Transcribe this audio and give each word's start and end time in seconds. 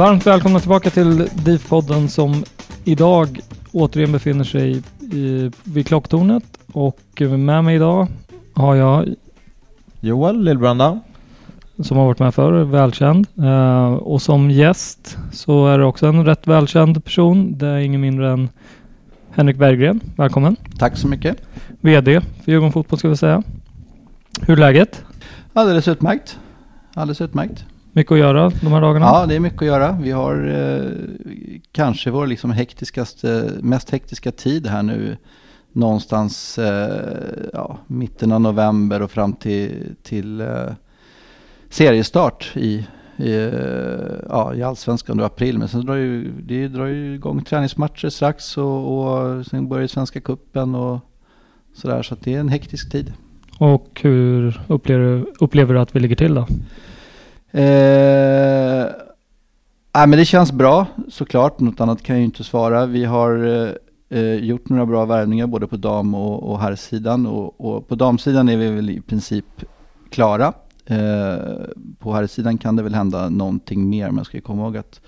Varmt 0.00 0.26
välkomna 0.26 0.60
tillbaka 0.60 0.90
till 0.90 1.28
DIF-podden 1.44 2.08
som 2.08 2.44
idag 2.84 3.40
återigen 3.72 4.12
befinner 4.12 4.44
sig 4.44 4.82
i, 5.00 5.50
vid 5.64 5.86
klocktornet 5.86 6.44
och 6.72 7.00
med 7.20 7.64
mig 7.64 7.76
idag 7.76 8.08
har 8.54 8.74
jag 8.74 9.14
Joel 10.00 10.44
Lillbranda. 10.44 11.00
som 11.82 11.96
har 11.96 12.06
varit 12.06 12.18
med 12.18 12.34
förr, 12.34 12.52
välkänd. 12.52 13.26
Eh, 13.38 13.92
och 13.92 14.22
som 14.22 14.50
gäst 14.50 15.18
så 15.32 15.66
är 15.66 15.78
det 15.78 15.84
också 15.84 16.06
en 16.06 16.24
rätt 16.24 16.46
välkänd 16.46 17.04
person. 17.04 17.58
Det 17.58 17.66
är 17.66 17.78
ingen 17.78 18.00
mindre 18.00 18.30
än 18.32 18.48
Henrik 19.30 19.56
Berggren. 19.56 20.00
Välkommen! 20.16 20.56
Tack 20.78 20.96
så 20.96 21.08
mycket. 21.08 21.36
VD 21.80 22.20
för 22.20 22.52
Djurgården 22.52 22.72
Fotboll 22.72 22.98
ska 22.98 23.08
vi 23.08 23.16
säga. 23.16 23.42
Hur 24.40 24.54
är 24.54 24.60
läget? 24.60 25.04
Alldeles 25.52 25.88
utmärkt. 25.88 26.38
Alldeles 26.94 27.20
utmärkt. 27.20 27.64
Mycket 27.92 28.12
att 28.12 28.18
göra 28.18 28.50
de 28.60 28.72
här 28.72 28.80
dagarna? 28.80 29.06
Ja, 29.06 29.26
det 29.26 29.34
är 29.34 29.40
mycket 29.40 29.62
att 29.62 29.66
göra. 29.66 29.98
Vi 30.02 30.10
har 30.10 30.48
eh, 30.48 30.90
kanske 31.72 32.10
vår 32.10 32.26
liksom 32.26 32.50
hektiskaste, 32.50 33.50
mest 33.60 33.90
hektiska 33.90 34.32
tid 34.32 34.66
här 34.66 34.82
nu. 34.82 35.16
Någonstans 35.72 36.58
eh, 36.58 37.48
ja, 37.52 37.78
mitten 37.86 38.32
av 38.32 38.40
november 38.40 39.02
och 39.02 39.10
fram 39.10 39.32
till, 39.32 39.94
till 40.02 40.40
eh, 40.40 40.48
seriestart 41.68 42.52
i, 42.54 42.86
i, 43.16 43.34
eh, 43.34 44.28
ja, 44.28 44.54
i 44.54 44.62
allsvenskan 44.62 45.16
då 45.16 45.24
april. 45.24 45.58
Men 45.58 45.68
sen 45.68 45.86
drar 45.86 45.94
ju, 45.94 46.32
det 46.42 46.68
drar 46.68 46.86
ju 46.86 47.14
igång 47.14 47.44
träningsmatcher 47.44 48.08
strax 48.08 48.58
och, 48.58 48.98
och 48.98 49.46
sen 49.46 49.68
börjar 49.68 49.86
Svenska 49.86 50.20
Kuppen 50.20 50.74
och 50.74 50.98
sådär. 51.74 52.02
Så 52.02 52.16
det 52.20 52.34
är 52.34 52.40
en 52.40 52.48
hektisk 52.48 52.92
tid. 52.92 53.12
Och 53.58 54.00
hur 54.02 54.60
upplever, 54.68 55.26
upplever 55.40 55.74
du 55.74 55.80
att 55.80 55.96
vi 55.96 56.00
ligger 56.00 56.16
till 56.16 56.34
då? 56.34 56.46
Eh, 57.52 58.86
nej, 59.94 60.06
men 60.06 60.10
det 60.10 60.24
känns 60.24 60.52
bra 60.52 60.86
såklart. 61.08 61.60
Något 61.60 61.80
annat 61.80 62.02
kan 62.02 62.16
jag 62.16 62.20
ju 62.20 62.24
inte 62.24 62.44
svara. 62.44 62.86
Vi 62.86 63.04
har 63.04 63.46
eh, 63.46 64.18
eh, 64.18 64.34
gjort 64.34 64.68
några 64.68 64.86
bra 64.86 65.04
värvningar 65.04 65.46
både 65.46 65.66
på 65.66 65.76
dam 65.76 66.14
och, 66.14 66.50
och 66.50 66.60
herrsidan. 66.60 67.26
Och, 67.26 67.60
och 67.60 67.88
på 67.88 67.94
damsidan 67.94 68.48
är 68.48 68.56
vi 68.56 68.70
väl 68.70 68.90
i 68.90 69.00
princip 69.00 69.64
klara. 70.10 70.52
Eh, 70.86 71.36
på 71.98 72.12
herrsidan 72.12 72.58
kan 72.58 72.76
det 72.76 72.82
väl 72.82 72.94
hända 72.94 73.28
någonting 73.28 73.88
mer. 73.88 74.06
Men 74.06 74.16
jag 74.16 74.26
ska 74.26 74.36
ju 74.36 74.42
komma 74.42 74.62
ihåg 74.62 74.76
att 74.76 75.00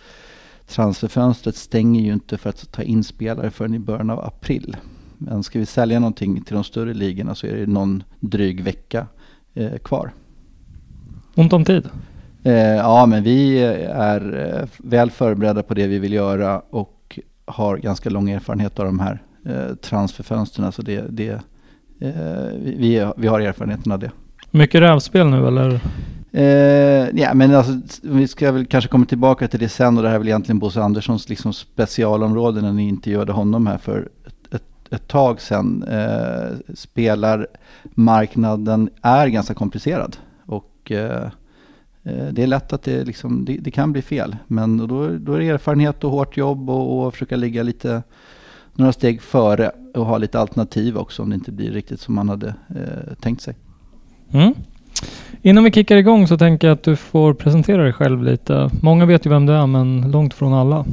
transferfönstret 0.66 1.56
stänger 1.56 2.00
ju 2.00 2.12
inte 2.12 2.38
för 2.38 2.50
att 2.50 2.72
ta 2.72 2.82
in 2.82 3.04
spelare 3.04 3.50
förrän 3.50 3.74
i 3.74 3.78
början 3.78 4.10
av 4.10 4.20
april. 4.24 4.76
Men 5.18 5.42
ska 5.42 5.58
vi 5.58 5.66
sälja 5.66 6.00
någonting 6.00 6.42
till 6.42 6.54
de 6.54 6.64
större 6.64 6.94
ligorna 6.94 7.34
så 7.34 7.46
är 7.46 7.56
det 7.56 7.66
någon 7.66 8.02
dryg 8.20 8.62
vecka 8.62 9.06
eh, 9.54 9.78
kvar. 9.78 10.12
Ont 11.34 11.52
om 11.52 11.64
tid? 11.64 11.88
Eh, 12.42 12.76
ja, 12.76 13.06
men 13.06 13.22
vi 13.22 13.58
är 13.92 14.58
eh, 14.60 14.68
väl 14.78 15.10
förberedda 15.10 15.62
på 15.62 15.74
det 15.74 15.86
vi 15.86 15.98
vill 15.98 16.12
göra 16.12 16.62
och 16.70 17.18
har 17.44 17.76
ganska 17.76 18.10
lång 18.10 18.30
erfarenhet 18.30 18.78
av 18.78 18.86
de 18.86 19.00
här 19.00 19.22
eh, 19.46 19.74
transferfönstren. 19.74 20.72
Så 20.72 20.82
det, 20.82 21.04
det, 21.10 21.28
eh, 22.00 22.46
vi, 22.62 23.10
vi 23.16 23.28
har 23.28 23.40
erfarenheten 23.40 23.92
av 23.92 23.98
det. 23.98 24.10
Mycket 24.50 24.80
rävspel 24.80 25.26
nu 25.26 25.46
eller? 25.46 25.80
Eh, 26.32 27.20
ja, 27.20 27.34
men 27.34 27.54
alltså, 27.54 27.80
vi 28.02 28.28
ska 28.28 28.52
väl 28.52 28.66
kanske 28.66 28.90
komma 28.90 29.06
tillbaka 29.06 29.48
till 29.48 29.60
det 29.60 29.68
sen 29.68 29.96
och 29.96 30.02
det 30.02 30.08
här 30.08 30.14
är 30.14 30.18
väl 30.18 30.28
egentligen 30.28 30.58
Bosse 30.58 30.82
Anderssons 30.82 31.28
liksom 31.28 31.52
specialområde 31.52 32.60
när 32.60 32.72
ni 32.72 32.88
intervjuade 32.88 33.32
honom 33.32 33.66
här 33.66 33.78
för 33.78 34.08
ett, 34.26 34.54
ett, 34.54 34.64
ett 34.90 35.08
tag 35.08 35.40
sedan. 35.40 35.84
Eh, 35.90 36.74
spelarmarknaden 36.74 38.90
är 39.02 39.26
ganska 39.26 39.54
komplicerad 39.54 40.16
och 40.46 40.90
eh, 40.90 41.22
eh, 41.22 41.28
det 42.02 42.42
är 42.42 42.46
lätt 42.46 42.72
att 42.72 42.82
det, 42.82 43.04
liksom, 43.04 43.44
det, 43.44 43.56
det, 43.56 43.70
kan 43.70 43.92
bli 43.92 44.02
fel. 44.02 44.36
Men 44.46 44.76
då, 44.76 45.08
då 45.08 45.32
är 45.32 45.38
det 45.38 45.48
erfarenhet 45.48 46.04
och 46.04 46.10
hårt 46.10 46.36
jobb 46.36 46.70
och, 46.70 47.06
och 47.06 47.12
försöka 47.12 47.36
ligga 47.36 47.62
lite 47.62 48.02
några 48.74 48.92
steg 48.92 49.22
före 49.22 49.70
och 49.94 50.06
ha 50.06 50.18
lite 50.18 50.40
alternativ 50.40 50.96
också 50.96 51.22
om 51.22 51.30
det 51.30 51.34
inte 51.34 51.52
blir 51.52 51.70
riktigt 51.70 52.00
som 52.00 52.14
man 52.14 52.28
hade 52.28 52.48
eh, 52.48 53.14
tänkt 53.20 53.42
sig. 53.42 53.54
Mm. 54.32 54.54
Innan 55.42 55.64
vi 55.64 55.70
kickar 55.70 55.96
igång 55.96 56.28
så 56.28 56.38
tänker 56.38 56.66
jag 56.66 56.74
att 56.74 56.82
du 56.82 56.96
får 56.96 57.34
presentera 57.34 57.82
dig 57.82 57.92
själv 57.92 58.22
lite. 58.22 58.70
Många 58.82 59.06
vet 59.06 59.26
ju 59.26 59.30
vem 59.30 59.46
du 59.46 59.52
är 59.52 59.66
men 59.66 60.10
långt 60.10 60.34
från 60.34 60.54
alla. 60.54 60.84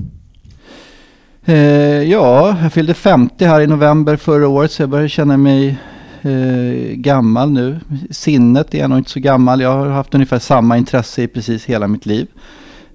Eh, 1.45 1.55
ja, 2.03 2.57
jag 2.61 2.73
fyllde 2.73 2.93
50 2.93 3.45
här 3.45 3.61
i 3.61 3.67
november 3.67 4.15
förra 4.15 4.47
året 4.47 4.71
så 4.71 4.81
jag 4.81 4.89
börjar 4.89 5.07
känna 5.07 5.37
mig 5.37 5.77
eh, 6.21 6.95
gammal 6.95 7.51
nu. 7.51 7.79
Sinnet 8.09 8.75
är 8.75 8.87
nog 8.87 8.97
inte 8.97 9.09
så 9.09 9.19
gammal. 9.19 9.61
Jag 9.61 9.77
har 9.77 9.87
haft 9.87 10.15
ungefär 10.15 10.39
samma 10.39 10.77
intresse 10.77 11.23
i 11.23 11.27
precis 11.27 11.65
hela 11.65 11.87
mitt 11.87 12.05
liv. 12.05 12.27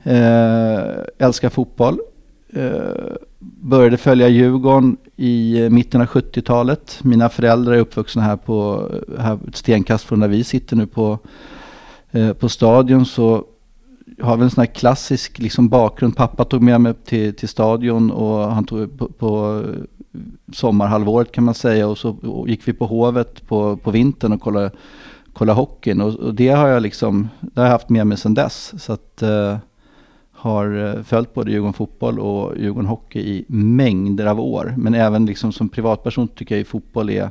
Eh, 0.03 0.81
älskar 1.19 1.49
fotboll. 1.49 1.99
Eh, 2.53 3.17
började 3.61 3.97
följa 3.97 4.29
Djurgården 4.29 4.97
i 5.17 5.69
mitten 5.71 6.01
av 6.01 6.07
70-talet. 6.07 6.99
Mina 7.03 7.29
föräldrar 7.29 7.73
är 7.73 7.79
uppvuxna 7.79 8.23
här 8.23 8.37
på 8.37 8.91
här 9.19 9.39
ett 9.49 9.57
stenkast 9.57 10.05
från 10.05 10.21
där 10.21 10.29
vi 10.29 10.45
sitter 10.45 10.77
nu 10.77 10.87
på, 10.87 11.19
eh, 12.11 12.33
på 12.33 12.49
stadion. 12.49 13.07
Så 13.07 13.45
jag 14.19 14.27
har 14.27 14.37
väl 14.37 14.45
en 14.45 14.51
sån 14.51 14.63
här 14.63 14.75
klassisk 14.75 15.39
liksom 15.39 15.69
bakgrund. 15.69 16.17
Pappa 16.17 16.45
tog 16.45 16.63
med 16.63 16.81
mig 16.81 16.95
till, 16.95 17.35
till 17.35 17.49
stadion 17.49 18.11
och 18.11 18.55
han 18.55 18.65
tog 18.65 18.99
på, 18.99 19.09
på 19.09 19.63
sommarhalvåret 20.53 21.33
kan 21.33 21.45
man 21.45 21.55
säga. 21.55 21.89
Och 21.89 21.99
så 21.99 22.11
och 22.11 22.49
gick 22.49 22.69
vi 22.69 22.73
på 22.73 22.87
Hovet 22.87 23.47
på, 23.47 23.77
på 23.77 23.91
vintern 23.91 24.33
och 24.33 24.41
kollade, 24.41 24.71
kollade 25.33 25.61
hockeyn. 25.61 26.01
Och, 26.01 26.15
och 26.15 26.35
det 26.35 26.49
har 26.49 26.69
jag 26.69 26.83
liksom, 26.83 27.29
det 27.41 27.61
har 27.61 27.67
jag 27.67 27.73
haft 27.73 27.89
med 27.89 28.07
mig 28.07 28.19
sedan 28.19 28.35
dess. 28.35 28.83
Så 28.83 28.93
att 28.93 29.23
eh, 29.23 29.57
har 30.45 30.97
eh, 30.97 31.03
följt 31.03 31.35
både 31.35 31.51
Djurgården 31.51 31.73
fotboll 31.73 32.19
och 32.19 32.59
Djurgården 32.59 32.89
hockey 32.89 33.21
i 33.21 33.45
mängder 33.49 34.27
av 34.27 34.41
år. 34.41 34.75
Men 34.79 34.95
även 34.95 35.27
liksom 35.27 35.53
som 35.53 35.69
privatperson 35.69 36.29
tycker 36.29 36.55
jag 36.55 36.59
ju 36.59 36.65
fotboll 36.65 37.11
är, 37.11 37.31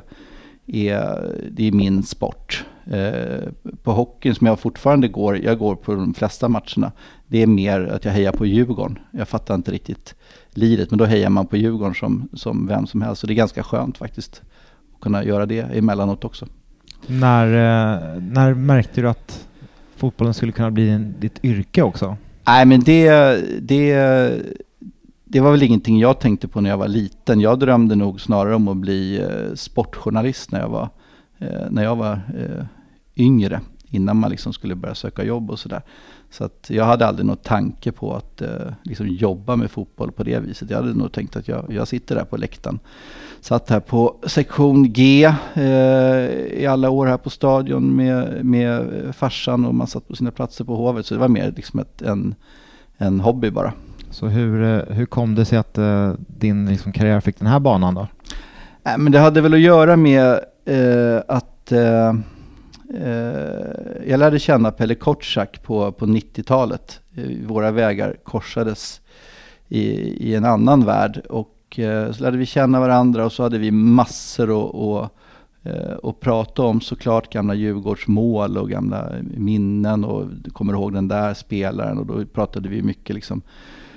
är, 0.66 1.30
det 1.50 1.68
är 1.68 1.72
min 1.72 2.02
sport. 2.02 2.64
Eh, 2.86 3.48
på 3.82 3.92
hockeyn 3.92 4.34
som 4.34 4.46
jag 4.46 4.60
fortfarande 4.60 5.08
går, 5.08 5.44
jag 5.44 5.58
går 5.58 5.74
på 5.74 5.94
de 5.94 6.14
flesta 6.14 6.48
matcherna, 6.48 6.92
det 7.26 7.42
är 7.42 7.46
mer 7.46 7.80
att 7.80 8.04
jag 8.04 8.12
hejar 8.12 8.32
på 8.32 8.46
Djurgården. 8.46 8.98
Jag 9.10 9.28
fattar 9.28 9.54
inte 9.54 9.72
riktigt 9.72 10.14
liret, 10.50 10.90
men 10.90 10.98
då 10.98 11.04
hejar 11.04 11.30
man 11.30 11.46
på 11.46 11.56
Djurgården 11.56 11.94
som, 11.94 12.28
som 12.32 12.66
vem 12.66 12.86
som 12.86 13.02
helst. 13.02 13.20
Så 13.20 13.26
det 13.26 13.32
är 13.32 13.34
ganska 13.34 13.62
skönt 13.62 13.98
faktiskt 13.98 14.42
att 14.94 15.00
kunna 15.00 15.24
göra 15.24 15.46
det 15.46 15.60
emellanåt 15.60 16.24
också. 16.24 16.46
När, 17.06 17.46
eh, 17.46 18.22
när 18.22 18.54
märkte 18.54 19.00
du 19.00 19.08
att 19.08 19.48
fotbollen 19.96 20.34
skulle 20.34 20.52
kunna 20.52 20.70
bli 20.70 20.90
en, 20.90 21.14
ditt 21.18 21.44
yrke 21.44 21.82
också? 21.82 22.16
Nej, 22.46 22.66
men 22.66 22.80
det, 22.80 23.08
det, 23.60 23.94
det 25.24 25.40
var 25.40 25.50
väl 25.50 25.62
ingenting 25.62 25.98
jag 25.98 26.20
tänkte 26.20 26.48
på 26.48 26.60
när 26.60 26.70
jag 26.70 26.78
var 26.78 26.88
liten. 26.88 27.40
Jag 27.40 27.58
drömde 27.58 27.94
nog 27.94 28.20
snarare 28.20 28.54
om 28.54 28.68
att 28.68 28.76
bli 28.76 29.20
eh, 29.20 29.54
sportjournalist 29.54 30.52
när 30.52 30.60
jag 30.60 30.68
var, 30.68 30.88
eh, 31.38 31.70
när 31.70 31.82
jag 31.82 31.96
var 31.96 32.20
yngre. 33.16 33.60
Innan 33.90 34.16
man 34.16 34.30
liksom 34.30 34.52
skulle 34.52 34.74
börja 34.74 34.94
söka 34.94 35.24
jobb 35.24 35.50
och 35.50 35.58
sådär. 35.58 35.82
Så 36.34 36.44
att 36.44 36.66
jag 36.70 36.84
hade 36.84 37.06
aldrig 37.06 37.26
någon 37.26 37.36
tanke 37.36 37.92
på 37.92 38.14
att 38.14 38.42
eh, 38.42 38.48
liksom 38.82 39.08
jobba 39.08 39.56
med 39.56 39.70
fotboll 39.70 40.12
på 40.12 40.22
det 40.22 40.38
viset. 40.38 40.70
Jag 40.70 40.76
hade 40.76 40.94
nog 40.94 41.12
tänkt 41.12 41.36
att 41.36 41.48
jag, 41.48 41.66
jag 41.68 41.88
sitter 41.88 42.14
där 42.14 42.24
på 42.24 42.36
läktaren. 42.36 42.78
Satt 43.40 43.70
här 43.70 43.80
på 43.80 44.16
sektion 44.26 44.92
G 44.92 45.24
eh, 45.54 45.64
i 46.60 46.66
alla 46.68 46.90
år 46.90 47.06
här 47.06 47.16
på 47.16 47.30
stadion 47.30 47.96
med, 47.96 48.44
med 48.44 48.86
farsan 49.16 49.64
och 49.64 49.74
man 49.74 49.86
satt 49.86 50.08
på 50.08 50.16
sina 50.16 50.30
platser 50.30 50.64
på 50.64 50.76
Hovet. 50.76 51.06
Så 51.06 51.14
det 51.14 51.20
var 51.20 51.28
mer 51.28 51.52
liksom 51.56 51.80
ett, 51.80 52.02
en, 52.02 52.34
en 52.96 53.20
hobby 53.20 53.50
bara. 53.50 53.72
Så 54.10 54.26
hur, 54.26 54.62
eh, 54.62 54.94
hur 54.94 55.06
kom 55.06 55.34
det 55.34 55.44
sig 55.44 55.58
att 55.58 55.78
uh, 55.78 56.12
din 56.18 56.66
liksom, 56.66 56.92
karriär 56.92 57.20
fick 57.20 57.38
den 57.38 57.48
här 57.48 57.60
banan 57.60 57.94
då? 57.94 58.06
Äh, 58.84 58.98
men 58.98 59.12
det 59.12 59.18
hade 59.18 59.40
väl 59.40 59.54
att 59.54 59.60
göra 59.60 59.96
med 59.96 60.40
uh, 60.70 61.20
att 61.28 61.72
Eh, 62.94 64.08
jag 64.10 64.18
lärde 64.18 64.38
känna 64.38 64.70
Pelle 64.70 64.94
Kortsak 64.94 65.62
på, 65.62 65.92
på 65.92 66.06
90-talet. 66.06 67.00
Eh, 67.14 67.46
våra 67.46 67.70
vägar 67.70 68.16
korsades 68.24 69.00
i, 69.68 69.84
i 70.30 70.34
en 70.34 70.44
annan 70.44 70.84
värld 70.84 71.22
och 71.28 71.78
eh, 71.78 72.12
så 72.12 72.22
lärde 72.22 72.36
vi 72.36 72.46
känna 72.46 72.80
varandra 72.80 73.24
och 73.24 73.32
så 73.32 73.42
hade 73.42 73.58
vi 73.58 73.70
massor 73.70 74.50
att 74.50 74.74
och, 74.74 75.18
eh, 75.62 75.92
och 75.92 76.20
prata 76.20 76.62
om 76.62 76.80
såklart 76.80 77.32
gamla 77.32 77.54
Djurgårdsmål 77.54 78.58
och 78.58 78.70
gamla 78.70 79.12
minnen 79.22 80.04
och 80.04 80.28
kommer 80.52 80.72
ihåg 80.72 80.92
den 80.92 81.08
där 81.08 81.34
spelaren 81.34 81.98
och 81.98 82.06
då 82.06 82.24
pratade 82.26 82.68
vi 82.68 82.82
mycket 82.82 83.14
liksom 83.14 83.42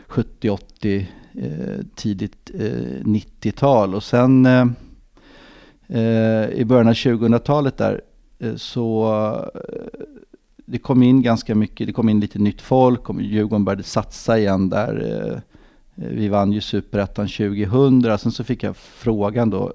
70, 0.07 0.49
80, 0.49 1.07
eh, 1.33 1.85
tidigt 1.95 2.51
eh, 2.53 3.03
90-tal. 3.03 3.95
Och 3.95 4.03
sen 4.03 4.45
eh, 4.45 4.65
eh 5.87 6.49
i 6.49 6.65
början 6.65 6.87
av 6.87 6.93
2000-talet 6.93 7.77
där 7.77 7.93
eh, 7.93 7.99
Eh, 8.39 8.55
så 8.55 9.13
eh, 9.55 10.05
det 10.65 10.77
kom 10.77 11.03
in 11.03 11.21
ganska 11.21 11.55
mycket, 11.55 11.87
det 11.87 11.93
kom 11.93 12.09
in 12.09 12.19
lite 12.19 12.39
nytt 12.39 12.61
folk 12.61 13.09
och 13.09 13.21
Djurgården 13.21 13.65
började 13.65 13.83
satsa 13.83 14.39
igen 14.39 14.69
där. 14.69 15.21
Eh, 15.21 15.39
vi 15.95 16.27
vann 16.27 16.51
ju 16.51 16.61
superettan 16.61 17.27
2000, 17.27 18.17
sen 18.17 18.31
så 18.31 18.43
fick 18.43 18.63
jag 18.63 18.77
frågan 18.77 19.49
då, 19.49 19.73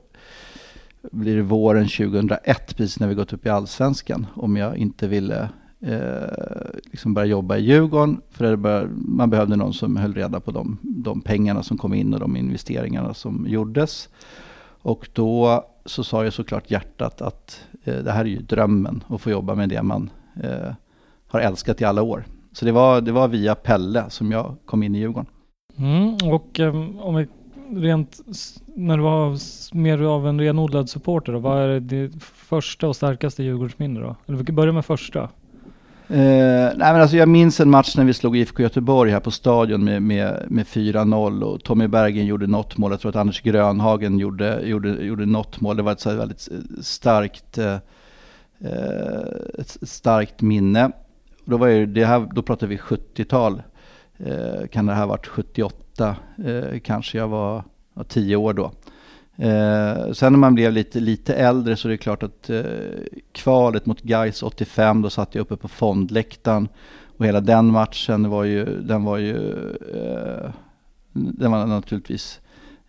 blir 1.10 1.36
det 1.36 1.42
våren 1.42 1.88
2001, 1.88 2.76
precis 2.76 3.00
när 3.00 3.08
vi 3.08 3.14
gått 3.14 3.32
upp 3.32 3.46
i 3.46 3.48
allsvenskan, 3.48 4.26
om 4.34 4.56
jag 4.56 4.76
inte 4.76 5.08
ville 5.08 5.48
eh, 5.80 6.80
liksom 6.84 7.14
börja 7.14 7.26
jobba 7.26 7.56
i 7.56 7.62
Djurgården. 7.62 8.20
För 8.30 8.56
bör, 8.56 8.88
man 8.94 9.30
behövde 9.30 9.56
någon 9.56 9.74
som 9.74 9.96
höll 9.96 10.14
reda 10.14 10.40
på 10.40 10.50
de, 10.50 10.78
de 10.82 11.20
pengarna 11.20 11.62
som 11.62 11.78
kom 11.78 11.94
in 11.94 12.14
och 12.14 12.20
de 12.20 12.36
investeringarna 12.36 13.14
som 13.14 13.46
gjordes. 13.48 14.08
Och 14.82 15.08
då 15.12 15.64
så 15.84 16.04
sa 16.04 16.24
ju 16.24 16.30
såklart 16.30 16.70
hjärtat 16.70 17.22
att 17.22 17.60
eh, 17.84 17.96
det 17.96 18.12
här 18.12 18.20
är 18.20 18.28
ju 18.28 18.38
drömmen 18.38 19.04
att 19.08 19.20
få 19.20 19.30
jobba 19.30 19.54
med 19.54 19.68
det 19.68 19.82
man 19.82 20.10
eh, 20.42 20.74
har 21.28 21.40
älskat 21.40 21.80
i 21.80 21.84
alla 21.84 22.02
år. 22.02 22.24
Så 22.52 22.64
det 22.64 22.72
var, 22.72 23.00
det 23.00 23.12
var 23.12 23.28
via 23.28 23.54
Pelle 23.54 24.10
som 24.10 24.32
jag 24.32 24.56
kom 24.64 24.82
in 24.82 24.94
i 24.94 24.98
Djurgården. 24.98 25.26
Mm, 25.76 26.16
och 26.32 26.58
um, 26.58 26.98
om 26.98 27.14
vi 27.14 27.28
rent, 27.70 28.20
när 28.66 28.96
du 28.96 29.02
var 29.02 29.38
mer 29.76 30.02
av 30.02 30.28
en 30.28 30.40
renodlad 30.40 30.90
supporter 30.90 31.32
då, 31.32 31.38
vad 31.38 31.62
är 31.62 31.80
det 31.80 32.10
första 32.22 32.88
och 32.88 32.96
starkaste 32.96 33.42
Djurgårdsminne 33.42 34.00
då? 34.00 34.16
Eller 34.26 34.38
vi 34.38 34.44
kan 34.44 34.54
börja 34.54 34.72
med 34.72 34.84
första. 34.84 35.28
Uh, 36.12 36.18
nej 36.18 36.92
men 36.92 37.00
alltså 37.00 37.16
jag 37.16 37.28
minns 37.28 37.60
en 37.60 37.70
match 37.70 37.96
när 37.96 38.04
vi 38.04 38.14
slog 38.14 38.36
IFK 38.36 38.62
Göteborg 38.62 39.10
här 39.10 39.20
på 39.20 39.30
stadion 39.30 39.84
med, 39.84 40.02
med, 40.02 40.46
med 40.48 40.66
4-0 40.66 41.42
och 41.42 41.64
Tommy 41.64 41.86
Bergen 41.86 42.26
gjorde 42.26 42.46
något 42.46 42.78
mål. 42.78 42.90
Jag 42.90 43.00
tror 43.00 43.08
att 43.08 43.16
Anders 43.16 43.40
Grönhagen 43.40 44.18
gjorde, 44.18 44.60
gjorde, 44.62 44.88
gjorde 44.88 45.26
något 45.26 45.60
mål. 45.60 45.76
Det 45.76 45.82
var 45.82 45.92
ett 45.92 46.00
så 46.00 46.14
väldigt 46.14 46.48
eh, 46.52 46.58
starkt, 46.82 47.58
uh, 47.58 47.76
ett 49.58 49.76
starkt 49.82 50.42
minne. 50.42 50.92
Då, 51.44 51.56
var 51.56 51.66
ju 51.66 51.86
det 51.86 52.04
här, 52.04 52.28
då 52.34 52.42
pratade 52.42 52.70
vi 52.70 52.76
70-tal. 52.76 53.62
Uh, 54.26 54.66
kan 54.66 54.86
det 54.86 54.92
här 54.92 55.00
ha 55.00 55.06
varit 55.06 55.26
78 55.26 56.16
kanske? 56.82 57.18
Jag 57.18 57.28
var, 57.28 57.64
var 57.94 58.04
10 58.04 58.36
år 58.36 58.52
då. 58.52 58.72
Eh, 59.42 60.12
sen 60.12 60.32
när 60.32 60.38
man 60.38 60.54
blev 60.54 60.72
lite, 60.72 61.00
lite 61.00 61.34
äldre 61.34 61.76
så 61.76 61.88
är 61.88 61.90
det 61.90 61.96
klart 61.96 62.22
att 62.22 62.50
eh, 62.50 62.62
kvalet 63.32 63.86
mot 63.86 64.02
Gais 64.02 64.42
85, 64.42 65.02
då 65.02 65.10
satt 65.10 65.34
jag 65.34 65.42
uppe 65.42 65.56
på 65.56 65.68
fondläktaren. 65.68 66.68
Och 67.16 67.26
hela 67.26 67.40
den 67.40 67.66
matchen 67.66 68.30
var 68.30 68.44
ju, 68.44 68.64
den 68.64 69.04
var 69.04 69.18
ju, 69.18 69.36
eh, 69.94 70.50
den 71.12 71.50
var 71.50 71.66
naturligtvis 71.66 72.40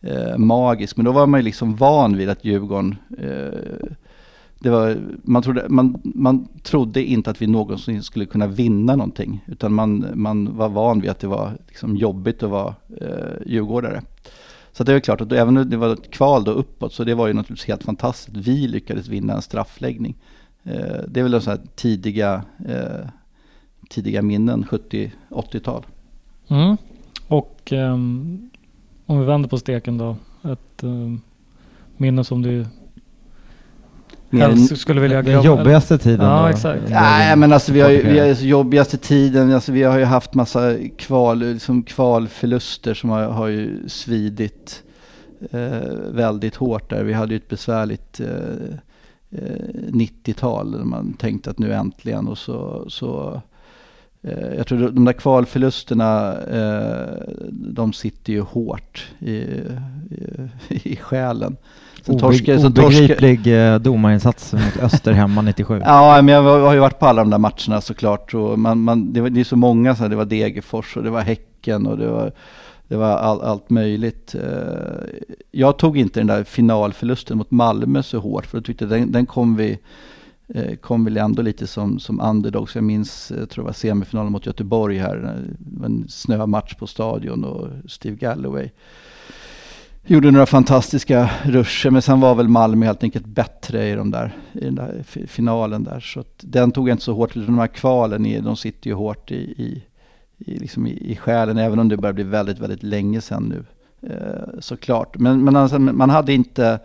eh, 0.01 0.37
magisk. 0.37 0.97
Men 0.97 1.05
då 1.05 1.11
var 1.11 1.27
man 1.27 1.39
ju 1.39 1.43
liksom 1.43 1.75
van 1.75 2.17
vid 2.17 2.29
att 2.29 2.45
Djurgården, 2.45 2.95
eh, 3.17 3.87
det 4.59 4.69
var, 4.69 4.97
man, 5.23 5.43
trodde, 5.43 5.69
man, 5.69 6.01
man 6.03 6.47
trodde 6.63 7.03
inte 7.03 7.29
att 7.29 7.41
vi 7.41 7.47
någonsin 7.47 8.03
skulle 8.03 8.25
kunna 8.25 8.47
vinna 8.47 8.95
någonting. 8.95 9.45
Utan 9.47 9.73
man, 9.73 10.05
man 10.13 10.57
var 10.57 10.69
van 10.69 11.01
vid 11.01 11.11
att 11.11 11.19
det 11.19 11.27
var 11.27 11.51
liksom 11.67 11.95
jobbigt 11.95 12.43
att 12.43 12.49
vara 12.49 12.75
eh, 13.01 13.41
djurgårdare. 13.45 14.01
Så 14.73 14.83
det 14.83 14.93
är 14.93 14.99
klart 14.99 15.21
att 15.21 15.29
då, 15.29 15.35
även 15.35 15.57
om 15.57 15.69
det 15.69 15.77
var 15.77 15.93
ett 15.93 16.11
kval 16.11 16.43
då 16.43 16.51
uppåt 16.51 16.93
så 16.93 17.03
det 17.03 17.15
var 17.15 17.27
ju 17.27 17.33
naturligtvis 17.33 17.67
helt 17.67 17.83
fantastiskt. 17.83 18.37
Vi 18.37 18.67
lyckades 18.67 19.07
vinna 19.07 19.33
en 19.33 19.41
straffläggning. 19.41 20.15
Eh, 20.63 21.01
det 21.07 21.19
är 21.19 21.23
väl 21.23 21.41
så 21.41 21.49
här 21.49 21.59
tidiga, 21.75 22.43
eh, 22.67 23.07
tidiga 23.89 24.21
minnen, 24.21 24.65
70-80-tal. 24.65 25.85
Mm. 26.47 26.77
Och 27.27 27.71
um, 27.71 28.49
om 29.05 29.19
vi 29.19 29.25
vänder 29.25 29.49
på 29.49 29.57
steken 29.57 29.97
då. 29.97 30.15
Ett 30.43 30.83
um, 30.83 31.21
minne 31.97 32.23
som 32.23 32.41
du 32.41 32.65
helst 34.41 34.77
skulle 34.77 35.01
vilja. 35.01 35.21
Den 35.21 35.41
jobbigaste 35.41 35.97
tiden 35.97 36.25
Ja, 36.25 36.41
då. 36.41 36.47
exakt. 36.47 36.81
Nej, 36.89 37.35
men 37.35 37.53
alltså 37.53 37.71
vi 37.73 37.81
har 37.81 37.89
ju, 37.89 38.01
vi 38.03 38.19
har 38.19 38.27
ju 38.27 38.33
jobbigaste 38.47 38.97
tiden, 38.97 39.53
alltså 39.53 39.71
vi 39.71 39.83
har 39.83 39.97
ju 39.99 40.05
haft 40.05 40.33
massa 40.33 40.75
kval, 40.97 41.39
liksom 41.39 41.83
kvalförluster 41.83 42.93
som 42.93 43.09
har, 43.09 43.23
har 43.23 43.47
ju 43.47 43.89
svidit 43.89 44.83
eh, 45.51 45.89
väldigt 46.11 46.55
hårt 46.55 46.89
där. 46.89 47.03
Vi 47.03 47.13
hade 47.13 47.33
ju 47.33 47.37
ett 47.37 47.49
besvärligt 47.49 48.19
eh, 48.19 48.27
eh, 49.31 49.89
90-tal 49.89 50.71
där 50.71 50.79
man 50.83 51.13
tänkte 51.13 51.49
att 51.49 51.59
nu 51.59 51.73
äntligen 51.73 52.27
och 52.27 52.37
så, 52.37 52.85
så 52.89 53.41
eh, 54.21 54.53
jag 54.57 54.67
tror 54.67 54.79
de 54.89 55.05
där 55.05 55.13
kvalförlusterna, 55.13 56.37
eh, 56.41 57.23
de 57.51 57.93
sitter 57.93 58.33
ju 58.33 58.41
hårt 58.41 59.07
i, 59.19 59.31
i, 59.31 59.61
i 60.83 60.95
själen. 60.95 61.55
Obegriplig. 62.07 63.47
Eh, 63.47 63.79
domarinsats 63.79 64.53
mot 64.53 64.77
Öster 64.81 65.11
hemma 65.11 65.41
97. 65.41 65.81
ja, 65.85 66.21
men 66.21 66.35
jag 66.35 66.41
har 66.41 66.73
ju 66.73 66.79
varit 66.79 66.99
på 66.99 67.05
alla 67.05 67.21
de 67.21 67.29
där 67.29 67.37
matcherna 67.37 67.81
såklart. 67.81 68.33
Och 68.33 68.59
man, 68.59 68.81
man, 68.81 69.13
det, 69.13 69.21
var, 69.21 69.29
det 69.29 69.39
är 69.39 69.43
så 69.43 69.55
många, 69.55 69.95
så 69.95 70.01
här, 70.03 70.09
det 70.09 70.15
var 70.15 70.25
Degerfors 70.25 70.97
och 70.97 71.03
det 71.03 71.09
var 71.09 71.21
Häcken 71.21 71.87
och 71.87 71.97
det 71.97 72.07
var, 72.07 72.31
det 72.87 72.95
var 72.95 73.09
all, 73.09 73.41
allt 73.41 73.69
möjligt. 73.69 74.35
Eh, 74.35 74.41
jag 75.51 75.77
tog 75.77 75.97
inte 75.97 76.19
den 76.19 76.27
där 76.27 76.43
finalförlusten 76.43 77.37
mot 77.37 77.51
Malmö 77.51 78.03
så 78.03 78.19
hårt, 78.19 78.45
för 78.45 78.57
jag 78.57 78.65
tyckte 78.65 78.85
den, 78.85 79.11
den 79.11 79.25
kom 79.25 79.55
vi 79.55 79.79
eh, 80.47 80.75
kom 80.75 81.05
väl 81.05 81.17
ändå 81.17 81.41
lite 81.41 81.67
som, 81.67 81.99
som 81.99 82.21
underdogs. 82.21 82.75
Jag 82.75 82.83
minns, 82.83 83.31
jag 83.39 83.49
tror 83.49 83.63
det 83.63 83.67
var 83.67 83.73
semifinalen 83.73 84.31
mot 84.31 84.45
Göteborg 84.45 84.97
här, 84.97 85.37
en 85.85 86.05
snömatch 86.09 86.75
på 86.75 86.87
stadion 86.87 87.43
och 87.43 87.67
Steve 87.87 88.15
Galloway 88.15 88.69
gjorde 90.05 90.31
några 90.31 90.45
fantastiska 90.45 91.29
ruscher, 91.43 91.89
men 91.89 92.01
sen 92.01 92.19
var 92.19 92.35
väl 92.35 92.47
Malmö 92.47 92.85
helt 92.85 93.03
enkelt 93.03 93.25
bättre 93.25 93.89
i, 93.89 93.95
de 93.95 94.11
där, 94.11 94.35
i 94.53 94.65
den 94.65 94.75
där 94.75 95.03
finalen 95.27 95.83
där. 95.83 95.99
Så 95.99 96.23
den 96.41 96.71
tog 96.71 96.89
jag 96.89 96.93
inte 96.93 97.03
så 97.03 97.13
hårt, 97.13 97.33
de 97.33 97.59
här 97.59 97.67
kvalen, 97.67 98.43
de 98.43 98.55
sitter 98.55 98.89
ju 98.89 98.93
hårt 98.93 99.31
i, 99.31 99.35
i, 99.35 99.83
i, 100.37 100.59
liksom 100.59 100.87
i, 100.87 101.11
i 101.11 101.15
själen, 101.15 101.57
även 101.57 101.79
om 101.79 101.89
det 101.89 101.97
börjar 101.97 102.13
bli 102.13 102.23
väldigt, 102.23 102.59
väldigt 102.59 102.83
länge 102.83 103.21
sedan 103.21 103.43
nu. 103.43 103.65
Eh, 104.09 104.59
såklart. 104.59 105.17
Men, 105.17 105.43
men 105.43 105.55
alltså, 105.55 105.79
man 105.79 106.09
hade 106.09 106.33
inte, 106.33 106.79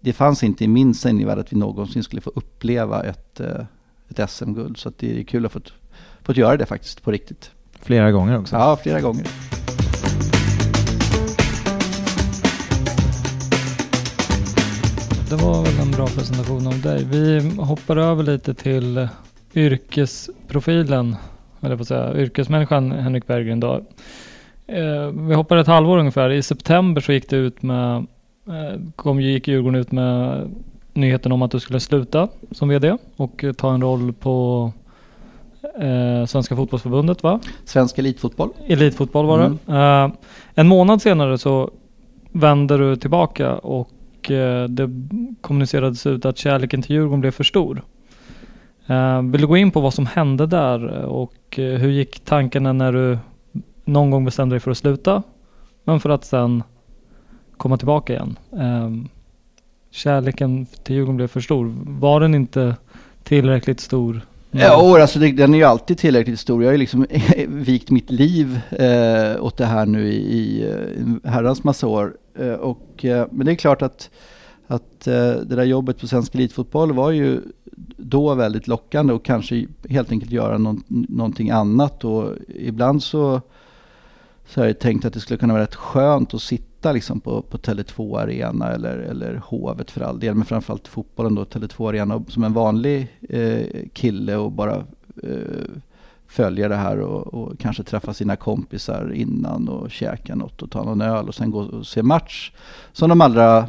det 0.00 0.12
fanns 0.12 0.42
inte 0.42 0.64
i 0.64 0.68
min 0.68 0.94
sinnevärld 0.94 1.38
att 1.38 1.52
vi 1.52 1.56
någonsin 1.56 2.02
skulle 2.02 2.20
få 2.20 2.30
uppleva 2.34 3.02
ett, 3.02 3.40
eh, 3.40 3.64
ett 4.08 4.30
SM-guld. 4.30 4.76
Så 4.76 4.92
det 4.98 5.20
är 5.20 5.24
kul 5.24 5.46
att 5.46 5.52
få 5.52 5.60
fått 6.22 6.36
göra 6.36 6.56
det 6.56 6.66
faktiskt 6.66 7.02
på 7.02 7.10
riktigt. 7.10 7.50
Flera 7.72 8.12
gånger 8.12 8.38
också? 8.38 8.56
Ja, 8.56 8.76
flera 8.76 9.00
gånger. 9.00 9.26
Det 15.30 15.36
var 15.36 15.64
väl 15.64 15.80
en 15.80 15.90
bra 15.90 16.06
presentation 16.06 16.66
av 16.66 16.80
dig. 16.80 17.04
Vi 17.04 17.50
hoppar 17.58 17.96
över 17.96 18.22
lite 18.22 18.54
till 18.54 19.08
yrkesprofilen, 19.54 21.16
eller 21.60 21.76
på 21.76 21.82
att 21.82 21.88
säga, 21.88 22.16
yrkesmänniskan 22.16 22.92
Henrik 22.92 23.26
Berggren 23.26 23.60
då. 23.60 23.74
Eh, 24.66 25.06
vi 25.06 25.34
hoppar 25.34 25.56
ett 25.56 25.66
halvår 25.66 25.98
ungefär. 25.98 26.30
I 26.30 26.42
september 26.42 27.00
så 27.00 27.12
gick 27.12 27.30
det 27.30 27.36
ut 27.36 27.62
med, 27.62 27.96
eh, 28.46 28.80
kom, 28.96 29.20
gick 29.20 29.48
Djurgården 29.48 29.80
ut 29.80 29.92
med 29.92 30.48
nyheten 30.92 31.32
om 31.32 31.42
att 31.42 31.50
du 31.50 31.60
skulle 31.60 31.80
sluta 31.80 32.28
som 32.50 32.68
VD 32.68 32.96
och 33.16 33.44
ta 33.56 33.74
en 33.74 33.82
roll 33.82 34.12
på 34.12 34.72
eh, 35.80 36.26
Svenska 36.26 36.56
fotbollsförbundet 36.56 37.22
va? 37.22 37.40
Svensk 37.64 37.98
elitfotboll. 37.98 38.50
Elitfotboll 38.66 39.26
var 39.26 39.38
det. 39.38 39.56
Mm. 39.66 40.10
Eh, 40.10 40.16
en 40.54 40.68
månad 40.68 41.02
senare 41.02 41.38
så 41.38 41.70
vände 42.32 42.78
du 42.78 42.96
tillbaka 42.96 43.56
och 43.56 43.90
och 44.20 44.30
eh, 44.30 44.68
det 44.68 44.90
kommunicerades 45.40 46.06
ut 46.06 46.24
att 46.24 46.38
kärleken 46.38 46.82
till 46.82 46.96
Djurgården 46.96 47.20
blev 47.20 47.30
för 47.30 47.44
stor. 47.44 47.82
Eh, 48.86 49.22
vill 49.22 49.40
du 49.40 49.46
gå 49.46 49.56
in 49.56 49.70
på 49.70 49.80
vad 49.80 49.94
som 49.94 50.06
hände 50.06 50.46
där 50.46 51.04
och 51.04 51.58
eh, 51.58 51.78
hur 51.78 51.90
gick 51.90 52.20
tankarna 52.20 52.72
när 52.72 52.92
du 52.92 53.18
någon 53.84 54.10
gång 54.10 54.24
bestämde 54.24 54.54
dig 54.54 54.60
för 54.60 54.70
att 54.70 54.78
sluta 54.78 55.22
men 55.84 56.00
för 56.00 56.10
att 56.10 56.24
sen 56.24 56.62
komma 57.56 57.76
tillbaka 57.76 58.12
igen? 58.12 58.38
Ehm, 58.58 59.08
kärleken 59.90 60.66
till 60.66 60.94
Djurgården 60.94 61.16
blev 61.16 61.28
för 61.28 61.40
stor. 61.40 61.74
Var 61.86 62.20
den 62.20 62.34
inte 62.34 62.76
tillräckligt 63.22 63.80
stor? 63.80 64.20
Ja, 64.50 65.00
alltså 65.00 65.18
det, 65.18 65.32
den 65.32 65.54
är 65.54 65.58
ju 65.58 65.64
alltid 65.64 65.98
tillräckligt 65.98 66.40
stor. 66.40 66.62
Jag 66.62 66.68
har 66.68 66.72
ju 66.72 66.78
liksom 66.78 67.06
vikt 67.48 67.90
mitt 67.90 68.10
liv 68.10 68.60
eh, 68.70 69.44
åt 69.44 69.56
det 69.56 69.66
här 69.66 69.86
nu 69.86 70.12
i, 70.12 70.16
i 70.16 70.70
en 70.98 71.20
herrans 71.24 71.64
massa 71.64 71.86
år. 71.86 72.16
Eh, 72.38 72.52
och, 72.52 73.04
eh, 73.04 73.26
men 73.30 73.46
det 73.46 73.52
är 73.52 73.56
klart 73.56 73.82
att, 73.82 74.10
att 74.66 75.06
eh, 75.06 75.14
det 75.14 75.56
där 75.56 75.64
jobbet 75.64 76.00
på 76.00 76.06
svensk 76.06 76.34
elitfotboll 76.34 76.92
var 76.92 77.10
ju 77.10 77.40
då 77.96 78.34
väldigt 78.34 78.66
lockande 78.68 79.12
och 79.12 79.24
kanske 79.24 79.66
helt 79.88 80.12
enkelt 80.12 80.32
göra 80.32 80.58
någon, 80.58 80.82
någonting 80.88 81.50
annat. 81.50 82.04
Och 82.04 82.32
ibland 82.48 83.02
så, 83.02 83.40
så 84.50 84.60
har 84.60 84.66
jag 84.66 84.78
tänkt 84.78 85.04
att 85.04 85.12
det 85.12 85.20
skulle 85.20 85.38
kunna 85.38 85.52
vara 85.52 85.62
rätt 85.62 85.74
skönt 85.74 86.34
att 86.34 86.42
sitta 86.42 86.92
liksom 86.92 87.20
på, 87.20 87.42
på 87.42 87.58
Tele2 87.58 88.18
Arena 88.18 88.72
eller, 88.72 88.98
eller 88.98 89.42
Hovet 89.44 89.90
för 89.90 90.00
all 90.00 90.20
del. 90.20 90.34
Men 90.34 90.44
framförallt 90.44 90.88
fotbollen 90.88 91.34
då, 91.34 91.44
Tele2 91.44 91.88
Arena 91.88 92.24
som 92.28 92.44
en 92.44 92.52
vanlig 92.52 93.08
eh, 93.28 93.66
kille 93.92 94.36
och 94.36 94.52
bara 94.52 94.76
eh, 95.22 95.70
följa 96.26 96.68
det 96.68 96.76
här 96.76 97.00
och, 97.00 97.34
och, 97.34 97.58
kanske 97.58 97.82
träffa 97.82 98.14
sina 98.14 98.36
kompisar 98.36 99.12
innan 99.12 99.68
och 99.68 99.90
käka 99.90 100.34
något 100.34 100.62
och 100.62 100.70
ta 100.70 100.84
någon 100.84 101.00
öl 101.00 101.28
och 101.28 101.34
sen 101.34 101.50
gå 101.50 101.58
och 101.60 101.86
se 101.86 102.02
match. 102.02 102.52
Som 102.92 103.08
de 103.08 103.20
allra 103.20 103.68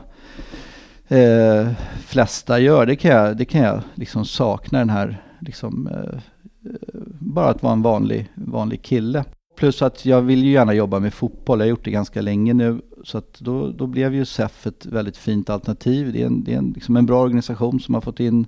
eh, 1.08 1.72
flesta 2.06 2.60
gör. 2.60 2.86
Det 2.86 2.96
kan 2.96 3.12
jag, 3.12 3.38
det 3.38 3.46
kan 3.46 3.62
jag 3.62 3.82
liksom 3.96 4.26
sakna 4.26 4.80
den 4.80 4.90
här, 4.90 5.24
liksom, 5.40 5.88
eh, 5.88 5.96
eh 5.96 7.02
bara 7.20 7.50
att 7.50 7.64
vara 7.64 7.74
en 7.74 7.82
vanlig, 7.82 8.30
vanlig 8.36 8.82
kille. 8.82 9.26
Plus 9.62 9.82
att 9.82 10.06
jag 10.06 10.22
vill 10.22 10.44
ju 10.44 10.52
gärna 10.52 10.74
jobba 10.74 11.00
med 11.00 11.14
fotboll. 11.14 11.60
Jag 11.60 11.66
har 11.66 11.70
gjort 11.70 11.86
det 11.86 11.92
ganska 11.92 12.22
länge 12.22 12.54
nu. 12.54 12.82
Så 13.04 13.18
att 13.18 13.40
då, 13.40 13.72
då 13.72 13.88
blev 13.88 14.16
ju 14.16 14.26
SEF 14.26 14.68
ett 14.68 14.86
väldigt 14.86 15.18
fint 15.18 15.50
alternativ. 15.50 16.14
Det 16.14 16.22
är 16.22 16.26
en, 16.26 16.44
det 16.44 16.54
är 16.54 16.58
en, 16.58 16.72
liksom 16.72 16.98
en 16.98 17.06
bra 17.06 17.22
organisation 17.22 17.80
som 17.80 17.94
har 17.94 18.02
fått 18.02 18.20
in 18.20 18.46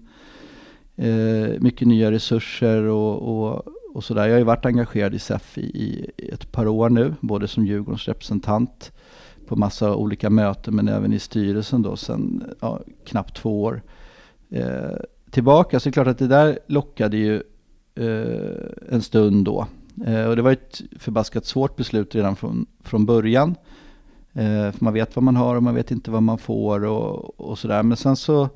eh, 0.96 1.60
mycket 1.60 1.88
nya 1.88 2.12
resurser 2.12 2.84
och, 2.84 3.22
och, 3.22 3.68
och 3.94 4.04
sådär. 4.04 4.24
Jag 4.24 4.32
har 4.34 4.38
ju 4.38 4.44
varit 4.44 4.66
engagerad 4.66 5.14
i 5.16 5.20
SEF 5.20 5.58
i, 5.58 5.62
i 6.18 6.30
ett 6.30 6.52
par 6.52 6.68
år 6.68 6.90
nu. 6.90 7.14
Både 7.20 7.48
som 7.48 7.66
Djurgårdens 7.66 8.08
representant 8.08 8.92
på 9.48 9.56
massa 9.56 9.96
olika 9.96 10.30
möten 10.30 10.76
men 10.76 10.88
även 10.88 11.14
i 11.14 11.20
styrelsen 11.20 11.82
då 11.82 11.96
sedan 11.96 12.44
ja, 12.60 12.80
knappt 13.06 13.36
två 13.36 13.64
år 13.64 13.82
eh, 14.50 14.98
tillbaka. 15.32 15.80
Så 15.80 15.90
det 15.90 15.90
är 15.90 15.94
klart 15.94 16.08
att 16.08 16.20
det 16.20 16.28
där 16.28 16.60
lockade 16.68 17.18
ju 17.18 17.36
eh, 17.96 18.94
en 18.96 19.02
stund 19.02 19.46
då. 19.46 19.68
Eh, 20.06 20.26
och 20.26 20.36
det 20.36 20.42
var 20.42 20.52
ett 20.52 20.82
förbaskat 21.00 21.46
svårt 21.46 21.76
beslut 21.76 22.16
redan 22.16 22.36
från, 22.36 22.66
från 22.84 23.06
början. 23.06 23.56
Eh, 24.34 24.72
för 24.72 24.84
man 24.84 24.94
vet 24.94 25.16
vad 25.16 25.24
man 25.24 25.36
har 25.36 25.56
och 25.56 25.64
man 25.64 25.76
vet 25.76 25.92
inte 25.92 26.12
vad 26.12 26.24
man 26.24 26.38
får 26.38 26.86
och, 26.86 27.40
och 27.40 27.60
sådär. 27.60 27.84
Men 27.84 27.98
sen 27.98 28.16
så 28.16 28.50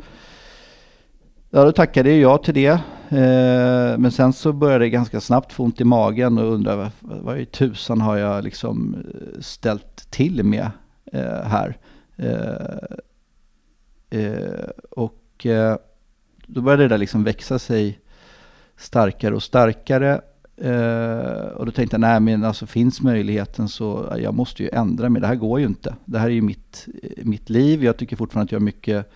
Ja, 1.50 1.64
då 1.64 1.72
tackade 1.72 2.16
jag 2.16 2.44
till 2.44 2.54
det. 2.54 2.68
Eh, 3.10 3.98
men 3.98 4.12
sen 4.12 4.34
så 4.34 4.54
började 4.54 4.86
det 4.86 4.90
ganska 4.90 5.22
snabbt 5.22 5.54
få 5.54 5.64
ont 5.64 5.82
i 5.82 5.84
magen 5.84 6.38
och 6.38 6.54
undra 6.54 6.76
vad, 6.76 6.92
vad 7.00 7.40
i 7.40 7.46
tusan 7.46 8.02
har 8.02 8.18
jag 8.18 8.44
liksom 8.44 8.96
eh, 8.96 9.42
ställt 9.42 10.12
till 10.12 10.44
med 10.44 10.72
eh, 11.14 11.44
här. 11.44 11.78
Eh, 14.10 14.70
och 14.90 15.46
då 16.48 16.62
började 16.62 16.84
det 16.84 16.90
där 16.90 16.98
liksom 16.98 17.24
växa 17.24 17.60
sig 17.60 18.00
starkare 18.78 19.36
och 19.36 19.44
starkare. 19.44 20.22
Uh, 20.66 21.48
och 21.56 21.66
då 21.66 21.72
tänkte 21.72 21.94
jag, 21.94 22.02
nej 22.02 22.20
men 22.20 22.44
alltså 22.44 22.66
finns 22.66 23.02
möjligheten 23.02 23.70
så 23.70 24.16
jag 24.20 24.34
måste 24.34 24.64
ju 24.64 24.70
ändra 24.70 25.10
mig. 25.10 25.22
Det 25.22 25.28
här 25.28 25.36
går 25.36 25.60
ju 25.60 25.66
inte. 25.66 25.96
Det 26.06 26.20
här 26.20 26.26
är 26.26 26.34
ju 26.34 26.42
mitt, 26.42 26.88
eh, 27.04 27.26
mitt 27.26 27.50
liv. 27.50 27.84
Jag 27.84 27.98
tycker 27.98 28.16
fortfarande 28.16 28.48
att 28.48 28.52
jag 28.52 28.60
har 28.60 28.66
mycket 28.66 29.12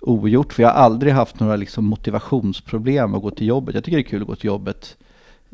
ogjort. 0.00 0.52
För 0.52 0.62
jag 0.62 0.70
har 0.70 0.76
aldrig 0.76 1.12
haft 1.12 1.40
några 1.40 1.56
liksom 1.56 1.84
motivationsproblem 1.84 3.14
att 3.14 3.22
gå 3.22 3.30
till 3.30 3.46
jobbet. 3.46 3.74
Jag 3.74 3.84
tycker 3.84 3.96
det 3.96 4.02
är 4.02 4.10
kul 4.10 4.22
att 4.22 4.28
gå 4.28 4.36
till 4.36 4.46
jobbet 4.46 4.96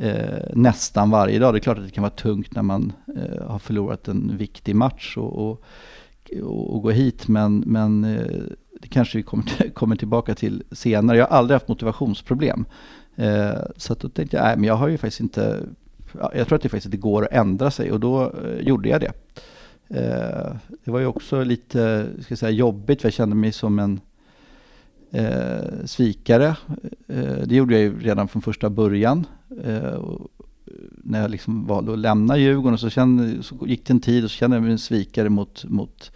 uh, 0.03 0.55
nästan 0.55 1.11
varje 1.11 1.39
dag. 1.39 1.55
Det 1.55 1.59
är 1.59 1.61
klart 1.61 1.79
att 1.79 1.85
det 1.85 1.91
kan 1.91 2.03
vara 2.03 2.11
tungt 2.11 2.55
när 2.55 2.63
man 2.63 2.93
uh, 3.17 3.47
har 3.49 3.59
förlorat 3.59 4.09
en 4.09 4.37
viktig 4.37 4.77
match 4.77 5.17
och, 5.17 5.51
och, 5.51 5.63
och, 6.43 6.75
och 6.75 6.83
gå 6.83 6.91
hit. 6.91 7.29
Men, 7.29 7.59
men 7.67 8.03
det 8.81 8.89
kanske 8.89 9.19
vi 9.19 9.23
kommer, 9.23 9.71
kommer 9.75 9.97
tillbaka 9.97 10.35
till 10.35 10.63
senare. 10.73 11.17
Jag 11.17 11.27
har 11.27 11.37
aldrig 11.37 11.55
haft 11.55 11.69
motivationsproblem. 11.69 12.67
Eh, 13.17 13.63
så 13.77 13.93
att 13.93 14.01
då 14.01 14.09
tänkte 14.09 14.37
jag, 14.37 14.45
nej 14.45 14.57
men 14.57 14.65
jag 14.65 14.75
har 14.75 14.89
ju 14.89 14.99
faktiskt 14.99 15.21
inte, 15.21 15.63
jag 16.35 16.47
tror 16.47 16.57
att 16.57 16.63
det 16.63 16.69
faktiskt 16.69 16.87
inte 16.87 16.97
går 16.97 17.25
att 17.25 17.33
ändra 17.33 17.71
sig 17.71 17.93
och 17.93 18.01
då 18.01 18.23
eh, 18.23 18.61
gjorde 18.61 18.89
jag 18.89 19.01
det. 19.01 19.13
Eh, 19.89 20.57
det 20.85 20.91
var 20.91 21.01
ju 21.01 21.07
också 21.07 21.43
lite, 21.45 22.07
ska 22.21 22.33
jag 22.33 22.39
säga, 22.39 22.51
jobbigt 22.51 23.01
för 23.01 23.09
jag 23.09 23.15
kände 23.15 23.37
mig 23.37 23.53
som 23.53 23.79
en 23.79 24.01
eh, 25.11 25.85
svikare. 25.85 26.57
Eh, 27.09 27.39
det 27.45 27.55
gjorde 27.55 27.75
jag 27.75 27.83
ju 27.83 28.01
redan 28.01 28.29
från 28.29 28.43
första 28.43 28.71
början. 28.71 29.27
Eh, 29.65 30.01
när 30.91 31.21
jag 31.21 31.31
liksom 31.31 31.67
valde 31.67 31.93
att 31.93 31.99
lämna 31.99 32.39
Djurgården 32.39 32.73
och 32.73 32.81
så, 32.81 32.91
kände, 32.91 33.43
så 33.43 33.67
gick 33.67 33.87
det 33.87 33.93
en 33.93 34.01
tid 34.01 34.25
och 34.25 34.31
så 34.31 34.37
kände 34.37 34.57
jag 34.57 34.63
mig 34.63 34.73
en 34.73 34.79
svikare 34.79 35.29
mot, 35.29 35.65
mot 35.65 36.13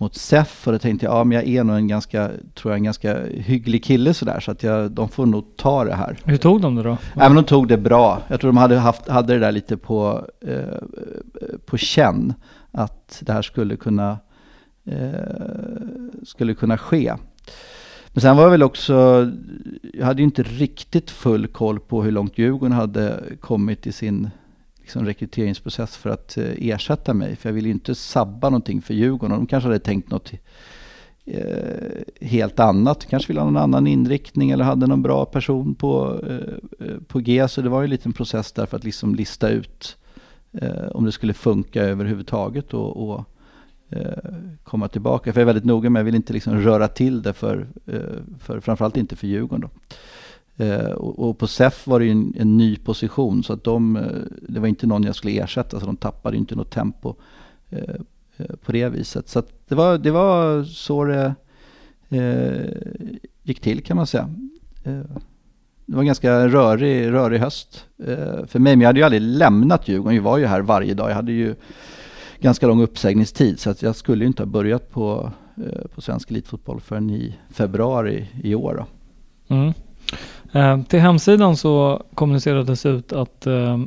mot 0.00 0.14
SEF 0.14 0.66
och 0.66 0.72
då 0.72 0.78
tänkte 0.78 1.06
jag, 1.06 1.14
ja 1.14 1.24
men 1.24 1.34
jag 1.36 1.48
är 1.48 1.64
nog 1.64 1.76
en 1.76 1.88
ganska, 1.88 2.30
tror 2.54 2.72
jag, 2.72 2.78
en 2.78 2.84
ganska 2.84 3.18
hygglig 3.26 3.84
kille 3.84 4.14
sådär 4.14 4.40
så 4.40 4.50
att 4.50 4.62
jag, 4.62 4.90
de 4.90 5.08
får 5.08 5.26
nog 5.26 5.56
ta 5.56 5.84
det 5.84 5.94
här. 5.94 6.18
Hur 6.24 6.36
tog 6.36 6.60
de 6.60 6.74
det 6.74 6.82
då? 6.82 6.96
Ja 7.14 7.28
men 7.28 7.34
de 7.34 7.44
tog 7.44 7.68
det 7.68 7.78
bra. 7.78 8.22
Jag 8.28 8.40
tror 8.40 8.48
de 8.48 8.56
hade, 8.56 8.76
haft, 8.76 9.08
hade 9.08 9.32
det 9.32 9.38
där 9.38 9.52
lite 9.52 9.76
på, 9.76 10.26
eh, 10.40 11.58
på 11.66 11.76
känn 11.76 12.34
att 12.70 13.22
det 13.26 13.32
här 13.32 13.42
skulle 13.42 13.76
kunna, 13.76 14.18
eh, 14.84 15.10
skulle 16.22 16.54
kunna 16.54 16.78
ske. 16.78 17.14
Men 18.12 18.20
sen 18.20 18.36
var 18.36 18.42
jag 18.42 18.50
väl 18.50 18.62
också, 18.62 19.30
jag 19.94 20.06
hade 20.06 20.22
ju 20.22 20.24
inte 20.24 20.42
riktigt 20.42 21.10
full 21.10 21.46
koll 21.46 21.80
på 21.80 22.02
hur 22.02 22.12
långt 22.12 22.38
Djurgården 22.38 22.72
hade 22.72 23.20
kommit 23.40 23.86
i 23.86 23.92
sin 23.92 24.30
liksom 24.90 25.06
rekryteringsprocess 25.06 25.96
för 25.96 26.10
att 26.10 26.36
eh, 26.36 26.44
ersätta 26.58 27.14
mig. 27.14 27.36
För 27.36 27.48
jag 27.48 27.54
ville 27.54 27.68
ju 27.68 27.74
inte 27.74 27.94
sabba 27.94 28.50
någonting 28.50 28.82
för 28.82 28.94
Djurgården. 28.94 29.36
De 29.36 29.46
kanske 29.46 29.68
hade 29.68 29.78
tänkt 29.78 30.10
något 30.10 30.32
eh, 31.24 31.40
helt 32.20 32.60
annat. 32.60 33.06
Kanske 33.06 33.28
ville 33.28 33.40
ha 33.40 33.50
någon 33.50 33.62
annan 33.62 33.86
inriktning 33.86 34.50
eller 34.50 34.64
hade 34.64 34.86
någon 34.86 35.02
bra 35.02 35.24
person 35.24 35.74
på, 35.74 36.20
eh, 36.28 36.86
på 37.08 37.18
G. 37.18 37.48
Så 37.48 37.62
det 37.62 37.68
var 37.68 37.80
ju 37.80 37.84
en 37.84 37.90
liten 37.90 38.12
process 38.12 38.52
där 38.52 38.66
för 38.66 38.76
att 38.76 38.84
liksom 38.84 39.14
lista 39.14 39.48
ut 39.48 39.96
om 40.92 41.04
det 41.04 41.12
skulle 41.12 41.32
funka 41.32 41.82
överhuvudtaget 41.82 42.74
och, 42.74 43.10
och 43.10 43.24
komma 44.64 44.88
tillbaka. 44.88 45.32
För 45.32 45.40
jag 45.40 45.42
är 45.42 45.46
väldigt 45.46 45.64
noga 45.64 45.90
med, 45.90 46.00
jag 46.00 46.04
vill 46.04 46.14
inte 46.14 46.32
liksom 46.32 46.60
röra 46.60 46.88
till 46.88 47.22
det 47.22 47.32
för, 47.32 47.66
för 48.38 48.60
framförallt 48.60 48.96
inte 48.96 49.16
för 49.16 49.26
Djurgården. 49.26 49.60
Då. 49.60 49.94
Eh, 50.56 50.90
och, 50.90 51.38
på 51.38 51.46
SEF 51.46 51.86
var 51.86 51.98
det 51.98 52.04
ju 52.04 52.10
en, 52.10 52.34
en, 52.38 52.56
ny 52.56 52.76
position 52.76 53.42
så 53.42 53.52
att 53.52 53.64
de, 53.64 53.96
eh, 53.96 54.02
det 54.48 54.60
var 54.60 54.68
inte 54.68 54.86
någon 54.86 55.02
jag 55.02 55.14
skulle 55.14 55.42
ersätta 55.42 55.80
så 55.80 55.86
de 55.86 55.96
tappade 55.96 56.36
inte 56.36 56.54
något 56.54 56.70
tempo 56.70 57.14
eh, 57.70 57.94
eh, 58.36 58.56
på 58.64 58.72
det 58.72 58.88
viset. 58.88 59.28
Så 59.28 59.42
det, 59.68 59.74
var, 59.74 59.98
det 59.98 60.10
var 60.10 60.64
så 60.64 61.04
det 61.04 61.34
eh, 62.08 62.70
gick 63.42 63.60
till 63.60 63.82
kan 63.82 63.96
man 63.96 64.06
säga. 64.06 64.30
Eh, 64.84 65.00
det 65.86 65.96
var 65.96 66.00
en 66.00 66.06
ganska 66.06 66.48
rörig, 66.48 67.12
rörig 67.12 67.40
höst 67.40 67.86
för 68.46 68.58
mig, 68.58 68.76
men 68.76 68.80
jag 68.80 68.88
hade 68.88 68.98
ju 68.98 69.04
aldrig 69.04 69.22
lämnat 69.22 69.88
Djurgården. 69.88 70.16
Jag 70.16 70.22
var 70.22 70.38
ju 70.38 70.46
här 70.46 70.60
varje 70.60 70.94
dag. 70.94 71.10
Jag 71.10 71.14
hade 71.14 71.32
ju 71.32 71.54
ganska 72.40 72.66
lång 72.66 72.82
uppsägningstid 72.82 73.60
så 73.60 73.70
att 73.70 73.82
jag 73.82 73.96
skulle 73.96 74.24
ju 74.24 74.26
inte 74.26 74.42
ha 74.42 74.46
börjat 74.46 74.90
på, 74.90 75.32
på 75.94 76.00
svensk 76.00 76.30
elitfotboll 76.30 76.80
förrän 76.80 77.10
i 77.10 77.36
februari 77.50 78.28
i 78.42 78.54
år. 78.54 78.74
Då. 78.74 79.54
Mm. 79.54 79.72
Eh, 80.52 80.82
till 80.82 81.00
hemsidan 81.00 81.56
så 81.56 82.02
kommunicerades 82.14 82.86
ut 82.86 83.12
att 83.12 83.46
eh, 83.46 83.78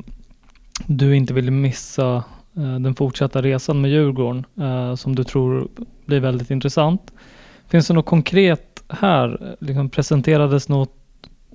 du 0.86 1.16
inte 1.16 1.34
ville 1.34 1.50
missa 1.50 2.24
eh, 2.56 2.74
den 2.74 2.94
fortsatta 2.94 3.42
resan 3.42 3.80
med 3.80 3.90
Djurgården 3.90 4.44
eh, 4.60 4.94
som 4.94 5.14
du 5.14 5.24
tror 5.24 5.68
blir 6.06 6.20
väldigt 6.20 6.50
intressant. 6.50 7.12
Finns 7.68 7.88
det 7.88 7.94
något 7.94 8.06
konkret 8.06 8.82
här? 8.88 9.56
Liksom 9.60 9.88
presenterades 9.88 10.68
något, 10.68 10.92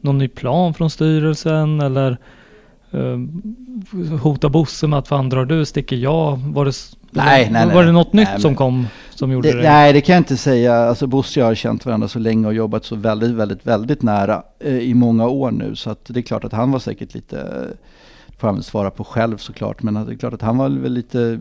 någon 0.01 0.18
ny 0.18 0.28
plan 0.28 0.74
från 0.74 0.89
styrelsen 0.89 1.82
eller 1.82 2.18
uh, 2.94 3.18
hotar 4.22 4.50
Bosse 4.50 4.88
med 4.88 5.00
att 5.00 5.08
fan 5.08 5.30
drar 5.30 5.46
du 5.46 5.66
sticker 5.66 5.96
jag? 5.96 6.38
Var 6.38 6.66
det, 6.66 6.72
nej, 7.12 7.50
nej, 7.51 7.66
var 7.68 7.74
nej, 7.74 7.86
det 7.86 7.92
något 7.92 8.13
nytt 8.13 8.30
men- 8.32 8.42
som 8.42 8.56
kom 8.56 8.88
som 9.20 9.32
gjorde 9.32 9.52
Det, 9.52 9.58
det? 9.58 9.64
nej, 9.64 9.94
det 9.94 10.02
kan 10.02 10.14
jag 10.14 10.20
inte 10.20 10.38
säga. 10.38 10.76
Alltså 10.76 11.08
Bosse 11.08 11.40
och 11.40 11.44
jag 11.44 11.50
har 11.50 11.56
känt 11.56 11.86
varandra 11.86 12.08
så 12.08 12.20
länge 12.20 12.48
och 12.48 12.54
jobbat 12.54 12.86
så 12.86 12.96
väldigt, 12.96 13.32
väldigt, 13.32 13.68
väldigt 13.68 14.02
nära 14.04 14.44
eh, 14.60 14.78
i 14.78 14.94
många 14.94 15.28
år 15.28 15.52
nu. 15.52 15.76
Så 15.76 15.90
att 15.90 16.06
det 16.06 16.20
är 16.20 16.22
klart 16.22 16.44
att 16.44 16.54
han 16.54 16.72
var 16.72 16.80
säkert 16.80 17.14
lite, 17.14 17.68
får 18.38 18.48
han 18.48 18.56
väl 18.56 18.64
svara 18.64 18.92
på 18.92 19.04
själv 19.04 19.38
såklart, 19.38 19.84
men 19.84 19.94
det 19.94 20.14
är 20.14 20.18
klart 20.18 20.34
att 20.34 20.42
han 20.42 20.58
var 20.58 20.70
väl 20.70 20.94
lite 20.94 21.22
eh, 21.22 21.38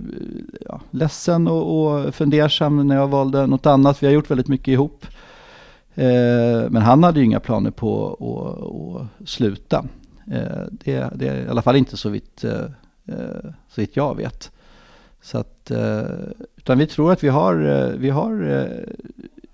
ja, 0.68 0.80
ledsen 0.90 1.48
och, 1.48 1.96
och 1.96 2.14
fundersam 2.14 2.88
när 2.88 2.96
jag 2.96 3.08
valde 3.08 3.46
något 3.46 3.66
annat. 3.66 4.02
Vi 4.02 4.06
har 4.06 4.14
gjort 4.14 4.30
väldigt 4.30 4.48
mycket 4.48 4.68
ihop. 4.68 5.06
Eh, 5.94 6.70
men 6.70 6.82
han 6.82 7.02
hade 7.02 7.18
ju 7.20 7.24
inga 7.26 7.40
planer 7.40 7.70
på 7.70 8.08
att, 8.20 9.02
att 9.22 9.28
sluta. 9.28 9.84
Eh, 10.32 10.62
det, 10.70 11.10
det 11.14 11.28
är 11.28 11.46
i 11.46 11.48
alla 11.48 11.62
fall 11.62 11.76
inte 11.76 11.96
så 11.96 12.08
vitt, 12.08 12.44
eh, 12.44 12.64
eh, 13.06 13.50
så 13.68 13.80
vitt 13.80 13.96
jag 13.96 14.16
vet. 14.16 14.50
Så 15.28 15.38
att, 15.38 15.70
eh, 15.70 16.02
utan 16.56 16.78
vi 16.78 16.86
tror 16.86 17.12
att 17.12 17.24
vi 17.24 17.28
har, 17.28 17.54
eh, 17.62 17.98
vi 17.98 18.10
har 18.10 18.50
eh, 18.50 18.94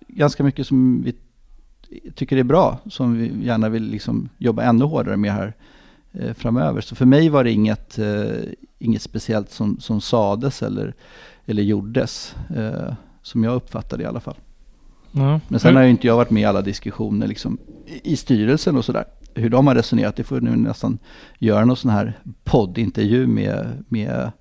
ganska 0.08 0.44
mycket 0.44 0.66
som 0.66 1.02
vi 1.02 1.14
tycker 2.14 2.36
är 2.36 2.42
bra, 2.42 2.78
som 2.90 3.18
vi 3.18 3.46
gärna 3.46 3.68
vill 3.68 3.82
liksom 3.82 4.28
jobba 4.38 4.62
ännu 4.62 4.84
hårdare 4.84 5.16
med 5.16 5.32
här 5.32 5.52
framöver. 6.34 6.80
Så 6.80 6.94
för 6.94 7.06
mig 7.06 7.28
var 7.28 7.44
det 7.44 7.50
inget, 7.50 7.98
inget 8.78 9.02
speciellt 9.02 9.50
som, 9.50 9.80
som 9.80 10.00
sades 10.00 10.62
eller, 10.62 10.94
eller 11.46 11.62
gjordes, 11.62 12.34
som 13.22 13.44
jag 13.44 13.54
uppfattade 13.54 14.02
i 14.02 14.06
alla 14.06 14.20
fall. 14.20 14.36
Ja. 15.12 15.40
Men 15.48 15.60
sen 15.60 15.76
har 15.76 15.82
ju 15.82 15.90
inte 15.90 16.06
jag 16.06 16.16
varit 16.16 16.30
med 16.30 16.40
i 16.40 16.44
alla 16.44 16.62
diskussioner 16.62 17.26
liksom, 17.26 17.58
i 17.86 18.12
i 18.12 18.16
styrelsen 18.16 18.76
och 18.76 18.84
sådär. 18.84 19.04
Hur 19.34 19.50
de 19.50 19.66
har 19.66 19.74
resonerat, 19.74 20.16
det 20.16 20.24
får 20.24 20.40
nu 20.40 20.56
nästan 20.56 20.98
göra 21.38 21.64
någon 21.64 21.76
sån 21.76 21.90
här 21.90 22.18
poddintervju 22.44 23.26
med, 23.26 23.84
med, 23.88 24.32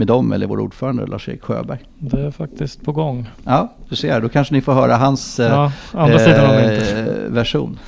med 0.00 0.06
dem 0.06 0.32
eller 0.32 0.46
vår 0.46 0.60
ordförande 0.60 1.06
Lars-Erik 1.06 1.42
Sjöberg. 1.42 1.78
Det 1.98 2.20
är 2.20 2.30
faktiskt 2.30 2.82
på 2.84 2.92
gång. 2.92 3.28
Ja, 3.44 3.76
du 3.88 3.96
ser, 3.96 4.20
då 4.20 4.28
kanske 4.28 4.54
ni 4.54 4.60
får 4.60 4.72
höra 4.72 4.96
hans 4.96 5.40
eh, 5.40 5.70
Ja, 5.92 6.06
myntet. 6.06 7.08
eh, 7.08 7.30
version. 7.32 7.78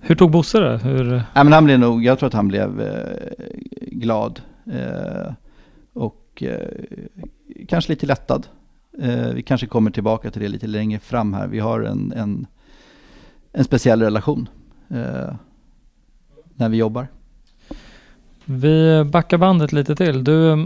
Hur 0.00 0.14
tog 0.14 0.30
Bosse 0.30 0.60
det? 0.60 0.78
Hur, 0.78 1.04
Nej, 1.10 1.22
men 1.44 1.52
han 1.52 1.64
blev 1.64 1.78
nog, 1.78 2.04
jag 2.04 2.18
tror 2.18 2.26
att 2.26 2.32
han 2.34 2.48
blev 2.48 2.80
eh, 2.80 3.46
glad. 3.92 4.40
Eh, 4.66 5.32
och 5.92 6.42
eh, 6.42 6.68
kanske 7.68 7.92
lite 7.92 8.06
lättad. 8.06 8.46
Eh, 9.02 9.28
vi 9.34 9.42
kanske 9.42 9.66
kommer 9.66 9.90
tillbaka 9.90 10.30
till 10.30 10.42
det 10.42 10.48
lite 10.48 10.66
längre 10.66 10.98
fram 11.00 11.34
här. 11.34 11.46
Vi 11.48 11.58
har 11.58 11.80
en, 11.80 12.12
en, 12.16 12.46
en 13.52 13.64
speciell 13.64 14.02
relation 14.02 14.48
eh, 14.90 15.34
när 16.54 16.68
vi 16.68 16.76
jobbar. 16.76 17.06
Vi 18.48 19.04
backar 19.04 19.38
bandet 19.38 19.72
lite 19.72 19.96
till. 19.96 20.24
Du 20.24 20.50
eh, 20.50 20.58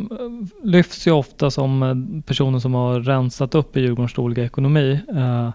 lyfts 0.62 1.06
ju 1.06 1.10
ofta 1.10 1.50
som 1.50 1.82
eh, 1.82 2.22
personen 2.26 2.60
som 2.60 2.75
har 2.75 3.00
rensat 3.00 3.54
upp 3.54 3.76
i 3.76 3.80
Djurgårdens 3.80 4.14
dåliga 4.14 4.44
ekonomi. 4.44 5.00
Eh, 5.14 5.50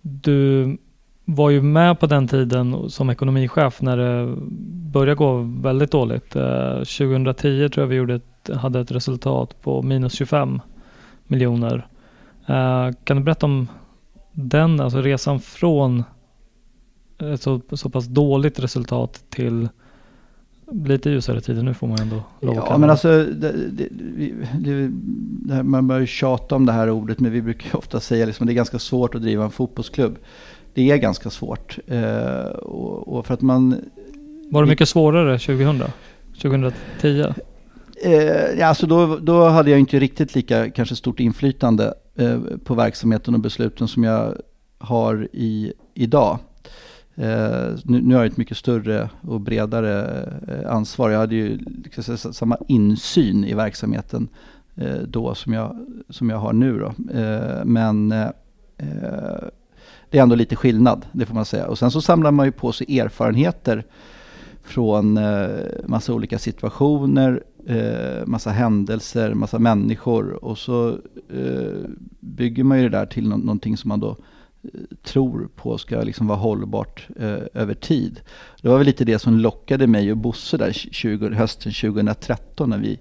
du 0.00 0.76
var 1.24 1.50
ju 1.50 1.62
med 1.62 2.00
på 2.00 2.06
den 2.06 2.28
tiden 2.28 2.90
som 2.90 3.10
ekonomichef 3.10 3.82
när 3.82 3.96
det 3.96 4.36
började 4.92 5.14
gå 5.14 5.36
väldigt 5.60 5.90
dåligt. 5.90 6.30
2010 6.30 7.68
tror 7.68 7.82
jag 7.82 7.86
vi 7.86 7.96
gjorde 7.96 8.14
ett, 8.14 8.50
hade 8.56 8.80
ett 8.80 8.90
resultat 8.90 9.62
på 9.62 9.82
minus 9.82 10.12
25 10.12 10.60
miljoner. 11.26 11.86
Kan 13.04 13.16
du 13.16 13.22
berätta 13.22 13.46
om 13.46 13.68
den, 14.32 14.80
alltså 14.80 15.00
resan 15.00 15.40
från 15.40 16.04
ett 17.18 17.42
så, 17.42 17.60
så 17.72 17.90
pass 17.90 18.06
dåligt 18.06 18.60
resultat 18.60 19.24
till 19.30 19.68
lite 20.72 21.10
ljusare 21.10 21.40
tider 21.40 21.62
nu 21.62 21.74
får 21.74 21.86
man 21.86 21.98
ändå 22.00 22.22
lov 22.40 22.54
Ja, 22.54 22.78
men 22.78 22.90
alltså, 22.90 23.08
det, 23.24 23.52
det, 23.52 23.88
det, 24.58 24.90
det 25.46 25.62
man 25.62 25.88
börjar 25.88 26.00
ju 26.00 26.06
tjata 26.06 26.54
om 26.54 26.66
det 26.66 26.72
här 26.72 26.90
ordet, 26.90 27.20
men 27.20 27.32
vi 27.32 27.42
brukar 27.42 27.66
ju 27.66 27.78
ofta 27.78 28.00
säga 28.00 28.26
liksom, 28.26 28.44
att 28.44 28.46
det 28.46 28.52
är 28.52 28.56
ganska 28.56 28.78
svårt 28.78 29.14
att 29.14 29.22
driva 29.22 29.44
en 29.44 29.50
fotbollsklubb. 29.50 30.18
Det 30.74 30.90
är 30.90 30.96
ganska 30.96 31.30
svårt. 31.30 31.78
Eh, 31.86 32.46
och, 32.46 33.16
och 33.16 33.26
för 33.26 33.34
att 33.34 33.40
man 33.40 33.76
Var 34.50 34.62
det 34.62 34.68
mycket 34.68 34.88
svårare 34.88 35.38
2000? 35.38 35.82
2010? 36.42 37.24
Eh, 38.04 38.12
ja, 38.58 38.66
alltså 38.66 38.86
då, 38.86 39.16
då 39.16 39.48
hade 39.48 39.70
jag 39.70 39.80
inte 39.80 39.98
riktigt 39.98 40.34
lika 40.34 40.70
kanske 40.70 40.96
stort 40.96 41.20
inflytande 41.20 41.94
eh, 42.16 42.38
på 42.64 42.74
verksamheten 42.74 43.34
och 43.34 43.40
besluten 43.40 43.88
som 43.88 44.04
jag 44.04 44.34
har 44.78 45.28
i, 45.32 45.72
idag. 45.94 46.38
Eh, 47.16 47.74
nu, 47.84 48.00
nu 48.00 48.14
har 48.14 48.22
jag 48.22 48.32
ett 48.32 48.36
mycket 48.36 48.56
större 48.56 49.10
och 49.20 49.40
bredare 49.40 50.22
eh, 50.48 50.72
ansvar. 50.72 51.10
Jag 51.10 51.18
hade 51.18 51.34
ju 51.34 51.58
liksom, 51.84 52.16
samma 52.18 52.56
insyn 52.68 53.44
i 53.44 53.54
verksamheten 53.54 54.28
eh, 54.74 54.98
då 55.08 55.34
som 55.34 55.52
jag, 55.52 55.86
som 56.08 56.30
jag 56.30 56.38
har 56.38 56.52
nu. 56.52 56.78
Då. 56.78 57.18
Eh, 57.18 57.64
men 57.64 58.12
eh, 58.12 58.28
eh, 58.76 59.44
det 60.10 60.18
är 60.18 60.22
ändå 60.22 60.34
lite 60.34 60.56
skillnad, 60.56 61.06
det 61.12 61.26
får 61.26 61.34
man 61.34 61.44
säga. 61.44 61.66
Och 61.66 61.78
sen 61.78 61.90
så 61.90 62.00
samlar 62.00 62.30
man 62.30 62.46
ju 62.46 62.52
på 62.52 62.72
sig 62.72 62.98
erfarenheter 62.98 63.84
från 64.62 65.16
eh, 65.16 65.48
massa 65.86 66.14
olika 66.14 66.38
situationer, 66.38 67.42
eh, 67.66 68.26
massa 68.26 68.50
händelser, 68.50 69.34
massa 69.34 69.58
människor 69.58 70.44
och 70.44 70.58
så 70.58 70.88
eh, 71.30 71.90
bygger 72.20 72.64
man 72.64 72.78
ju 72.78 72.88
det 72.88 72.98
där 72.98 73.06
till 73.06 73.28
no 73.28 73.36
någonting 73.36 73.76
som 73.76 73.88
man 73.88 74.00
då 74.00 74.10
eh, 74.10 74.16
tror 75.02 75.48
på 75.56 75.78
ska 75.78 76.00
liksom 76.00 76.26
vara 76.26 76.38
hållbart 76.38 77.08
eh, 77.16 77.38
över 77.54 77.74
tid. 77.74 78.20
Det 78.62 78.68
var 78.68 78.78
väl 78.78 78.86
lite 78.86 79.04
det 79.04 79.18
som 79.18 79.38
lockade 79.38 79.86
mig 79.86 80.10
och 80.10 80.16
Bosse 80.16 80.56
där 80.56 80.72
20, 80.72 81.28
hösten 81.28 81.72
2013 81.72 82.70
när 82.70 82.78
vi, 82.78 82.98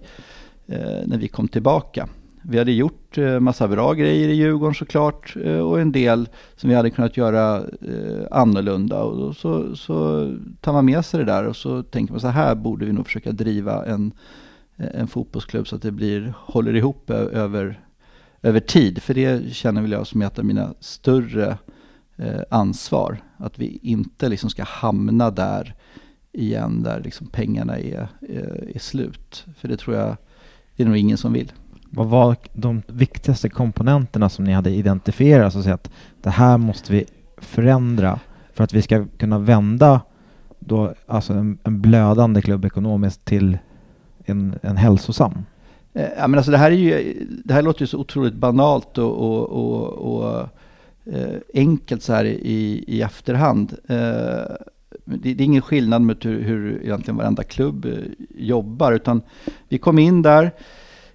eh, 0.67 1.07
när 1.07 1.17
vi 1.17 1.27
kom 1.27 1.47
tillbaka. 1.47 2.09
Vi 2.47 2.57
hade 2.57 2.71
gjort 2.71 3.17
eh, 3.17 3.39
massa 3.39 3.67
bra 3.67 3.93
grejer 3.93 4.29
i 4.29 4.33
Djurgården 4.33 4.75
såklart 4.75 5.35
eh, 5.43 5.59
och 5.59 5.81
en 5.81 5.91
del 5.91 6.29
som 6.55 6.69
vi 6.69 6.75
hade 6.75 6.89
kunnat 6.89 7.17
göra 7.17 7.57
eh, 7.57 8.27
annorlunda. 8.31 9.03
Och 9.03 9.35
så, 9.35 9.75
så 9.75 10.29
tar 10.61 10.73
man 10.73 10.85
med 10.85 11.05
sig 11.05 11.19
det 11.19 11.25
där 11.25 11.45
och 11.45 11.55
så 11.55 11.83
tänker 11.83 12.13
man 12.13 12.21
så 12.21 12.27
här 12.27 12.55
borde 12.55 12.85
vi 12.85 12.93
nog 12.93 13.05
försöka 13.05 13.31
driva 13.31 13.85
en, 13.85 14.11
en 14.77 15.07
fotbollsklubb 15.07 15.67
så 15.67 15.75
att 15.75 15.81
det 15.81 15.91
blir, 15.91 16.33
håller 16.37 16.75
ihop 16.75 17.09
över, 17.09 17.79
över 18.45 18.59
tid. 18.59 19.01
För 19.01 19.13
det 19.13 19.53
känner 19.53 19.81
väl 19.81 19.91
jag 19.91 20.07
som 20.07 20.21
ett 20.21 20.39
av 20.39 20.45
mina 20.45 20.73
större 20.79 21.57
eh, 22.17 22.41
ansvar. 22.49 23.17
Att 23.37 23.59
vi 23.59 23.79
inte 23.81 24.29
liksom 24.29 24.49
ska 24.49 24.63
hamna 24.63 25.31
där 25.31 25.75
igen 26.31 26.83
där 26.83 27.01
liksom 27.03 27.27
pengarna 27.27 27.79
är, 27.79 28.07
är, 28.21 28.71
är 28.75 28.79
slut. 28.79 29.45
För 29.57 29.67
det 29.67 29.77
tror 29.77 29.95
jag, 29.95 30.17
det 30.75 30.83
är 30.83 30.87
nog 30.87 30.97
ingen 30.97 31.17
som 31.17 31.33
vill. 31.33 31.51
Vad 31.89 32.07
var 32.07 32.35
de 32.53 32.81
viktigaste 32.87 33.49
komponenterna 33.49 34.29
som 34.29 34.45
ni 34.45 34.53
hade 34.53 34.69
identifierat? 34.69 35.53
Så 35.53 35.59
att, 35.59 35.63
säga 35.63 35.75
att 35.75 35.91
det 36.21 36.29
här 36.29 36.57
måste 36.57 36.91
vi 36.91 37.05
förändra 37.37 38.19
för 38.53 38.63
att 38.63 38.73
vi 38.73 38.81
ska 38.81 39.05
kunna 39.17 39.39
vända 39.39 40.01
då, 40.59 40.93
alltså 41.07 41.33
en, 41.33 41.57
en 41.63 41.81
blödande 41.81 42.41
klubb 42.41 42.65
ekonomiskt 42.65 43.25
till 43.25 43.57
en, 44.25 44.55
en 44.61 44.77
hälsosam. 44.77 45.45
Eh, 45.95 46.09
ja, 46.17 46.27
men 46.27 46.37
alltså 46.37 46.51
det 46.51 46.57
här, 46.57 46.71
är 46.71 46.75
ju, 46.75 47.25
det 47.43 47.53
här 47.53 47.61
låter 47.61 47.81
ju 47.81 47.87
så 47.87 47.97
otroligt 47.97 48.33
banalt 48.33 48.97
och, 48.97 49.11
och, 49.11 49.49
och, 49.49 49.87
och 49.91 50.49
eh, 51.13 51.39
enkelt 51.53 52.03
så 52.03 52.13
här 52.13 52.25
i, 52.25 52.83
i 52.87 53.01
efterhand. 53.01 53.73
Eh, 53.87 54.55
det, 55.05 55.33
det 55.33 55.43
är 55.43 55.45
ingen 55.45 55.61
skillnad 55.61 56.01
mot 56.01 56.25
hur, 56.25 56.41
hur 56.41 56.83
egentligen 56.83 57.17
varenda 57.17 57.43
klubb 57.43 57.85
eh, 57.85 57.93
jobbar, 58.29 58.91
utan 58.91 59.21
vi 59.69 59.77
kom 59.77 59.99
in 59.99 60.21
där 60.21 60.51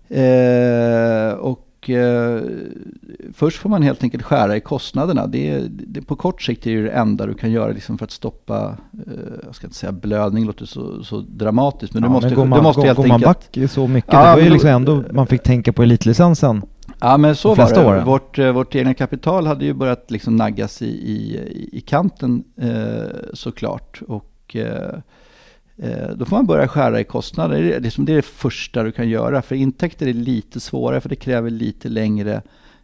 eh, 0.08 1.32
och 1.32 1.66
eh, 1.88 2.40
först 3.34 3.58
får 3.58 3.70
man 3.70 3.82
helt 3.82 4.02
enkelt 4.02 4.22
skära 4.22 4.56
i 4.56 4.60
kostnaderna. 4.60 5.26
Det, 5.26 5.50
är- 5.50 5.66
det, 5.70 6.02
på 6.02 6.16
kort 6.16 6.42
sikt 6.42 6.66
är 6.66 6.76
det 6.76 6.82
det 6.82 6.90
enda 6.90 7.26
du 7.26 7.34
kan 7.34 7.50
göra 7.52 7.72
liksom 7.72 7.98
för 7.98 8.04
att 8.04 8.10
stoppa, 8.10 8.76
eh, 9.06 9.12
jag 9.46 9.54
ska 9.54 9.66
inte 9.66 9.76
säga 9.76 9.92
blödning, 9.92 10.46
låter 10.46 10.66
så, 10.66 11.04
så 11.04 11.20
dramatiskt, 11.20 11.94
men 11.94 12.02
du 12.02 12.06
Ja, 12.08 12.12
måste, 12.12 12.34
går 12.34 12.44
man, 12.44 12.58
du 12.58 12.62
måste 12.62 12.80
går, 12.80 12.86
helt 12.86 12.96
går 12.96 13.06
man 13.06 13.24
enkelt... 13.24 13.52
back 13.54 13.70
så 13.70 13.88
mycket, 13.88 14.12
Ja, 14.12 14.20
det 14.22 14.28
var 14.30 14.36
ju 14.38 14.42
men 14.44 14.52
liksom 14.52 14.70
ändå, 14.70 15.02
man 15.12 15.26
fick 15.26 15.42
tänka 15.42 15.72
på 15.72 15.82
elitlicensen. 15.82 16.62
Ja 17.00 17.16
men 17.16 17.36
så 17.36 17.54
var 17.54 17.74
det. 17.74 17.86
åren. 17.86 18.04
Vårt, 18.06 18.38
eh, 18.38 18.52
vårt 18.52 18.74
egna 18.74 18.94
kapital 18.94 19.46
hade 19.46 19.64
ju 19.64 19.74
börjat 19.74 20.10
liksom 20.10 20.36
naggas 20.36 20.82
i, 20.82 20.86
i, 20.86 21.68
i 21.72 21.80
kanten 21.80 22.44
eh, 22.56 23.16
såklart. 23.34 24.02
Och 24.08 24.56
eh, 24.56 24.98
Eh, 25.82 26.10
då 26.16 26.24
får 26.24 26.36
man 26.36 26.46
börja 26.46 26.68
skära 26.68 27.00
i 27.00 27.04
kostnader. 27.04 27.62
Det 27.62 27.74
är, 27.74 27.80
det, 27.80 28.12
är 28.12 28.16
det 28.16 28.22
första 28.22 28.82
du 28.82 28.92
kan 28.92 29.08
göra. 29.08 29.42
För 29.42 29.54
intäkter 29.54 30.06
är 30.06 30.12
lite 30.12 30.60
svårare 30.60 31.00
för 31.00 31.08
det 31.08 31.16
kräver 31.16 31.50
lite 31.50 31.88
längre 31.88 32.42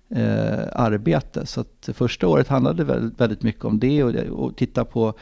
eh, 0.08 0.58
arbete. 0.72 1.46
Så 1.46 1.60
att 1.60 1.88
första 1.94 2.28
året 2.28 2.48
handlade 2.48 2.84
väldigt, 2.84 3.20
väldigt 3.20 3.42
mycket 3.42 3.64
om 3.64 3.78
det 3.78 4.04
och, 4.04 4.14
och 4.14 4.56
titta 4.56 4.84
på 4.84 5.14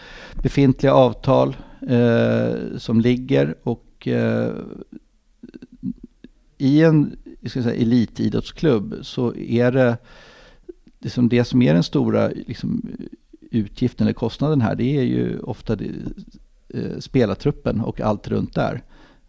befintliga 0.43 0.95
avtal 0.95 1.57
eh, 1.89 2.79
som 2.79 3.01
ligger 3.01 3.55
och 3.63 4.09
eh, 4.09 4.53
i 6.59 6.83
en 6.83 7.17
ska 7.47 7.63
säga, 7.63 7.83
elitidrottsklubb 7.83 8.95
så 9.03 9.35
är 9.35 9.73
det 9.73 9.97
det, 10.99 11.11
som, 11.11 11.29
det 11.29 11.45
som 11.45 11.63
är 11.63 11.75
den 11.75 11.83
stora 11.83 12.29
liksom, 12.29 12.83
utgiften 13.51 14.07
eller 14.07 14.15
kostnaden 14.15 14.61
här, 14.61 14.75
det 14.75 14.97
är 14.97 15.03
ju 15.03 15.39
ofta 15.39 15.77
det, 15.77 15.91
eh, 16.75 16.99
spelartruppen 16.99 17.81
och 17.81 18.01
allt 18.01 18.29
runt 18.29 18.55
där. 18.55 18.83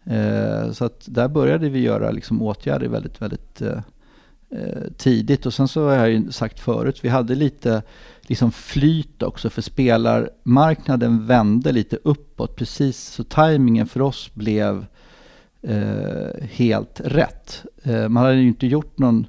Eh, 0.04 0.72
så 0.72 0.84
att 0.84 1.04
där 1.04 1.28
började 1.28 1.68
vi 1.68 1.78
göra 1.78 2.10
liksom, 2.10 2.42
åtgärder 2.42 2.88
väldigt, 2.88 3.22
väldigt 3.22 3.62
eh, 3.62 3.78
eh, 4.50 4.82
tidigt. 4.96 5.46
Och 5.46 5.54
sen 5.54 5.68
så 5.68 5.88
har 5.88 5.94
jag 5.94 6.10
ju 6.10 6.32
sagt 6.32 6.60
förut, 6.60 6.98
vi 7.02 7.08
hade 7.08 7.34
lite 7.34 7.82
liksom 8.22 8.52
flyt 8.52 9.22
också 9.22 9.50
för 9.50 9.62
spelarmarknaden 9.62 11.26
vände 11.26 11.72
lite 11.72 11.98
uppåt 12.02 12.56
precis 12.56 13.04
så 13.06 13.24
tajmingen 13.24 13.86
för 13.86 14.02
oss 14.02 14.30
blev 14.34 14.86
eh, 15.62 16.42
helt 16.50 17.00
rätt. 17.04 17.64
Eh, 17.82 18.08
man 18.08 18.24
hade 18.24 18.36
ju 18.36 18.48
inte 18.48 18.66
gjort 18.66 18.98
någon 18.98 19.26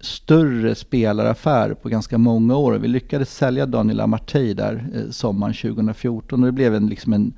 större 0.00 0.74
spelaraffär 0.74 1.74
på 1.74 1.88
ganska 1.88 2.18
många 2.18 2.56
år. 2.56 2.72
Vi 2.72 2.88
lyckades 2.88 3.36
sälja 3.36 3.66
Daniel 3.66 4.00
Amartey 4.00 4.54
där 4.54 4.86
eh, 4.94 5.10
sommaren 5.10 5.54
2014 5.54 6.40
och 6.40 6.46
det 6.46 6.52
blev 6.52 6.74
en, 6.74 6.86
liksom 6.86 7.12
en, 7.12 7.32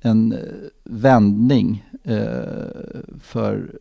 en 0.00 0.32
eh, 0.32 0.38
vändning 0.84 1.84
eh, 2.04 2.18
för, 3.20 3.78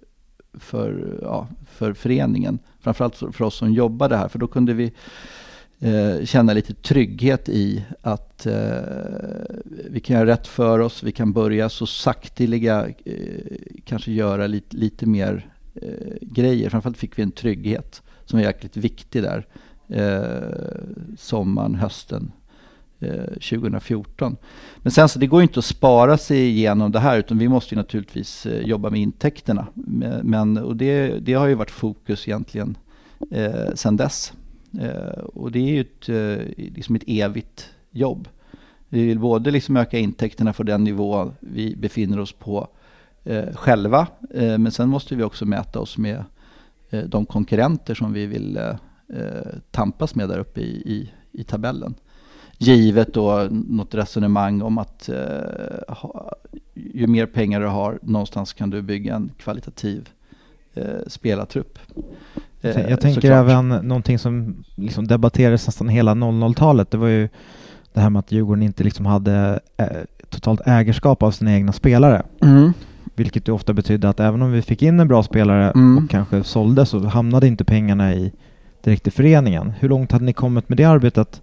för, 0.53 1.19
ja, 1.21 1.47
för 1.71 1.93
föreningen. 1.93 2.59
Framförallt 2.79 3.15
för, 3.15 3.41
oss 3.41 3.55
som 3.55 3.73
jobbade 3.73 4.17
här 4.17 4.27
för 4.27 4.39
då 4.39 4.47
kunde 4.47 4.73
vi 4.73 4.91
eh, 5.79 6.25
känna 6.25 6.53
lite 6.53 6.73
trygghet 6.73 7.49
i 7.49 7.85
att 8.01 8.45
eh, 8.45 8.77
vi 9.89 9.99
kan 9.99 10.15
göra 10.15 10.27
rätt 10.27 10.47
för 10.47 10.79
oss. 10.79 11.03
Vi 11.03 11.11
kan 11.11 11.33
börja 11.33 11.69
så 11.69 11.85
sakteliga 11.85 12.87
eh, 13.05 13.15
kanske 13.85 14.11
göra 14.11 14.47
lite, 14.47 14.77
lite 14.77 15.05
mer 15.05 15.51
eh, 15.75 16.17
grejer. 16.21 16.69
Framförallt 16.69 16.97
fick 16.97 17.19
vi 17.19 17.23
en 17.23 17.31
trygghet 17.31 18.01
som 18.27 18.39
är 18.39 18.43
jäkligt 18.43 18.77
viktig 18.77 19.23
där 19.23 19.47
eh, 19.87 20.79
sommaren, 21.17 21.75
hösten 21.75 22.31
eh, 22.99 23.25
2014. 23.25 24.37
Men 24.77 24.91
sen 24.91 25.09
så 25.09 25.19
det 25.19 25.27
går 25.27 25.41
ju 25.41 25.43
inte 25.43 25.59
att 25.59 25.65
spara 25.65 26.17
sig 26.17 26.47
igenom 26.47 26.91
det 26.91 26.99
här 26.99 27.19
utan 27.19 27.37
vi 27.37 27.47
måste 27.47 27.75
ju 27.75 27.81
naturligtvis 27.81 28.45
eh, 28.45 28.61
jobba 28.61 28.89
med 28.89 29.01
intäkterna. 29.01 29.67
Men, 30.23 30.57
och 30.57 30.75
det, 30.75 31.19
det 31.19 31.33
har 31.33 31.47
ju 31.47 31.55
varit 31.55 31.71
fokus 31.71 32.27
egentligen 32.27 32.77
eh, 33.31 33.73
sen 33.75 33.97
dess. 33.97 34.33
Eh, 34.81 35.19
och 35.19 35.51
det 35.51 35.59
är 35.59 35.73
ju 35.73 35.81
ett, 35.81 36.09
eh, 36.09 36.65
liksom 36.75 36.95
ett 36.95 37.03
evigt 37.07 37.69
jobb. 37.91 38.27
Vi 38.89 39.05
vill 39.05 39.19
både 39.19 39.51
liksom 39.51 39.77
öka 39.77 39.99
intäkterna 39.99 40.53
för 40.53 40.63
den 40.63 40.83
nivå 40.83 41.31
vi 41.39 41.75
befinner 41.75 42.19
oss 42.19 42.31
på 42.31 42.67
eh, 43.23 43.55
själva. 43.55 44.07
Eh, 44.33 44.57
men 44.57 44.71
sen 44.71 44.89
måste 44.89 45.15
vi 45.15 45.23
också 45.23 45.45
mäta 45.45 45.79
oss 45.79 45.97
med 45.97 46.15
eh, 46.15 46.23
de 46.89 47.25
konkurrenter 47.25 47.95
som 47.95 48.13
vi 48.13 48.25
vill 48.25 48.57
eh, 48.57 48.73
tampas 49.71 50.15
med 50.15 50.29
där 50.29 50.39
uppe 50.39 50.61
i, 50.61 50.75
i, 50.85 51.11
i, 51.31 51.43
tabellen. 51.43 51.95
Givet 52.57 53.13
då 53.13 53.47
något 53.51 53.95
resonemang 53.95 54.61
om 54.61 54.77
att 54.77 55.09
ha, 55.87 56.31
ju 56.73 57.07
mer 57.07 57.25
pengar 57.25 57.59
du 57.59 57.67
har, 57.67 57.99
någonstans 58.01 58.53
kan 58.53 58.69
du 58.69 58.81
bygga 58.81 59.15
en 59.15 59.31
kvalitativ 59.37 60.09
spelartrupp. 61.07 61.79
Eh, 62.61 62.89
jag 62.89 63.01
tänker 63.01 63.21
såklart. 63.21 63.49
även 63.49 63.69
någonting 63.69 64.19
som 64.19 64.63
liksom 64.75 65.07
debatterades 65.07 65.67
nästan 65.67 65.89
hela 65.89 66.13
00-talet. 66.13 66.91
Det 66.91 66.97
var 66.97 67.07
ju 67.07 67.29
det 67.93 67.99
här 67.99 68.09
med 68.09 68.19
att 68.19 68.31
Djurgården 68.31 68.63
inte 68.63 68.83
liksom 68.83 69.05
hade 69.05 69.59
eh, 69.77 69.87
totalt 70.29 70.61
ägarskap 70.65 71.23
av 71.23 71.31
sina 71.31 71.53
egna 71.53 71.73
spelare. 71.73 72.23
Mm. 72.41 72.73
Vilket 73.17 73.47
ju 73.47 73.51
ofta 73.51 73.73
betydde 73.73 74.09
att 74.09 74.19
även 74.19 74.41
om 74.41 74.51
vi 74.51 74.61
fick 74.61 74.81
in 74.81 74.99
en 74.99 75.07
bra 75.07 75.23
spelare 75.23 75.71
mm. 75.71 75.97
och 75.97 76.09
kanske 76.09 76.43
sålde 76.43 76.85
så 76.85 76.99
hamnade 76.99 77.47
inte 77.47 77.63
pengarna 77.63 78.13
i 78.13 78.31
direkt 78.83 79.07
i 79.07 79.11
föreningen. 79.11 79.73
Hur 79.79 79.89
långt 79.89 80.11
hade 80.11 80.25
ni 80.25 80.33
kommit 80.33 80.69
med 80.69 80.77
det 80.77 80.83
arbetet 80.83 81.41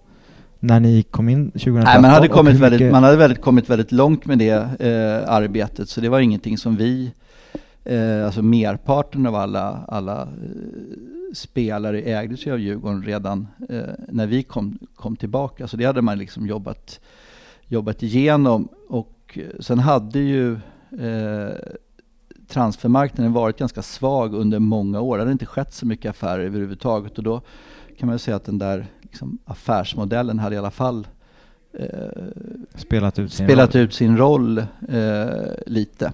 när 0.59 0.79
ni 0.79 1.03
kom 1.03 1.29
in 1.29 1.51
2013? 1.51 1.83
Nej, 1.83 2.01
man, 2.01 2.11
hade 2.11 2.27
kommit 2.27 2.55
väldigt, 2.55 2.91
man 2.91 3.03
hade 3.03 3.17
väldigt, 3.17 3.41
kommit 3.41 3.69
väldigt 3.69 3.91
långt 3.91 4.25
med 4.25 4.37
det 4.37 4.51
eh, 4.79 5.33
arbetet 5.33 5.89
så 5.89 6.01
det 6.01 6.09
var 6.09 6.19
ingenting 6.19 6.57
som 6.57 6.75
vi 6.75 7.11
Eh, 7.85 8.25
alltså 8.25 8.41
merparten 8.41 9.25
av 9.25 9.35
alla, 9.35 9.85
alla 9.87 10.21
eh, 10.21 11.33
spelare 11.33 12.01
ägdes 12.01 12.45
ju 12.45 12.53
av 12.53 12.59
Djurgården 12.59 13.03
redan 13.03 13.47
eh, 13.69 13.93
när 14.09 14.27
vi 14.27 14.43
kom, 14.43 14.79
kom 14.95 15.15
tillbaka. 15.15 15.67
Så 15.67 15.77
det 15.77 15.85
hade 15.85 16.01
man 16.01 16.17
liksom 16.17 16.47
jobbat, 16.47 16.99
jobbat 17.67 18.03
igenom. 18.03 18.67
Och 18.89 19.39
eh, 19.39 19.59
sen 19.59 19.79
hade 19.79 20.19
ju 20.19 20.59
eh, 20.99 21.55
transfermarknaden 22.47 23.33
varit 23.33 23.57
ganska 23.57 23.81
svag 23.81 24.33
under 24.33 24.59
många 24.59 25.01
år. 25.01 25.17
Det 25.17 25.21
hade 25.21 25.31
inte 25.31 25.45
skett 25.45 25.73
så 25.73 25.85
mycket 25.85 26.09
affärer 26.09 26.45
överhuvudtaget. 26.45 27.17
Och 27.17 27.23
då 27.23 27.41
kan 27.97 28.09
man 28.09 28.19
säga 28.19 28.35
att 28.35 28.45
den 28.45 28.57
där 28.57 28.85
liksom, 29.01 29.37
affärsmodellen 29.45 30.39
hade 30.39 30.55
i 30.55 30.57
alla 30.57 30.71
fall 30.71 31.07
eh, 31.73 31.87
spelat 32.75 33.19
ut 33.19 33.33
sin 33.33 33.47
spelat 33.47 33.75
roll, 33.75 33.83
ut 33.83 33.93
sin 33.93 34.17
roll 34.17 34.57
eh, 34.89 35.25
lite. 35.65 36.13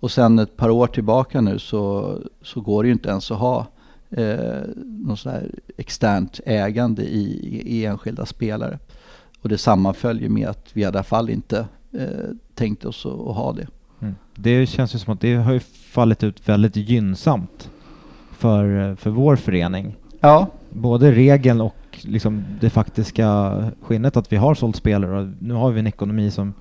Och 0.00 0.10
sen 0.10 0.38
ett 0.38 0.56
par 0.56 0.70
år 0.70 0.86
tillbaka 0.86 1.40
nu 1.40 1.58
så, 1.58 2.18
så 2.42 2.60
går 2.60 2.82
det 2.82 2.86
ju 2.86 2.92
inte 2.92 3.08
ens 3.08 3.30
att 3.30 3.38
ha 3.38 3.66
eh, 4.10 4.62
något 4.76 5.18
sån 5.18 5.32
här 5.32 5.50
externt 5.76 6.40
ägande 6.46 7.02
i, 7.02 7.60
i 7.66 7.84
enskilda 7.84 8.26
spelare. 8.26 8.78
Och 9.42 9.48
det 9.48 9.58
sammanföljer 9.58 10.28
med 10.28 10.48
att 10.48 10.68
vi 10.72 10.80
i 10.80 10.84
alla 10.84 11.02
fall 11.02 11.30
inte 11.30 11.66
eh, 11.92 12.30
tänkt 12.54 12.84
oss 12.84 13.06
att, 13.06 13.12
att 13.12 13.36
ha 13.36 13.52
det. 13.52 13.66
Det 14.34 14.66
känns 14.66 14.94
ju 14.94 14.98
som 14.98 15.14
att 15.14 15.20
det 15.20 15.34
har 15.34 15.52
ju 15.52 15.60
fallit 15.90 16.22
ut 16.22 16.48
väldigt 16.48 16.76
gynnsamt 16.76 17.70
för, 18.32 18.94
för 18.94 19.10
vår 19.10 19.36
förening. 19.36 19.96
Ja. 20.20 20.46
Både 20.70 21.12
regeln 21.12 21.60
och 21.60 21.76
liksom 22.02 22.44
det 22.60 22.70
faktiska 22.70 23.54
skinnet 23.82 24.16
att 24.16 24.32
vi 24.32 24.36
har 24.36 24.54
sålt 24.54 24.76
spelare 24.76 25.20
och 25.20 25.28
nu 25.38 25.54
har 25.54 25.70
vi 25.70 25.80
en 25.80 25.86
ekonomi 25.86 26.30
som 26.30 26.54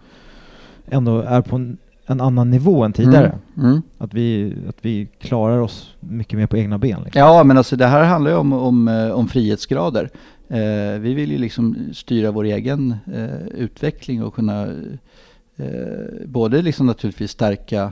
ändå 0.87 1.21
är 1.21 1.41
på 1.41 1.55
en 1.55 1.77
en 2.05 2.21
annan 2.21 2.51
nivå 2.51 2.83
än 2.83 2.93
tidigare. 2.93 3.39
Mm. 3.57 3.69
Mm. 3.69 3.81
Att, 3.97 4.13
vi, 4.13 4.55
att 4.69 4.77
vi 4.81 5.07
klarar 5.19 5.59
oss 5.59 5.95
mycket 5.99 6.39
mer 6.39 6.47
på 6.47 6.57
egna 6.57 6.77
ben. 6.77 7.01
Liksom. 7.03 7.19
Ja, 7.19 7.43
men 7.43 7.57
alltså 7.57 7.75
det 7.75 7.85
här 7.85 8.03
handlar 8.03 8.31
ju 8.31 8.37
om, 8.37 8.53
om, 8.53 8.87
eh, 8.87 9.11
om 9.11 9.27
frihetsgrader. 9.27 10.09
Eh, 10.47 10.99
vi 10.99 11.13
vill 11.13 11.31
ju 11.31 11.37
liksom 11.37 11.77
styra 11.93 12.31
vår 12.31 12.43
egen 12.43 12.95
eh, 13.13 13.47
utveckling 13.47 14.23
och 14.23 14.35
kunna 14.35 14.67
eh, 15.57 16.25
både 16.25 16.61
liksom 16.61 16.85
naturligtvis 16.87 17.31
stärka 17.31 17.91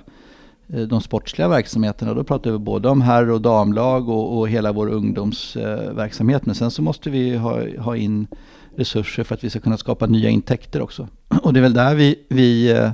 eh, 0.68 0.82
de 0.82 1.02
sportsliga 1.02 1.48
verksamheterna. 1.48 2.14
Då 2.14 2.24
pratar 2.24 2.52
vi 2.52 2.58
både 2.58 2.90
om 2.90 3.02
herr 3.02 3.30
och 3.30 3.42
damlag 3.42 4.10
och, 4.10 4.40
och 4.40 4.50
hela 4.50 4.72
vår 4.72 4.90
ungdomsverksamhet. 4.90 6.46
Men 6.46 6.56
sen 6.56 6.72
så 6.72 6.82
måste 6.82 7.10
vi 7.10 7.36
ha, 7.36 7.78
ha 7.78 7.96
in 7.96 8.28
resurser 8.76 9.24
för 9.24 9.36
att 9.36 9.44
vi 9.44 9.50
ska 9.50 9.60
kunna 9.60 9.78
skapa 9.78 10.06
nya 10.06 10.30
intäkter 10.30 10.82
också. 10.82 11.08
Och 11.44 11.54
det 11.54 11.60
är 11.60 11.62
väl 11.62 11.74
där 11.74 11.96
vi, 11.96 12.16
vi 12.30 12.72
eh, 12.72 12.92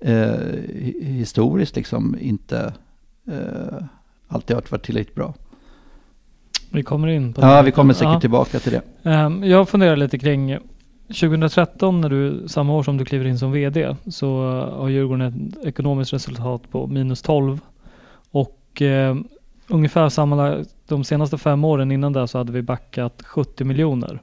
eh, 0.00 0.36
historiskt 1.00 1.76
liksom 1.76 2.16
inte 2.20 2.72
eh, 3.28 3.84
alltid 4.28 4.56
har 4.56 4.64
varit 4.68 4.84
tillräckligt 4.84 5.14
bra. 5.14 5.34
Vi 6.70 6.82
kommer 6.82 7.08
in 7.08 7.32
på 7.32 7.40
det. 7.40 7.46
Ja, 7.46 7.62
vi 7.62 7.72
kommer 7.72 7.94
säkert 7.94 8.12
ja. 8.12 8.20
tillbaka 8.20 8.58
till 8.58 8.72
det. 8.72 9.10
Um, 9.10 9.44
jag 9.44 9.68
funderar 9.68 9.96
lite 9.96 10.18
kring 10.18 10.58
2013 11.08 12.00
när 12.00 12.08
du, 12.08 12.48
samma 12.48 12.74
år 12.74 12.82
som 12.82 12.96
du 12.96 13.04
kliver 13.04 13.24
in 13.24 13.38
som 13.38 13.52
VD, 13.52 13.96
så 14.06 14.50
har 14.72 14.88
Djurgården 14.88 15.52
ett 15.56 15.66
ekonomiskt 15.66 16.12
resultat 16.12 16.70
på 16.70 16.86
minus 16.86 17.22
12. 17.22 17.60
Och 18.30 18.82
eh, 18.82 19.16
ungefär 19.68 20.08
sammanlagt 20.08 20.70
de 20.88 21.04
senaste 21.04 21.38
fem 21.38 21.64
åren 21.64 21.92
innan 21.92 22.12
det 22.12 22.28
så 22.28 22.38
hade 22.38 22.52
vi 22.52 22.62
backat 22.62 23.22
70 23.22 23.64
miljoner. 23.64 24.22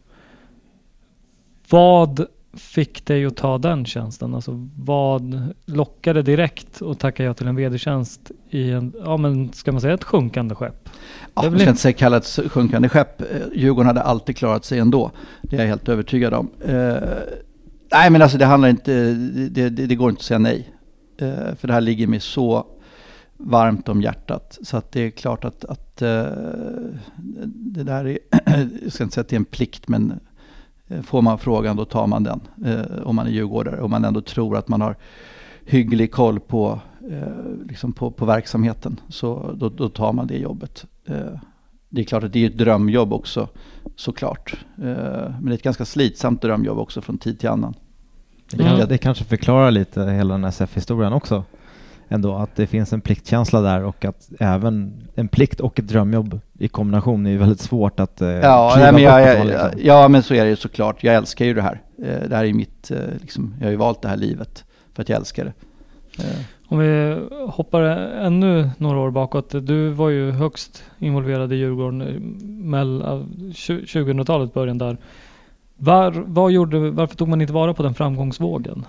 Vad 1.70 2.26
fick 2.54 3.06
dig 3.06 3.26
att 3.26 3.36
ta 3.36 3.58
den 3.58 3.86
tjänsten? 3.86 4.36
Alltså 4.36 4.68
vad 4.78 5.54
lockade 5.66 6.22
direkt 6.22 6.82
att 6.82 7.00
tacka 7.00 7.24
ja 7.24 7.34
till 7.34 7.48
en 7.48 7.56
vd-tjänst 7.56 8.32
i 8.50 8.72
en, 8.72 8.94
ja 9.06 9.18
men 9.18 9.54
ska 9.54 9.72
man 9.72 9.82
säga 9.82 9.94
ett 9.94 10.04
sjunkande 10.04 10.56
skepp? 10.56 10.90
Ja, 11.34 11.44
jag 11.44 11.60
ska 11.60 11.70
inte 11.70 11.82
säga 11.82 11.94
kalla 11.94 12.18
ett 12.18 12.40
sjunkande 12.48 12.90
skepp. 12.90 13.22
Djurgården 13.54 13.88
hade 13.88 14.02
alltid 14.02 14.38
klarat 14.38 14.66
sig 14.66 14.80
ändå. 14.80 15.12
Det 15.42 15.56
är 15.56 15.60
jag 15.60 15.68
helt 15.68 15.90
övertygad 15.90 16.34
om. 16.34 16.50
Uh, 16.70 16.96
nej 17.92 18.10
men 18.10 18.22
alltså 18.22 18.38
det 18.38 18.46
handlar 18.46 18.70
inte, 18.70 19.14
det, 19.14 19.70
det, 19.70 19.86
det 19.86 19.96
går 19.96 20.10
inte 20.10 20.20
att 20.20 20.26
säga 20.26 20.40
nej. 20.40 20.74
Uh, 21.22 21.56
för 21.56 21.68
det 21.68 21.74
här 21.74 21.82
ligger 21.82 22.08
mig 22.08 22.20
så 22.20 22.68
varmt 23.38 23.90
om 23.90 24.02
hjärtat. 24.02 24.58
Så 24.62 24.78
att 24.78 24.92
det 24.92 25.02
är 25.02 25.10
klart 25.10 25.46
att, 25.46 25.66
att 25.66 26.02
uh, 26.02 26.08
det 27.46 27.84
där 27.84 28.08
är, 28.08 28.20
jag 28.84 28.94
ska 28.94 29.04
inte 29.04 29.14
säga 29.14 29.22
att 29.22 29.30
det 29.30 29.36
är 29.36 29.40
en 29.40 29.46
plikt 29.46 29.88
men 29.88 30.10
Eh, 30.10 30.33
får 31.02 31.22
man 31.22 31.40
frågan 31.40 31.76
då 31.76 31.86
tar 31.86 32.08
man 32.08 32.24
den. 32.24 32.42
Eh, 32.66 33.04
om 33.04 33.16
man 33.16 33.28
är 33.28 33.32
djurgårdare. 33.32 33.82
Om 33.82 33.92
man 33.92 34.06
ändå 34.06 34.22
tror 34.22 34.58
att 34.58 34.68
man 34.68 34.82
har 34.82 34.96
hygglig 35.66 36.12
koll 36.12 36.40
på, 36.40 36.80
eh, 37.12 37.68
liksom 37.68 37.94
på, 37.94 38.12
på 38.12 38.26
verksamheten. 38.26 39.00
Så 39.10 39.56
då, 39.56 39.70
då, 39.70 39.90
tar 39.90 40.14
man 40.14 40.28
det 40.28 40.38
jobbet. 40.38 40.86
Eh, 41.06 41.40
det 41.90 42.02
är 42.02 42.06
klart 42.06 42.24
att 42.24 42.34
det 42.34 42.46
är 42.46 42.50
ett 42.50 42.58
drömjobb 42.58 43.14
också 43.14 43.48
såklart. 43.96 44.58
Eh, 44.78 44.84
men 44.84 45.46
det 45.46 45.52
är 45.52 45.54
ett 45.54 45.64
ganska 45.64 45.86
slitsamt 45.86 46.42
drömjobb 46.42 46.78
också 46.78 47.02
från 47.02 47.18
tid 47.18 47.40
till 47.40 47.50
annan. 47.50 47.74
Det, 48.52 48.58
kan, 48.58 48.76
mm. 48.76 48.88
det 48.88 48.98
kanske 48.98 49.24
förklarar 49.24 49.72
lite 49.72 50.04
hela 50.04 50.34
den 50.34 50.44
här 50.44 50.50
SF-historien 50.50 51.14
också. 51.14 51.44
Ändå 52.14 52.36
att 52.36 52.56
det 52.56 52.68
finns 52.68 52.94
en 52.94 53.02
pliktkänsla 53.02 53.62
där 53.62 53.84
och 53.84 54.06
att 54.06 54.30
även 54.40 54.94
en 55.16 55.28
plikt 55.28 55.60
och 55.60 55.80
ett 55.80 55.88
drömjobb 55.88 56.40
i 56.60 56.68
kombination 56.68 57.26
är 57.26 57.32
ju 57.32 57.38
väldigt 57.38 57.60
svårt 57.60 58.00
att 58.00 58.22
eh, 58.22 58.30
ja, 58.30 58.76
nej, 58.78 58.94
men 58.94 59.02
jag, 59.02 59.22
jag, 59.22 59.48
liksom. 59.48 59.70
ja, 59.78 60.08
men 60.08 60.24
så 60.24 60.34
är 60.34 60.44
det 60.44 60.50
ju 60.50 60.56
såklart. 60.56 61.04
Jag 61.04 61.16
älskar 61.16 61.46
ju 61.46 61.54
det 61.54 61.62
här. 61.62 61.82
Eh, 61.98 62.30
det 62.30 62.36
här 62.36 62.46
är 62.46 62.54
mitt, 62.54 62.92
eh, 62.92 62.98
liksom, 63.22 63.56
jag 63.60 63.66
har 63.66 63.72
ju 63.72 63.78
valt 63.78 64.02
det 64.02 64.08
här 64.08 64.18
livet 64.18 64.64
för 64.94 65.02
att 65.02 65.10
jag 65.10 65.18
älskar 65.18 65.46
det. 65.46 65.54
Eh. 66.24 66.40
Om 66.68 66.80
vi 66.80 67.20
hoppar 67.48 67.82
ännu 67.82 68.70
några 68.78 69.00
år 69.00 69.12
bakåt. 69.12 69.50
Du 69.50 69.90
var 69.90 70.10
ju 70.10 70.32
högst 70.32 70.84
involverad 71.00 71.54
i 71.54 71.56
Djurgården 71.56 72.00
mellan 72.70 73.34
2000-talet 73.54 74.54
början 74.54 74.78
där. 74.78 74.98
Var, 75.78 76.24
vad 76.26 76.52
gjorde, 76.52 76.90
varför 76.90 77.16
tog 77.16 77.28
man 77.28 77.42
inte 77.42 77.54
vara 77.54 77.74
på 77.74 77.84
den 77.84 77.94
framgångsvågen? 77.94 78.86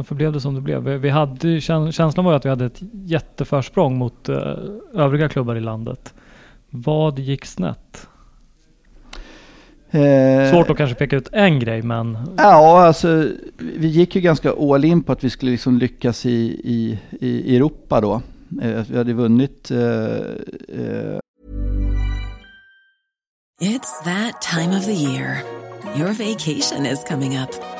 Varför 0.00 0.14
blev 0.14 0.32
det 0.32 0.40
som 0.40 0.54
det 0.54 0.60
blev? 0.60 0.82
Vi 0.82 1.08
hade, 1.08 1.60
känslan 1.60 2.24
var 2.24 2.32
ju 2.32 2.36
att 2.36 2.44
vi 2.44 2.48
hade 2.48 2.64
ett 2.64 2.80
jätteförsprång 2.92 3.98
mot 3.98 4.28
övriga 4.94 5.28
klubbar 5.28 5.56
i 5.56 5.60
landet. 5.60 6.14
Vad 6.70 7.18
gick 7.18 7.44
snett? 7.44 8.08
Eh, 9.90 10.50
Svårt 10.50 10.70
att 10.70 10.76
kanske 10.76 10.94
peka 10.94 11.16
ut 11.16 11.28
en 11.32 11.60
grej 11.60 11.82
men... 11.82 12.18
Ja, 12.36 12.80
alltså 12.86 13.28
vi 13.58 13.88
gick 13.88 14.14
ju 14.14 14.20
ganska 14.20 14.52
all 14.52 14.84
in 14.84 15.02
på 15.02 15.12
att 15.12 15.24
vi 15.24 15.30
skulle 15.30 15.50
liksom 15.50 15.78
lyckas 15.78 16.26
i, 16.26 16.60
i, 16.64 16.98
i 17.20 17.56
Europa 17.56 18.00
då. 18.00 18.22
Eh, 18.62 18.84
vi 18.90 18.98
hade 18.98 19.12
vunnit... 19.12 19.70
Eh, 19.70 19.78
eh, 20.68 21.18
It's 23.62 24.04
that 24.04 24.40
time 24.40 24.78
of 24.78 24.84
the 24.84 24.94
year. 24.94 25.42
Your 25.96 26.12
vacation 26.12 26.86
is 26.86 27.04
coming 27.04 27.38
up. 27.38 27.79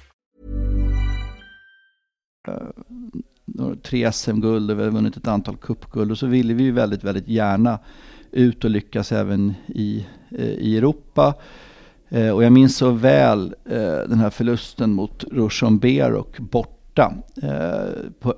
Eh, 2.47 3.73
tre 3.83 4.11
SM-guld 4.11 4.71
och 4.71 4.79
vi 4.79 4.83
har 4.83 4.89
vunnit 4.89 5.17
ett 5.17 5.27
antal 5.27 5.57
cupguld 5.57 6.11
och 6.11 6.17
så 6.17 6.27
ville 6.27 6.53
vi 6.53 6.63
ju 6.63 6.71
väldigt, 6.71 7.03
väldigt 7.03 7.27
gärna 7.27 7.79
ut 8.31 8.63
och 8.63 8.69
lyckas 8.69 9.11
även 9.11 9.53
i, 9.67 10.07
eh, 10.31 10.45
i 10.45 10.77
Europa. 10.77 11.33
Eh, 12.09 12.29
och 12.29 12.43
jag 12.43 12.53
minns 12.53 12.77
så 12.77 12.91
väl 12.91 13.55
den 14.07 14.19
här 14.19 14.29
förlusten 14.29 14.93
mot 14.93 15.23
Rushon 15.23 15.79
Berok 15.79 16.39
borta. 16.39 17.13
På, 18.19 18.33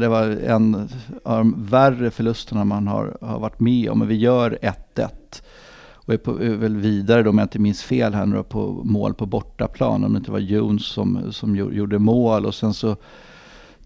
det 0.00 0.08
var 0.08 0.28
en 0.28 0.88
av 1.24 1.38
de 1.38 1.66
värre 1.66 2.10
förlusterna 2.10 2.64
man 2.64 2.86
har, 2.86 3.18
har 3.20 3.40
varit 3.40 3.60
med 3.60 3.90
om. 3.90 3.98
Men 3.98 4.08
vi 4.08 4.14
gör 4.16 4.58
1-1 4.62 5.08
och 6.06 6.14
är, 6.14 6.18
på, 6.18 6.42
är 6.42 6.56
väl 6.56 6.76
vidare 6.76 7.22
då, 7.22 7.30
om 7.30 7.38
jag 7.38 7.44
inte 7.44 7.58
minns 7.58 7.82
fel 7.82 8.14
här 8.14 8.26
nu 8.26 8.42
på 8.42 8.80
mål 8.84 9.14
på 9.14 9.26
bortaplan. 9.26 10.04
Om 10.04 10.12
det 10.12 10.18
inte 10.18 10.30
var 10.30 10.38
Jones 10.38 10.86
som, 10.86 11.32
som 11.32 11.56
gjorde 11.56 11.98
mål 11.98 12.46
och 12.46 12.54
sen 12.54 12.74
så 12.74 12.96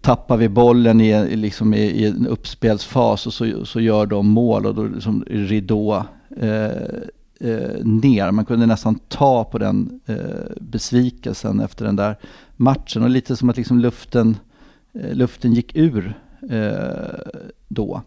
tappar 0.01 0.37
vi 0.37 0.49
bollen 0.49 1.01
i, 1.01 1.35
liksom 1.35 1.73
i, 1.73 1.81
i 1.81 2.05
en 2.05 2.27
uppspelsfas 2.27 3.27
och 3.27 3.33
så, 3.33 3.65
så 3.65 3.79
gör 3.79 4.05
de 4.05 4.27
mål 4.27 4.65
och 4.65 4.75
då 4.75 4.83
liksom 4.83 5.23
ridå 5.27 6.05
eh, 6.37 6.65
eh, 7.39 7.83
ner. 7.83 8.31
Man 8.31 8.45
kunde 8.45 8.65
nästan 8.65 8.95
ta 8.95 9.43
på 9.43 9.57
den 9.57 9.99
eh, 10.05 10.15
besvikelsen 10.59 11.59
efter 11.59 11.85
den 11.85 11.95
där 11.95 12.15
matchen 12.55 13.03
och 13.03 13.09
lite 13.09 13.35
som 13.35 13.49
att 13.49 13.57
liksom 13.57 13.79
luften, 13.79 14.37
eh, 14.93 15.13
luften 15.13 15.53
gick 15.53 15.75
ur 15.75 16.13
eh, 16.49 17.31
då. 17.67 18.01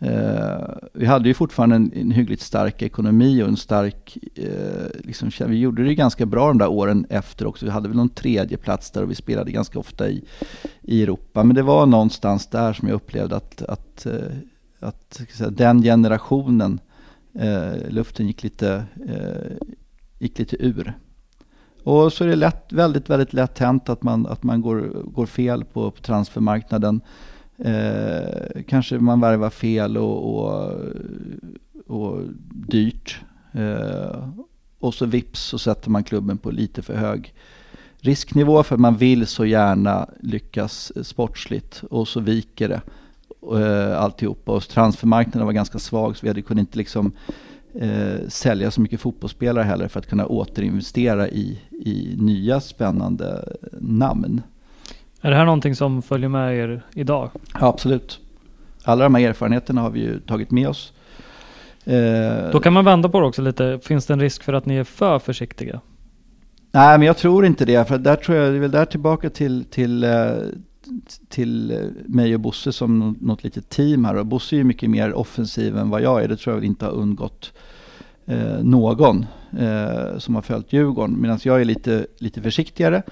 Eh, 0.00 0.66
vi 0.92 1.06
hade 1.06 1.28
ju 1.28 1.34
fortfarande 1.34 1.76
en, 1.76 1.92
en 1.94 2.10
hyggligt 2.10 2.42
stark 2.42 2.82
ekonomi 2.82 3.42
och 3.42 3.48
en 3.48 3.56
stark, 3.56 4.18
eh, 4.34 4.86
liksom, 5.04 5.30
vi 5.46 5.58
gjorde 5.58 5.84
det 5.84 5.94
ganska 5.94 6.26
bra 6.26 6.48
de 6.48 6.58
där 6.58 6.68
åren 6.68 7.06
efter 7.10 7.46
också. 7.46 7.64
Vi 7.64 7.70
hade 7.70 7.88
väl 7.88 7.96
någon 7.96 8.08
tredje 8.08 8.58
plats 8.58 8.90
där 8.90 9.02
och 9.02 9.10
vi 9.10 9.14
spelade 9.14 9.50
ganska 9.50 9.78
ofta 9.78 10.08
i, 10.08 10.24
i 10.82 11.02
Europa. 11.02 11.44
Men 11.44 11.56
det 11.56 11.62
var 11.62 11.86
någonstans 11.86 12.46
där 12.46 12.72
som 12.72 12.88
jag 12.88 12.94
upplevde 12.94 13.36
att, 13.36 13.62
att, 13.62 14.06
eh, 14.06 14.12
att, 14.80 15.20
att 15.40 15.56
den 15.56 15.82
generationen, 15.82 16.80
eh, 17.34 17.88
luften 17.88 18.26
gick 18.26 18.42
lite, 18.42 18.84
eh, 19.08 19.68
gick 20.18 20.38
lite 20.38 20.56
ur. 20.56 20.94
Och 21.84 22.12
så 22.12 22.24
är 22.24 22.28
det 22.28 22.36
lätt, 22.36 22.72
väldigt, 22.72 23.10
väldigt 23.10 23.32
lätt 23.32 23.58
hänt 23.58 23.88
att 23.88 24.02
man, 24.02 24.26
att 24.26 24.42
man 24.42 24.60
går, 24.60 24.80
går 25.04 25.26
fel 25.26 25.64
på, 25.64 25.90
på 25.90 26.02
transfermarknaden. 26.02 27.00
Eh, 27.64 28.62
kanske 28.66 28.98
man 28.98 29.20
värvar 29.20 29.50
fel 29.50 29.96
och, 29.96 30.34
och, 30.34 30.72
och 31.86 32.20
dyrt. 32.50 33.20
Eh, 33.52 34.28
och 34.78 34.94
så 34.94 35.06
vips 35.06 35.40
så 35.40 35.58
sätter 35.58 35.90
man 35.90 36.04
klubben 36.04 36.38
på 36.38 36.50
lite 36.50 36.82
för 36.82 36.94
hög 36.94 37.34
risknivå 38.00 38.62
för 38.62 38.76
man 38.76 38.96
vill 38.96 39.26
så 39.26 39.44
gärna 39.44 40.08
lyckas 40.20 40.92
sportsligt 41.02 41.82
och 41.90 42.08
så 42.08 42.20
viker 42.20 42.68
det 42.68 42.80
eh, 43.60 44.00
alltihopa. 44.00 44.52
Och 44.52 44.62
transfermarknaden 44.62 45.46
var 45.46 45.52
ganska 45.52 45.78
svag 45.78 46.16
så 46.16 46.20
vi 46.22 46.28
hade 46.28 46.42
kunde 46.42 46.60
inte 46.60 46.78
liksom 46.78 47.12
eh, 47.74 48.28
sälja 48.28 48.70
så 48.70 48.80
mycket 48.80 49.00
fotbollsspelare 49.00 49.64
heller 49.64 49.88
för 49.88 50.00
att 50.00 50.06
kunna 50.06 50.26
återinvestera 50.26 51.28
i, 51.28 51.60
i 51.70 52.14
nya 52.18 52.60
spännande 52.60 53.56
namn. 53.80 54.42
Är 55.20 55.30
det 55.30 55.36
här 55.36 55.44
någonting 55.44 55.74
som 55.74 56.02
följer 56.02 56.28
med 56.28 56.56
er 56.56 56.82
idag? 56.94 57.30
Ja, 57.54 57.66
absolut. 57.66 58.20
Alla 58.84 59.04
de 59.04 59.14
här 59.14 59.22
erfarenheterna 59.28 59.80
har 59.80 59.90
vi 59.90 60.00
ju 60.00 60.20
tagit 60.20 60.50
med 60.50 60.68
oss. 60.68 60.92
Eh, 61.84 62.50
Då 62.52 62.60
kan 62.60 62.72
man 62.72 62.84
vända 62.84 63.08
på 63.08 63.20
det 63.20 63.26
också 63.26 63.42
lite. 63.42 63.78
Finns 63.82 64.06
det 64.06 64.12
en 64.12 64.20
risk 64.20 64.42
för 64.42 64.52
att 64.52 64.66
ni 64.66 64.76
är 64.76 64.84
för 64.84 65.18
försiktiga? 65.18 65.80
Nej, 66.72 66.98
men 66.98 67.06
jag 67.06 67.16
tror 67.16 67.46
inte 67.46 67.64
det. 67.64 67.88
För 67.88 67.98
där 67.98 68.16
tror 68.16 68.38
jag, 68.38 68.52
det 68.52 68.56
är 68.56 68.60
väl 68.60 68.70
där 68.70 68.84
tillbaka 68.84 69.30
till, 69.30 69.64
till, 69.64 70.04
eh, 70.04 70.30
till 71.28 71.78
mig 72.06 72.34
och 72.34 72.40
Bosse 72.40 72.72
som 72.72 73.16
något 73.20 73.44
litet 73.44 73.68
team 73.68 74.04
här. 74.04 74.14
Och 74.16 74.26
Bosse 74.26 74.54
är 74.56 74.58
ju 74.58 74.64
mycket 74.64 74.90
mer 74.90 75.12
offensiv 75.14 75.78
än 75.78 75.90
vad 75.90 76.02
jag 76.02 76.24
är. 76.24 76.28
Det 76.28 76.36
tror 76.36 76.56
jag 76.56 76.64
inte 76.64 76.84
har 76.84 76.92
undgått 76.92 77.52
eh, 78.26 78.58
någon 78.62 79.26
eh, 79.58 80.18
som 80.18 80.34
har 80.34 80.42
följt 80.42 80.72
Djurgården. 80.72 81.20
Medan 81.20 81.38
jag 81.42 81.60
är 81.60 81.64
lite, 81.64 82.06
lite 82.18 82.42
försiktigare. 82.42 83.02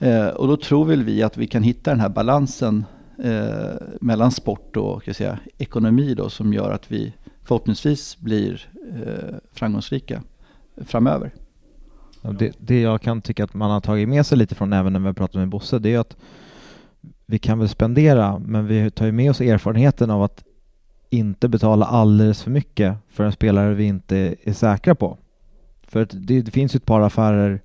Eh, 0.00 0.28
och 0.28 0.48
då 0.48 0.56
tror 0.56 0.84
väl 0.84 1.04
vi 1.04 1.22
att 1.22 1.36
vi 1.36 1.46
kan 1.46 1.62
hitta 1.62 1.90
den 1.90 2.00
här 2.00 2.08
balansen 2.08 2.84
eh, 3.22 3.74
mellan 4.00 4.30
sport 4.30 4.76
och 4.76 5.02
ska 5.02 5.14
säga, 5.14 5.38
ekonomi 5.58 6.14
då, 6.14 6.30
som 6.30 6.52
gör 6.52 6.70
att 6.70 6.92
vi 6.92 7.12
förhoppningsvis 7.44 8.18
blir 8.18 8.68
eh, 9.06 9.34
framgångsrika 9.52 10.22
framöver. 10.76 11.34
Det, 12.38 12.52
det 12.58 12.80
jag 12.80 13.02
kan 13.02 13.22
tycka 13.22 13.44
att 13.44 13.54
man 13.54 13.70
har 13.70 13.80
tagit 13.80 14.08
med 14.08 14.26
sig 14.26 14.38
lite 14.38 14.54
från 14.54 14.72
även 14.72 14.92
när 14.92 15.00
vi 15.00 15.12
pratar 15.12 15.38
med 15.38 15.48
Bosse, 15.48 15.78
det 15.78 15.94
är 15.94 15.98
att 15.98 16.16
vi 17.26 17.38
kan 17.38 17.58
väl 17.58 17.68
spendera, 17.68 18.38
men 18.38 18.66
vi 18.66 18.90
tar 18.90 19.06
ju 19.06 19.12
med 19.12 19.30
oss 19.30 19.40
erfarenheten 19.40 20.10
av 20.10 20.22
att 20.22 20.44
inte 21.10 21.48
betala 21.48 21.86
alldeles 21.86 22.42
för 22.42 22.50
mycket 22.50 22.96
för 23.08 23.24
en 23.24 23.32
spelare 23.32 23.74
vi 23.74 23.84
inte 23.84 24.34
är 24.42 24.52
säkra 24.52 24.94
på. 24.94 25.18
För 25.88 26.08
det, 26.12 26.42
det 26.42 26.50
finns 26.50 26.74
ju 26.74 26.76
ett 26.76 26.84
par 26.84 27.00
affärer 27.00 27.60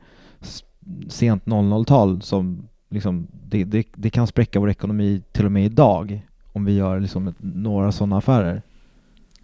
sent 1.09 1.45
00-tal 1.45 2.21
som 2.21 2.67
liksom, 2.89 3.27
det, 3.49 3.63
det, 3.63 3.87
det 3.95 4.09
kan 4.09 4.27
spräcka 4.27 4.59
vår 4.59 4.69
ekonomi 4.69 5.21
till 5.31 5.45
och 5.45 5.51
med 5.51 5.65
idag 5.65 6.21
om 6.53 6.65
vi 6.65 6.73
gör 6.75 6.99
liksom 6.99 7.27
ett, 7.27 7.35
några 7.39 7.91
sådana 7.91 8.17
affärer. 8.17 8.61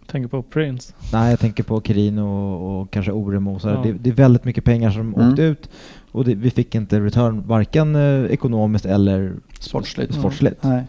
Tänker 0.06 0.28
på 0.28 0.42
Prince. 0.42 0.94
Nej, 1.12 1.30
jag 1.30 1.38
tänker 1.40 1.62
på 1.62 1.80
Kirin 1.80 2.18
och, 2.18 2.80
och 2.80 2.90
kanske 2.90 3.12
Oremo. 3.12 3.58
Så 3.58 3.68
Ja. 3.68 3.80
det, 3.82 3.92
det 3.92 4.10
är 4.10 4.14
väldigt 4.14 4.44
mycket 4.44 4.64
pengar 4.64 4.90
som 4.90 5.14
Mm. 5.14 5.28
åkte 5.30 5.42
ut 5.42 5.70
och 6.12 6.24
det, 6.24 6.34
vi 6.34 6.50
fick 6.50 6.74
inte 6.74 7.00
return 7.00 7.42
varken 7.46 7.94
eh, 7.96 8.24
ekonomiskt 8.24 8.86
eller 8.86 9.32
Sportsligt. 9.60 10.14
sportsligt. 10.14 10.62
Nej. 10.62 10.84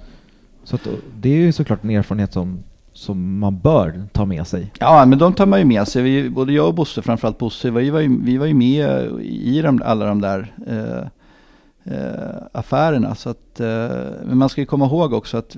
Så 0.64 0.76
att, 0.76 0.88
det 1.22 1.30
är 1.30 1.38
ju 1.38 1.52
såklart 1.52 1.84
en 1.84 1.90
erfarenhet 1.90 2.34
som, 2.34 2.60
som 3.04 3.40
man 3.40 3.60
bör 3.60 4.04
ta 4.12 4.26
med 4.26 4.48
sig. 4.48 4.72
Ja, 4.80 5.06
men 5.06 5.20
de 5.20 5.34
tar 5.34 5.46
man 5.46 5.60
ju 5.60 5.66
med 5.66 5.88
sig. 5.88 6.02
Vi, 6.02 6.30
både 6.30 6.54
jag 6.54 6.68
och 6.68 6.74
Bosse, 6.74 7.02
framförallt 7.02 7.38
Bosse, 7.38 7.72
vi 7.72 7.90
var 7.90 8.00
ju, 8.00 8.24
vi 8.24 8.38
var 8.38 8.46
ju 8.46 8.54
med 8.54 9.08
i 9.22 9.62
de, 9.62 9.82
alla 9.86 10.06
de 10.06 10.22
där 10.22 10.54
eh, 10.68 11.08
eh, 11.94 12.44
affärerna. 12.52 13.16
Så 13.16 13.30
att, 13.30 13.60
eh, 13.60 13.68
men 14.26 14.38
man 14.38 14.50
ska 14.50 14.62
ju 14.62 14.66
komma 14.66 14.86
ihåg 14.86 15.14
också 15.14 15.38
att, 15.38 15.58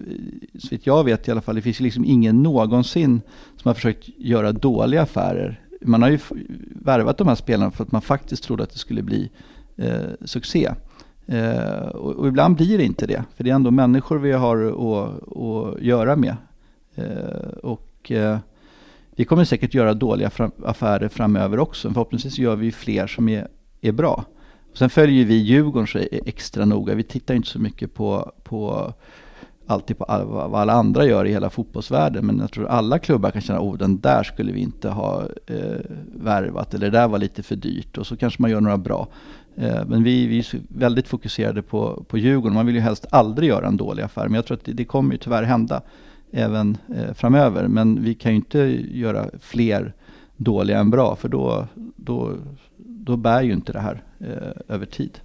så 0.60 0.67
vitt 0.71 0.88
jag 0.88 1.03
vet 1.03 1.27
i 1.27 1.31
alla 1.31 1.41
fall, 1.41 1.55
det 1.55 1.62
finns 1.62 1.81
ju 1.81 1.84
liksom 1.84 2.05
ingen 2.05 2.43
någonsin 2.43 3.21
som 3.62 3.69
har 3.69 3.73
försökt 3.73 4.10
göra 4.17 4.51
dåliga 4.51 5.01
affärer. 5.01 5.60
Man 5.81 6.01
har 6.01 6.10
ju 6.10 6.19
värvat 6.81 7.17
de 7.17 7.27
här 7.27 7.36
spelarna 7.36 7.71
för 7.71 7.84
att 7.84 7.91
man 7.91 8.01
faktiskt 8.01 8.43
trodde 8.43 8.63
att 8.63 8.71
det 8.71 8.79
skulle 8.79 9.01
bli 9.01 9.29
eh, 9.77 10.25
succé. 10.25 10.69
Eh, 11.27 11.88
och, 11.88 12.15
och 12.15 12.27
ibland 12.27 12.55
blir 12.55 12.77
det 12.77 12.84
inte 12.84 13.08
det, 13.08 13.23
för 13.36 13.43
det 13.43 13.49
är 13.49 13.55
ändå 13.55 13.71
människor 13.71 14.17
vi 14.17 14.31
har 14.31 14.58
att, 14.65 15.38
att 15.38 15.81
göra 15.81 16.15
med. 16.15 16.36
Eh, 16.95 17.47
och 17.63 18.12
eh, 18.12 18.38
vi 19.15 19.25
kommer 19.25 19.43
säkert 19.43 19.73
göra 19.73 19.93
dåliga 19.93 20.29
fram, 20.29 20.51
affärer 20.65 21.08
framöver 21.08 21.60
också. 21.60 21.88
Förhoppningsvis 21.93 22.38
gör 22.38 22.55
vi 22.55 22.71
fler 22.71 23.08
som 23.08 23.29
är, 23.29 23.47
är 23.81 23.91
bra. 23.91 24.25
Och 24.71 24.77
sen 24.77 24.89
följer 24.89 25.25
vi 25.25 25.36
Djurgården 25.36 25.88
så 25.88 25.97
e-, 25.97 26.19
extra 26.25 26.65
noga. 26.65 26.95
Vi 26.95 27.03
tittar 27.03 27.36
inte 27.36 27.47
så 27.47 27.60
mycket 27.60 27.93
på, 27.93 28.31
på 28.43 28.93
alltid 29.67 29.97
på 29.97 30.03
all, 30.03 30.25
vad 30.25 30.55
alla 30.55 30.73
andra 30.73 31.05
gör 31.05 31.25
i 31.25 31.31
hela 31.31 31.49
fotbollsvärlden. 31.49 32.25
Men 32.25 32.39
jag 32.39 32.51
tror 32.51 32.67
alla 32.67 32.99
klubbar 32.99 33.31
kan 33.31 33.41
känna, 33.41 33.62
oh 33.62 33.77
den 33.77 33.99
där 33.99 34.23
skulle 34.23 34.51
vi 34.51 34.60
inte 34.60 34.89
ha 34.89 35.23
eh, 35.47 35.79
värvat. 36.15 36.73
Eller 36.73 36.91
det 36.91 36.97
där 36.97 37.08
var 37.08 37.17
lite 37.17 37.43
för 37.43 37.55
dyrt. 37.55 37.97
Och 37.97 38.08
så 38.08 38.17
kanske 38.17 38.41
man 38.41 38.51
gör 38.51 38.62
några 38.62 38.77
bra. 38.77 39.08
Eh, 39.55 39.86
men 39.88 40.03
vi, 40.03 40.27
vi 40.27 40.39
är 40.39 40.45
väldigt 40.67 41.08
fokuserade 41.08 41.62
på, 41.62 42.03
på 42.08 42.17
Djurgården. 42.17 42.53
Man 42.55 42.65
vill 42.65 42.75
ju 42.75 42.81
helst 42.81 43.05
aldrig 43.10 43.49
göra 43.49 43.67
en 43.67 43.77
dålig 43.77 44.03
affär. 44.03 44.23
Men 44.23 44.36
jag 44.36 44.45
tror 44.45 44.58
att 44.58 44.65
det, 44.65 44.73
det 44.73 44.86
kommer 44.86 45.12
ju 45.12 45.17
tyvärr 45.17 45.43
hända 45.43 45.81
även 46.35 46.77
eh, 46.95 47.13
framöver. 47.13 47.67
Men 47.67 48.03
vi 48.03 48.13
kan 48.13 48.31
ju 48.31 48.35
inte 48.35 48.59
göra 48.91 49.25
fler 49.41 49.93
dåliga 50.37 50.79
än 50.79 50.89
bra. 50.89 51.15
För 51.15 51.29
då, 51.29 51.67
då, 51.95 52.33
då 52.77 53.17
bär 53.17 53.41
ju 53.41 53.53
inte 53.53 53.73
det 53.73 53.79
här 53.79 54.03
eh, 54.19 54.75
över 54.75 54.85
tid. 54.85 55.19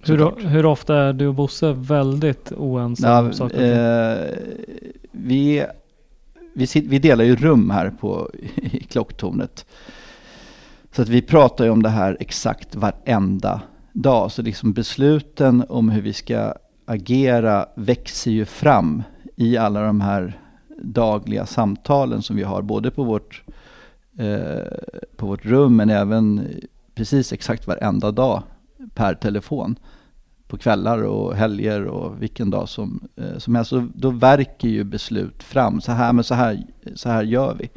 Hur, 0.00 0.48
hur 0.48 0.66
ofta 0.66 0.96
är 0.96 1.12
du 1.12 1.26
och 1.26 1.34
Bosse 1.34 1.72
väldigt 1.72 2.52
oense 2.52 3.06
Ja, 3.06 3.18
om 3.18 3.32
saker 3.32 3.72
eh, 3.72 4.38
vi, 5.12 5.64
vi, 6.54 6.66
sit, 6.66 6.84
vi 6.84 6.98
delar 6.98 7.24
ju 7.24 7.36
rum 7.36 7.70
här 7.70 7.90
på, 7.90 8.30
i 8.56 8.80
klocktornet. 8.80 9.66
Så 10.92 11.02
att 11.02 11.08
vi 11.08 11.22
pratar 11.22 11.64
ju 11.64 11.70
om 11.70 11.82
det 11.82 11.88
här 11.88 12.16
exakt 12.20 12.74
varenda 12.74 13.60
dag. 13.92 14.32
Så 14.32 14.42
liksom 14.42 14.72
besluten 14.72 15.64
om 15.68 15.88
hur 15.88 16.02
vi 16.02 16.12
ska 16.12 16.54
agera 16.86 17.66
växer 17.74 18.30
ju 18.30 18.44
fram 18.44 19.02
i 19.36 19.56
alla 19.56 19.82
de 19.82 20.00
här 20.00 20.40
dagliga 20.82 21.46
samtalen 21.46 22.22
som 22.22 22.36
vi 22.36 22.42
har. 22.42 22.62
Både 22.62 22.90
på 22.90 23.04
vårt, 23.04 23.42
eh, 24.18 24.78
på 25.16 25.26
vårt 25.26 25.44
rum 25.44 25.76
men 25.76 25.90
även 25.90 26.48
precis 26.94 27.32
exakt 27.32 27.66
varenda 27.66 28.10
dag 28.10 28.42
per 28.94 29.14
telefon 29.14 29.78
på 30.48 30.56
kvällar 30.56 31.02
och 31.02 31.36
helger 31.36 31.84
och 31.84 32.22
vilken 32.22 32.50
dag 32.50 32.68
som, 32.68 33.08
eh, 33.16 33.38
som 33.38 33.54
helst. 33.54 33.70
Så 33.70 33.88
då 33.94 34.10
verkar 34.10 34.68
ju 34.68 34.84
beslut 34.84 35.42
fram. 35.42 35.80
Så 35.80 35.92
här, 35.92 36.12
men 36.12 36.24
så 36.24 36.34
här, 36.34 36.66
så 36.94 37.08
här 37.08 37.22
gör 37.22 37.54
vi. 37.54 37.70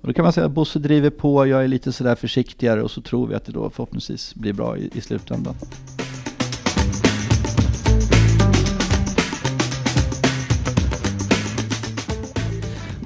Och 0.00 0.08
då 0.08 0.12
kan 0.12 0.22
man 0.22 0.32
säga 0.32 0.46
att 0.46 0.52
Bosse 0.52 0.78
driver 0.78 1.10
på, 1.10 1.46
jag 1.46 1.64
är 1.64 1.68
lite 1.68 1.92
sådär 1.92 2.14
försiktigare 2.14 2.82
och 2.82 2.90
så 2.90 3.02
tror 3.02 3.26
vi 3.26 3.34
att 3.34 3.44
det 3.44 3.52
då 3.52 3.70
förhoppningsvis 3.70 4.34
blir 4.34 4.52
bra 4.52 4.78
i, 4.78 4.90
i 4.94 5.00
slutändan. 5.00 5.54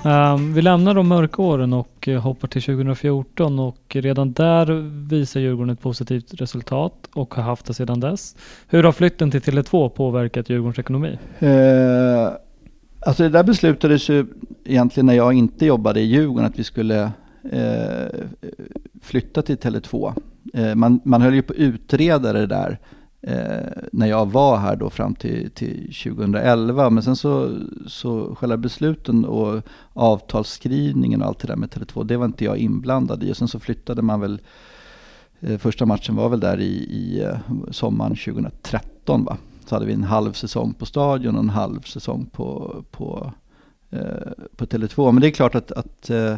Ehm, 0.04 0.54
vi 0.54 0.62
lämnar 0.62 0.94
de 0.94 1.08
mörka 1.08 1.42
åren 1.42 1.72
och 1.72 2.08
eh, 2.08 2.20
hoppar 2.20 2.48
till 2.48 2.62
2014 2.62 3.58
och 3.58 3.80
redan 3.88 4.32
där 4.32 4.66
visar 5.08 5.40
Djurgården 5.40 5.70
ett 5.70 5.80
positivt 5.80 6.34
resultat 6.34 7.08
och 7.14 7.34
har 7.34 7.42
haft 7.42 7.66
det 7.66 7.74
sedan 7.74 8.00
dess. 8.00 8.36
Hur 8.68 8.82
har 8.82 8.92
flytten 8.92 9.30
till 9.30 9.40
Tele2 9.40 9.88
påverkat 9.88 10.50
Djurgårdens 10.50 10.78
ekonomi? 10.78 11.18
Eh, 11.38 12.28
alltså 13.00 13.22
det 13.22 13.28
där 13.28 13.42
beslutades 13.42 14.08
ju 14.08 14.26
egentligen 14.64 15.06
när 15.06 15.14
jag 15.14 15.32
inte 15.32 15.66
jobbade 15.66 16.00
i 16.00 16.04
Djurgården 16.04 16.44
att 16.44 16.58
vi 16.58 16.64
skulle 16.64 17.12
eh, 17.52 18.20
flytta 19.02 19.42
till 19.42 19.56
Tele2. 19.56 20.12
Eh, 20.54 20.74
man, 20.74 21.00
man 21.04 21.22
höll 21.22 21.34
ju 21.34 21.42
på 21.42 21.52
att 21.52 21.58
utreda 21.58 22.32
det 22.32 22.46
där 22.46 22.78
eh, 23.22 23.82
när 23.92 24.06
jag 24.06 24.30
var 24.30 24.56
här 24.56 24.76
då 24.76 24.90
fram 24.90 25.14
till, 25.14 25.50
till 25.50 25.94
2011. 26.04 26.90
Men 26.90 27.02
sen 27.02 27.16
så, 27.16 27.58
så 27.86 28.34
själva 28.34 28.56
besluten 28.56 29.24
och 29.24 29.62
avtalsskrivningen 29.92 31.22
och 31.22 31.28
allt 31.28 31.38
det 31.38 31.46
där 31.46 31.56
med 31.56 31.68
Tele2, 31.68 32.04
det 32.04 32.16
var 32.16 32.26
inte 32.26 32.44
jag 32.44 32.58
inblandad 32.58 33.22
i. 33.22 33.32
Och 33.32 33.36
sen 33.36 33.48
så 33.48 33.60
flyttade 33.60 34.02
man 34.02 34.20
väl, 34.20 34.40
eh, 35.40 35.58
första 35.58 35.86
matchen 35.86 36.16
var 36.16 36.28
väl 36.28 36.40
där 36.40 36.60
i, 36.60 36.74
i 36.74 37.22
eh, 37.22 37.38
sommaren 37.70 38.16
2013 38.16 39.24
va. 39.24 39.36
Så 39.66 39.74
hade 39.76 39.86
vi 39.86 39.92
en 39.92 40.04
halv 40.04 40.32
säsong 40.32 40.74
på 40.74 40.86
Stadion 40.86 41.34
och 41.34 41.42
en 41.42 41.50
halv 41.50 41.80
säsong 41.80 42.26
på, 42.32 42.76
på, 42.90 43.32
eh, 43.90 44.32
på 44.56 44.64
Tele2. 44.66 45.12
Men 45.12 45.20
det 45.20 45.28
är 45.28 45.30
klart 45.30 45.54
att, 45.54 45.72
att 45.72 46.10
eh, 46.10 46.36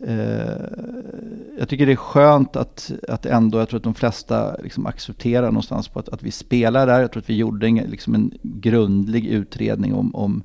Eh, 0.00 1.58
jag 1.58 1.68
tycker 1.68 1.86
det 1.86 1.92
är 1.92 1.96
skönt 1.96 2.56
att, 2.56 2.92
att 3.08 3.26
ändå, 3.26 3.58
jag 3.58 3.68
tror 3.68 3.78
att 3.78 3.84
de 3.84 3.94
flesta 3.94 4.56
liksom 4.62 4.86
accepterar 4.86 5.46
någonstans 5.46 5.88
på 5.88 5.98
att, 5.98 6.08
att 6.08 6.22
vi 6.22 6.30
spelar 6.30 6.86
där. 6.86 7.00
Jag 7.00 7.12
tror 7.12 7.22
att 7.22 7.30
vi 7.30 7.36
gjorde 7.36 7.66
en, 7.66 7.76
liksom 7.76 8.14
en 8.14 8.32
grundlig 8.42 9.26
utredning 9.26 9.94
om, 9.94 10.14
om, 10.14 10.42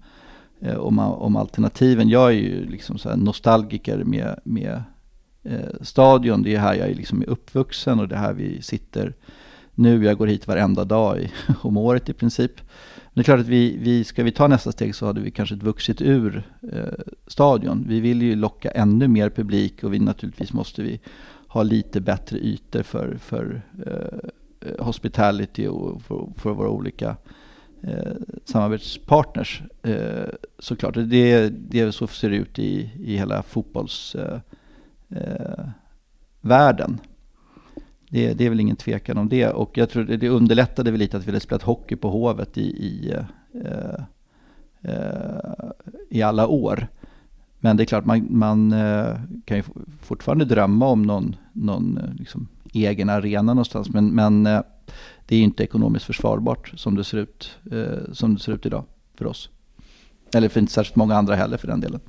eh, 0.62 0.76
om, 0.76 1.00
om 1.00 1.36
alternativen. 1.36 2.10
Jag 2.10 2.28
är 2.28 2.36
ju 2.36 2.66
liksom 2.66 2.98
så 2.98 3.10
här 3.10 3.18
nostalgiker 3.18 4.04
med, 4.04 4.40
med 4.44 4.84
eh, 5.44 5.82
Stadion. 5.82 6.44
Det 6.44 6.56
är 6.56 6.60
här 6.60 6.76
jag 6.76 6.90
är 6.90 6.96
liksom 6.96 7.24
uppvuxen 7.28 8.00
och 8.00 8.08
det 8.08 8.16
är 8.16 8.20
här 8.20 8.34
vi 8.34 8.62
sitter 8.62 9.14
nu. 9.76 10.06
Jag 10.06 10.18
går 10.18 10.28
hit 10.28 10.48
varenda 10.48 10.84
dag 10.84 11.20
i, 11.20 11.32
om 11.62 11.78
året 11.78 12.10
i 12.10 12.14
princip. 12.14 12.52
Men 13.20 13.24
det 13.24 13.32
är 13.32 13.36
klart 13.36 13.40
att 13.40 13.48
vi, 13.48 13.78
vi, 13.78 14.04
ska 14.04 14.24
vi 14.24 14.32
ta 14.32 14.48
nästa 14.48 14.72
steg 14.72 14.96
så 14.96 15.06
hade 15.06 15.22
vi 15.22 15.32
kanske 15.32 15.56
vuxit 15.56 16.02
ur 16.02 16.44
eh, 16.72 16.84
stadion. 17.28 17.86
Vi 17.88 18.00
vill 18.00 18.22
ju 18.22 18.36
locka 18.36 18.72
ännu 18.72 19.08
mer 19.08 19.30
publik 19.30 19.84
och 19.84 19.94
vi 19.94 20.00
naturligtvis 20.00 20.54
måste 20.54 20.82
vi 20.82 21.00
ha 21.48 21.64
lite 21.64 22.02
bättre 22.02 22.38
ytor 22.38 22.84
för, 22.84 23.18
för 23.18 23.62
eh, 23.86 24.86
hospitality 24.86 25.68
och 25.68 26.02
för, 26.02 26.28
för 26.38 26.54
våra 26.54 26.70
olika 26.70 27.18
eh, 27.82 28.14
samarbetspartners. 28.46 29.62
Eh, 29.84 30.30
såklart, 30.60 30.94
det, 30.96 31.50
det 31.50 31.92
så 31.92 32.08
ser 32.08 32.30
det 32.30 32.36
ut 32.36 32.60
i, 32.60 32.90
i 33.00 33.18
hela 33.18 33.44
fotbollsvärlden. 33.44 34.44
Eh, 35.16 35.22
eh, 36.82 37.09
det, 38.10 38.34
det, 38.34 38.46
är 38.46 38.50
väl 38.50 38.60
ingen 38.60 38.76
tvekan 38.76 39.18
om 39.18 39.30
det. 39.30 39.48
Och 39.48 39.78
jag 39.78 39.90
tror 39.90 40.04
det, 40.04 40.18
det 40.18 40.30
underlättade 40.30 40.92
väl 40.92 41.00
lite 41.00 41.18
att 41.18 41.24
vi 41.24 41.32
hade 41.32 41.40
spelat 41.40 41.64
hockey 41.64 41.96
på 41.96 42.10
Hovet 42.10 42.58
i, 42.58 42.62
i, 42.62 43.14
eh, 43.66 44.04
eh, 44.82 45.70
i 46.10 46.22
alla 46.22 46.48
år. 46.48 46.88
Men 47.60 47.78
det 47.78 47.84
är 47.84 47.86
klart, 47.86 48.06
man, 48.06 48.28
man 48.30 48.72
eh, 48.72 49.16
kan 49.46 49.58
ju 49.58 49.64
fortfarande 50.02 50.46
drömma 50.46 50.88
om 50.88 51.04
någon, 51.04 51.36
någon 51.54 51.98
eh, 51.98 52.14
liksom, 52.14 52.48
egen 52.74 53.10
arena 53.10 53.54
någonstans. 53.54 53.90
Men, 53.90 54.08
men 54.16 54.46
eh, 54.46 54.62
det 55.26 55.36
är 55.36 55.40
ju 55.40 55.46
inte 55.46 55.64
ekonomiskt 55.64 56.06
försvarbart 56.06 56.74
som 56.76 56.96
det 56.96 57.04
ser 57.04 57.18
ut, 57.18 57.58
eh, 57.72 58.14
som 58.14 58.36
det 58.36 58.42
ser 58.42 58.54
ut 58.54 58.66
idag 58.66 58.84
för 59.18 59.26
oss. 59.26 59.50
Eller 60.34 60.50
för 60.50 60.60
inte 60.60 60.74
särskilt 60.74 60.96
många 60.96 61.16
andra 61.16 61.36
heller 61.36 61.58
för 61.58 61.68
den 61.68 61.82
delen. 61.82 62.00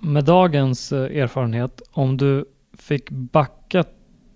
Med 0.00 0.24
dagens 0.24 0.92
eh, 0.92 1.22
erfarenhet, 1.22 1.82
om 1.90 2.16
du 2.16 2.44
fick 2.72 3.10
backa 3.10 3.84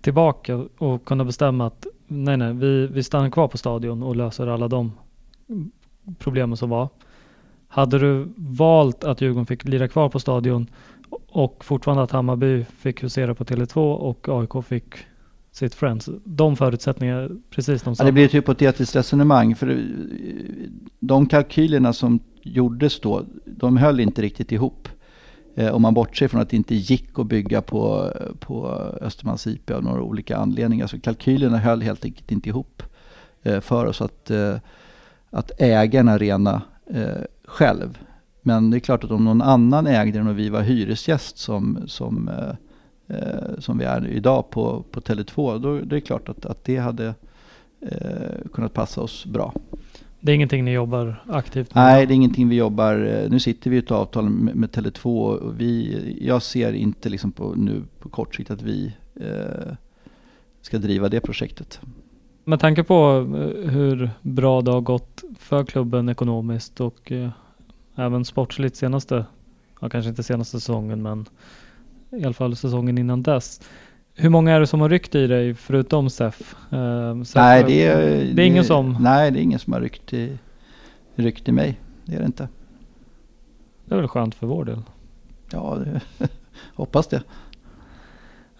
tillbaka 0.03 0.65
och 0.77 1.05
kunna 1.05 1.25
bestämma 1.25 1.67
att 1.67 1.87
nej, 2.07 2.37
nej, 2.37 2.53
vi, 2.53 2.87
vi 2.87 3.03
stannar 3.03 3.29
kvar 3.29 3.47
på 3.47 3.57
stadion 3.57 4.03
och 4.03 4.15
löser 4.15 4.47
alla 4.47 4.67
de 4.67 4.91
problemen 6.19 6.57
som 6.57 6.69
var. 6.69 6.89
Hade 7.67 7.99
du 7.99 8.27
valt 8.35 9.03
att 9.03 9.21
Djurgården 9.21 9.45
fick 9.45 9.65
lira 9.65 9.87
kvar 9.87 10.09
på 10.09 10.19
stadion 10.19 10.67
och 11.27 11.65
fortfarande 11.65 12.03
att 12.03 12.11
Hammarby 12.11 12.63
fick 12.63 13.03
husera 13.03 13.35
på 13.35 13.43
Tele2 13.43 13.93
och 13.95 14.29
AIK 14.29 14.65
fick 14.65 14.95
sitt 15.51 15.75
Friends. 15.75 16.09
De 16.23 16.55
förutsättningarna 16.55 17.29
precis 17.49 17.81
de 17.81 17.89
Ja, 17.89 17.95
samma. 17.95 18.05
det 18.05 18.11
blir 18.11 18.25
ett 18.25 18.33
hypotetiskt 18.33 18.95
resonemang. 18.95 19.55
För 19.55 19.81
de 20.99 21.27
kalkylerna 21.27 21.93
som 21.93 22.19
gjordes 22.41 22.99
då, 22.99 23.25
de 23.45 23.77
höll 23.77 23.99
inte 23.99 24.21
riktigt 24.21 24.51
ihop. 24.51 24.89
Eh, 25.55 25.75
om 25.75 25.81
man 25.81 25.93
bortser 25.93 26.27
från 26.27 26.41
att 26.41 26.49
det 26.49 26.57
inte 26.57 26.75
gick 26.75 27.19
att 27.19 27.27
bygga 27.27 27.61
på, 27.61 28.11
på 28.39 28.67
Östermalms 29.01 29.47
IP 29.47 29.71
av 29.71 29.83
några 29.83 30.01
olika 30.01 30.37
anledningar. 30.37 30.87
Så 30.87 30.99
kalkylerna 30.99 31.57
höll 31.57 31.81
helt 31.81 32.05
enkelt 32.05 32.31
inte 32.31 32.49
ihop 32.49 32.83
eh, 33.43 33.59
för 33.59 33.85
oss 33.85 34.01
att, 34.01 34.31
eh, 34.31 34.55
att 35.29 35.51
äga 35.57 35.99
en 35.99 36.07
arena 36.07 36.61
själv. 37.45 37.97
Men 38.41 38.71
det 38.71 38.77
är 38.77 38.79
klart 38.79 39.03
att 39.03 39.11
om 39.11 39.25
någon 39.25 39.41
annan 39.41 39.87
ägde 39.87 40.17
den 40.17 40.27
och 40.27 40.39
vi 40.39 40.49
var 40.49 40.61
hyresgäst 40.61 41.37
som, 41.37 41.79
som, 41.87 42.29
som 43.59 43.77
vi 43.77 43.85
är 43.85 44.07
idag 44.07 44.49
på, 44.49 44.83
på 44.91 44.99
Tele2, 44.99 45.59
då 45.59 45.73
det 45.73 45.81
är 45.81 45.85
det 45.85 46.01
klart 46.01 46.29
att, 46.29 46.45
att 46.45 46.63
det 46.63 46.77
hade 46.77 47.13
kunnat 48.53 48.73
passa 48.73 49.01
oss 49.01 49.25
bra. 49.25 49.53
Det 50.25 50.31
är 50.31 50.35
ingenting 50.35 50.65
ni 50.65 50.71
jobbar 50.71 51.23
aktivt 51.29 51.75
med? 51.75 51.83
Nej, 51.83 52.05
det 52.05 52.13
är 52.13 52.15
ingenting 52.15 52.49
vi 52.49 52.55
jobbar... 52.55 52.95
eh, 53.05 53.29
Nu 53.29 53.39
sitter 53.39 53.69
vi 53.69 53.75
i 53.75 53.79
ett 53.79 53.91
avtal 53.91 54.29
med, 54.29 54.55
med 54.55 54.69
Tele2 54.69 55.05
och 55.05 55.59
vi, 55.61 56.17
jag 56.21 56.41
ser 56.41 56.73
inte 56.73 57.09
liksom 57.09 57.31
på, 57.31 57.53
nu 57.55 57.81
på 57.99 58.09
kort 58.09 58.35
sikt 58.35 58.51
att 58.51 58.61
vi 58.61 58.93
eh, 59.15 59.73
ska 60.61 60.77
driva 60.77 61.09
det 61.09 61.21
projektet. 61.21 61.79
Med 62.43 62.59
tanke 62.59 62.83
på 62.83 63.27
eh, 63.35 63.69
hur 63.71 64.09
bra 64.21 64.61
det 64.61 64.71
har 64.71 64.81
gått 64.81 65.23
för 65.39 65.63
klubben 65.65 66.09
ekonomiskt 66.09 66.81
och 66.81 67.11
eh, 67.11 67.29
även 67.95 68.25
sportsligt 68.25 68.75
senaste, 68.75 69.25
ja 69.81 69.89
kanske 69.89 70.09
inte 70.09 70.23
senaste 70.23 70.59
säsongen 70.59 71.01
men 71.01 71.25
i 72.11 72.23
alla 72.25 72.33
fall 72.33 72.55
säsongen 72.55 72.97
innan 72.97 73.23
dess. 73.23 73.61
Hur 74.15 74.29
många 74.29 74.51
är 74.51 74.59
det 74.59 74.67
som 74.67 74.81
har 74.81 74.89
ryckt 74.89 75.15
i 75.15 75.27
dig 75.27 75.53
förutom 75.53 76.09
Steff? 76.09 76.55
Eh, 76.71 77.23
Steff 77.23 77.35
nej, 77.35 77.63
det 77.67 77.85
är, 77.85 78.33
det 78.33 78.43
är 78.43 78.47
ingen 78.47 78.63
som... 78.63 78.97
Nej, 78.99 79.31
det 79.31 79.39
är 79.39 79.41
ingen 79.41 79.59
som 79.59 79.73
har 79.73 79.81
ryckt 79.81 80.13
i, 80.13 80.37
ryckt 81.15 81.49
i 81.49 81.51
mig. 81.51 81.79
Det 82.05 82.15
är 82.15 82.19
det 82.19 82.25
inte. 82.25 82.47
Det 83.85 83.95
är 83.95 83.99
väl 83.99 84.07
skönt 84.07 84.35
för 84.35 84.47
vår 84.47 84.65
del. 84.65 84.81
Ja, 85.51 85.77
det, 85.85 86.27
hoppas 86.75 87.07
det. 87.07 87.23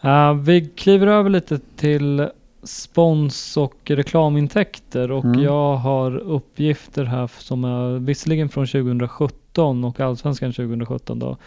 Uh, 0.06 0.34
vi 0.34 0.68
kliver 0.68 1.08
över 1.08 1.30
lite 1.30 1.60
till 1.76 2.30
spons 2.64 3.58
och 3.58 3.80
reklamintäkter 3.86 5.12
och 5.12 5.26
Mm. 5.26 5.42
jag 5.44 5.76
har 5.76 6.18
uppgifter 6.18 7.04
här 7.04 7.32
som 7.40 7.64
är 7.64 8.00
visserligen 8.00 8.50
från 8.50 8.68
2017 8.68 9.84
och 9.84 10.00
Allsvenskan 10.00 10.54
2017 10.54 11.20
då. 11.20 11.38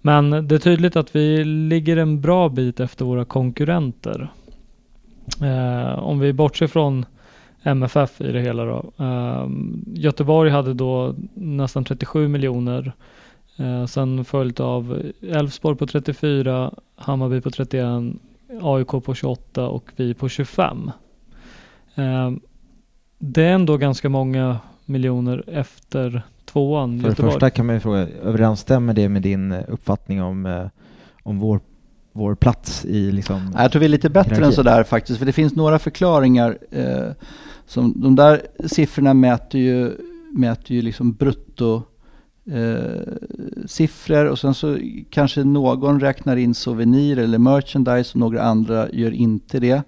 Men 0.00 0.30
det 0.48 0.54
är 0.54 0.58
tydligt 0.58 0.96
att 0.96 1.16
vi 1.16 1.44
ligger 1.44 1.96
en 1.96 2.20
bra 2.20 2.48
bit 2.48 2.80
efter 2.80 3.04
våra 3.04 3.24
konkurrenter. 3.24 4.32
Eh, 5.42 5.98
om 5.98 6.18
vi 6.18 6.32
bortser 6.32 6.66
från 6.66 7.06
MFF 7.62 8.20
i 8.20 8.32
det 8.32 8.40
hela 8.40 8.64
då. 8.64 8.92
Eh, 9.04 9.48
Göteborg 9.94 10.50
hade 10.50 10.74
då 10.74 11.14
nästan 11.34 11.84
37 11.84 12.28
miljoner. 12.28 12.92
Eh, 13.56 13.86
sen 13.86 14.24
följt 14.24 14.60
av 14.60 15.02
Elfsborg 15.22 15.76
på 15.76 15.86
34, 15.86 16.70
Hammarby 16.96 17.40
på 17.40 17.50
31, 17.50 18.14
AIK 18.62 18.88
på 19.04 19.14
28 19.14 19.68
och 19.68 19.90
vi 19.96 20.14
på 20.14 20.28
25. 20.28 20.90
Eh, 21.94 22.30
det 23.18 23.42
är 23.42 23.52
ändå 23.52 23.76
ganska 23.76 24.08
många 24.08 24.58
miljoner 24.84 25.44
efter 25.46 26.22
tvåan 26.44 26.98
För 26.98 27.02
det 27.02 27.08
Göteborg. 27.08 27.32
första 27.32 27.50
kan 27.50 27.66
man 27.66 27.74
ju 27.74 27.80
fråga, 27.80 28.08
överensstämmer 28.08 28.94
det 28.94 29.08
med 29.08 29.22
din 29.22 29.52
eh, 29.52 29.60
uppfattning 29.68 30.22
om, 30.22 30.46
eh, 30.46 30.66
om 31.22 31.38
vår, 31.38 31.60
vår 32.12 32.34
plats 32.34 32.84
i 32.84 33.12
liksom... 33.12 33.54
Jag 33.56 33.72
tror 33.72 33.80
vi 33.80 33.86
är 33.86 33.90
lite 33.90 34.10
bättre 34.10 34.30
än 34.30 34.36
hierarkin? 34.36 34.56
sådär 34.56 34.84
faktiskt. 34.84 35.18
För 35.18 35.26
det 35.26 35.32
finns 35.32 35.54
några 35.56 35.78
förklaringar. 35.78 36.58
Eh, 36.70 37.12
som, 37.66 38.00
de 38.02 38.16
där 38.16 38.42
siffrorna 38.66 39.14
mäter 39.14 39.60
ju, 39.60 39.92
mäter 40.32 40.76
ju 40.76 40.82
liksom 40.82 41.12
brutto 41.12 41.82
eh, 42.46 43.66
siffror 43.66 44.24
och 44.24 44.38
sen 44.38 44.54
så 44.54 44.78
kanske 45.10 45.44
någon 45.44 46.00
räknar 46.00 46.36
in 46.36 46.54
souvenir 46.54 47.18
eller 47.18 47.38
merchandise 47.38 48.10
och 48.12 48.20
några 48.20 48.42
andra 48.42 48.90
gör 48.90 49.10
inte 49.10 49.60
det. 49.60 49.82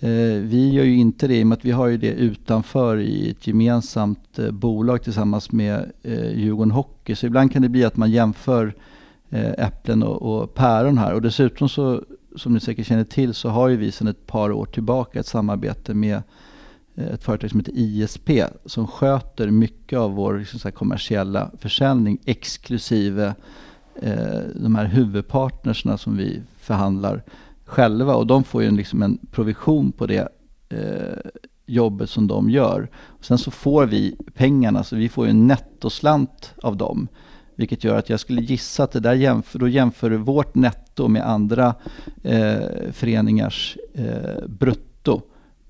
Eh, 0.00 0.40
vi 0.40 0.70
gör 0.72 0.84
ju 0.84 0.96
inte 0.96 1.28
det 1.28 1.36
i 1.36 1.42
och 1.42 1.46
med 1.46 1.58
att 1.58 1.64
vi 1.64 1.70
har 1.70 1.86
ju 1.86 1.96
det 1.96 2.12
utanför 2.12 2.98
i 2.98 3.30
ett 3.30 3.46
gemensamt 3.46 4.38
eh, 4.38 4.50
bolag 4.50 5.02
tillsammans 5.02 5.52
med 5.52 5.92
eh, 6.02 6.38
Djurgården 6.38 6.70
Hockey. 6.70 7.14
Så 7.14 7.26
ibland 7.26 7.52
kan 7.52 7.62
det 7.62 7.68
bli 7.68 7.84
att 7.84 7.96
man 7.96 8.10
jämför 8.10 8.74
eh, 9.30 9.66
äpplen 9.66 10.02
och, 10.02 10.22
och 10.22 10.54
päron 10.54 10.98
här. 10.98 11.14
Och 11.14 11.22
dessutom 11.22 11.68
så, 11.68 12.02
som 12.36 12.54
ni 12.54 12.60
säkert 12.60 12.86
känner 12.86 13.04
till, 13.04 13.34
så 13.34 13.48
har 13.48 13.68
ju 13.68 13.76
vi 13.76 13.92
sedan 13.92 14.08
ett 14.08 14.26
par 14.26 14.52
år 14.52 14.66
tillbaka 14.66 15.20
ett 15.20 15.26
samarbete 15.26 15.94
med 15.94 16.22
Eh, 16.94 17.06
ett 17.06 17.24
företag 17.24 17.50
som 17.50 17.60
heter 17.60 17.72
ISP 17.76 18.30
som 18.64 18.86
sköter 18.86 19.50
mycket 19.50 19.98
av 19.98 20.14
vår 20.14 20.38
liksom 20.38 20.58
så 20.60 20.68
här, 20.68 20.72
kommersiella 20.72 21.50
försäljning 21.58 22.18
exklusive 22.24 23.34
eh, 24.02 24.40
de 24.54 24.74
här 24.74 24.84
huvudpartnerserna 24.84 25.98
som 25.98 26.16
vi 26.16 26.42
förhandlar 26.58 27.22
själva 27.64 28.14
och 28.14 28.26
de 28.26 28.44
får 28.44 28.62
ju 28.62 28.68
en, 28.68 28.76
liksom 28.76 29.02
en 29.02 29.18
provision 29.30 29.92
på 29.92 30.06
det 30.06 30.28
eh, 30.68 31.30
jobbet 31.66 32.10
som 32.10 32.26
de 32.26 32.50
gör. 32.50 32.88
Och 32.96 33.24
sen 33.24 33.38
så 33.38 33.50
får 33.50 33.86
vi 33.86 34.16
pengarna, 34.34 34.84
så 34.84 34.96
vi 34.96 35.08
får 35.08 35.26
ju 35.26 35.30
en 35.30 35.46
nettoslant 35.46 36.54
av 36.62 36.76
dem. 36.76 37.08
Vilket 37.56 37.84
gör 37.84 37.98
att 37.98 38.10
jag 38.10 38.20
skulle 38.20 38.42
gissa 38.42 38.84
att 38.84 38.92
det 38.92 39.00
där 39.00 39.14
jämför, 39.14 39.58
då 39.58 39.68
jämför 39.68 40.10
vårt 40.10 40.54
netto 40.54 41.08
med 41.08 41.30
andra 41.30 41.74
eh, 42.22 42.92
föreningars 42.92 43.76
eh, 43.94 44.46
brutto. 44.48 44.93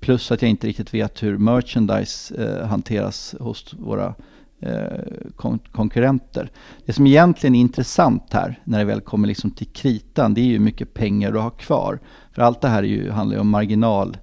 Plus 0.05 0.33
att 0.33 0.43
jag 0.43 0.51
inte 0.51 0.67
riktigt 0.67 0.95
vet 0.95 1.23
hur 1.23 1.39
merchandise 1.39 2.35
eh, 2.45 2.67
hanteras 2.67 3.35
hos 3.41 3.75
våra 3.75 4.15
eh, 4.61 5.03
kon- 5.37 5.59
konkurrenter. 5.73 6.51
Det 6.87 6.93
som 6.93 7.07
egentligen 7.07 7.55
är 7.55 7.61
intressant 7.61 8.33
här 8.33 8.61
när 8.65 8.79
det 8.79 8.85
väl 8.85 9.01
kommer 9.01 9.29
liksom 9.29 9.51
till 9.51 9.67
kritan 9.67 10.35
det 10.35 10.41
är 10.41 10.45
ju 10.45 10.53
hur 10.53 10.59
mycket 10.59 10.95
pengar 10.95 11.33
du 11.33 11.39
har 11.39 11.51
kvar. 11.51 12.01
För 12.33 12.43
allt 12.43 12.61
det 12.61 12.69
här 12.69 12.83
är 12.83 12.87
ju, 12.87 13.11
handlar 13.11 13.37
ju 13.37 13.41
om 13.41 13.49
marginal 13.49 14.17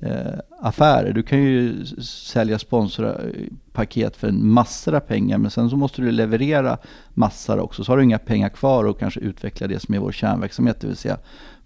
eh, 0.00 0.38
affärer. 0.60 1.12
Du 1.12 1.22
kan 1.22 1.42
ju 1.42 1.86
sälja 2.02 2.58
sponsorpaket 2.58 4.14
eh, 4.14 4.18
för 4.18 4.28
en 4.28 4.48
massor 4.48 4.94
av 4.94 5.00
pengar 5.00 5.38
men 5.38 5.50
sen 5.50 5.70
så 5.70 5.76
måste 5.76 6.02
du 6.02 6.10
leverera 6.10 6.78
massor 7.14 7.58
också. 7.58 7.84
Så 7.84 7.92
har 7.92 7.96
du 7.96 8.04
inga 8.04 8.18
pengar 8.18 8.48
kvar 8.48 8.84
och 8.84 8.98
kanske 8.98 9.20
utveckla 9.20 9.66
det 9.66 9.80
som 9.80 9.94
är 9.94 9.98
vår 9.98 10.12
kärnverksamhet, 10.12 10.80
det 10.80 10.86
vill 10.86 10.96
säga 10.96 11.18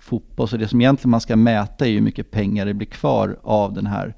fotboll. 0.02 0.48
Så 0.48 0.56
det 0.56 0.68
som 0.68 0.80
egentligen 0.80 1.10
man 1.10 1.20
ska 1.20 1.36
mäta 1.36 1.86
är 1.86 1.92
hur 1.92 2.00
mycket 2.00 2.30
pengar 2.30 2.66
det 2.66 2.74
blir 2.74 2.86
kvar 2.86 3.36
av 3.42 3.72
den 3.72 3.86
här 3.86 4.14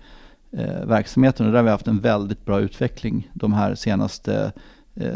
eh, 0.53 0.85
verksamheten. 0.85 1.47
Och 1.47 1.53
där 1.53 1.59
har 1.59 1.65
vi 1.65 1.71
haft 1.71 1.89
en 1.89 2.01
väldigt 2.01 2.45
bra 2.45 2.61
utveckling 2.61 3.31
de 3.33 3.53
här 3.53 3.75
senaste 3.75 4.53
eh, 4.95 5.09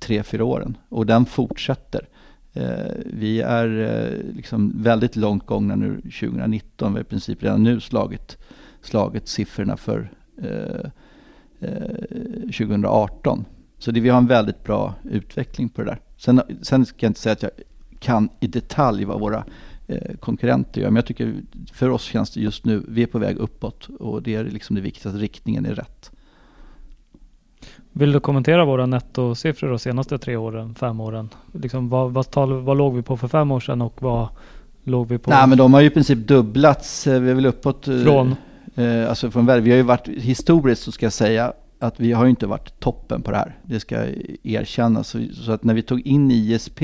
tre, 0.00 0.22
fyra 0.22 0.44
åren. 0.44 0.76
Och 0.88 1.06
den 1.06 1.26
fortsätter. 1.26 2.08
Eh, 2.52 2.92
vi 3.06 3.40
är 3.40 3.80
eh, 3.80 4.34
liksom 4.34 4.82
väldigt 4.82 5.16
långt 5.16 5.46
gångna 5.46 5.76
nu 5.76 6.00
2019. 6.00 6.92
Vi 6.92 6.98
har 6.98 7.04
i 7.04 7.04
princip 7.04 7.42
redan 7.42 7.62
nu 7.62 7.80
slagit, 7.80 8.38
slagit 8.82 9.28
siffrorna 9.28 9.76
för 9.76 10.10
eh, 10.42 10.90
eh, 11.60 12.40
2018. 12.40 13.44
Så 13.78 13.90
det, 13.90 14.00
vi 14.00 14.08
har 14.08 14.18
en 14.18 14.26
väldigt 14.26 14.64
bra 14.64 14.94
utveckling 15.04 15.68
på 15.68 15.82
det 15.82 15.90
där. 15.90 16.00
Sen, 16.16 16.40
sen 16.62 16.86
ska 16.86 17.06
jag 17.06 17.10
inte 17.10 17.20
säga 17.20 17.32
att 17.32 17.42
jag 17.42 17.50
kan 18.00 18.28
i 18.40 18.46
detalj 18.46 19.04
vad 19.04 19.20
våra 19.20 19.44
konkurrenter 20.20 20.80
gör. 20.80 20.88
Men 20.90 20.96
jag 20.96 21.06
tycker 21.06 21.34
för 21.72 21.90
oss 21.90 22.02
känns 22.02 22.30
det 22.30 22.40
just 22.40 22.64
nu, 22.64 22.82
vi 22.88 23.02
är 23.02 23.06
på 23.06 23.18
väg 23.18 23.36
uppåt 23.36 23.88
och 23.98 24.22
det 24.22 24.34
är 24.34 24.44
liksom 24.44 24.76
det 24.76 24.82
viktigaste, 24.82 25.08
att 25.08 25.22
riktningen 25.22 25.66
är 25.66 25.74
rätt. 25.74 26.10
Vill 27.92 28.12
du 28.12 28.20
kommentera 28.20 28.64
våra 28.64 28.86
nettosiffror 28.86 29.68
de 29.68 29.78
senaste 29.78 30.18
tre 30.18 30.36
åren, 30.36 30.74
fem 30.74 31.00
åren? 31.00 31.28
Liksom 31.52 31.88
vad, 31.88 32.12
vad, 32.12 32.30
tal, 32.30 32.52
vad 32.60 32.76
låg 32.76 32.94
vi 32.94 33.02
på 33.02 33.16
för 33.16 33.28
fem 33.28 33.50
år 33.50 33.60
sedan 33.60 33.82
och 33.82 34.02
vad 34.02 34.28
låg 34.84 35.08
vi 35.08 35.18
på? 35.18 35.30
Nej 35.30 35.48
men 35.48 35.58
de 35.58 35.74
har 35.74 35.80
ju 35.80 35.86
i 35.86 35.90
princip 35.90 36.18
dubblats, 36.28 37.06
Eh, 37.06 37.20
vi 37.20 37.30
är 37.30 37.34
väl 37.34 37.46
uppåt. 37.46 37.88
eh, 37.88 38.02
Från? 38.02 38.34
Eh, 38.74 39.08
alltså 39.08 39.30
från. 39.30 39.46
Vi 39.46 39.52
har 39.70 39.76
ju 39.76 39.82
varit, 39.82 40.08
historiskt 40.08 40.82
så 40.82 40.92
ska 40.92 41.06
jag 41.06 41.12
säga, 41.12 41.52
att 41.78 42.00
vi 42.00 42.12
har 42.12 42.24
ju 42.24 42.30
inte 42.30 42.46
varit 42.46 42.80
toppen 42.80 43.22
på 43.22 43.30
det 43.30 43.36
här. 43.36 43.56
Det 43.62 43.80
ska 43.80 44.04
erkännas. 44.42 45.08
Så, 45.08 45.18
så 45.32 45.52
att 45.52 45.64
när 45.64 45.74
vi 45.74 45.82
tog 45.82 46.00
in 46.00 46.30
ISP 46.30 46.80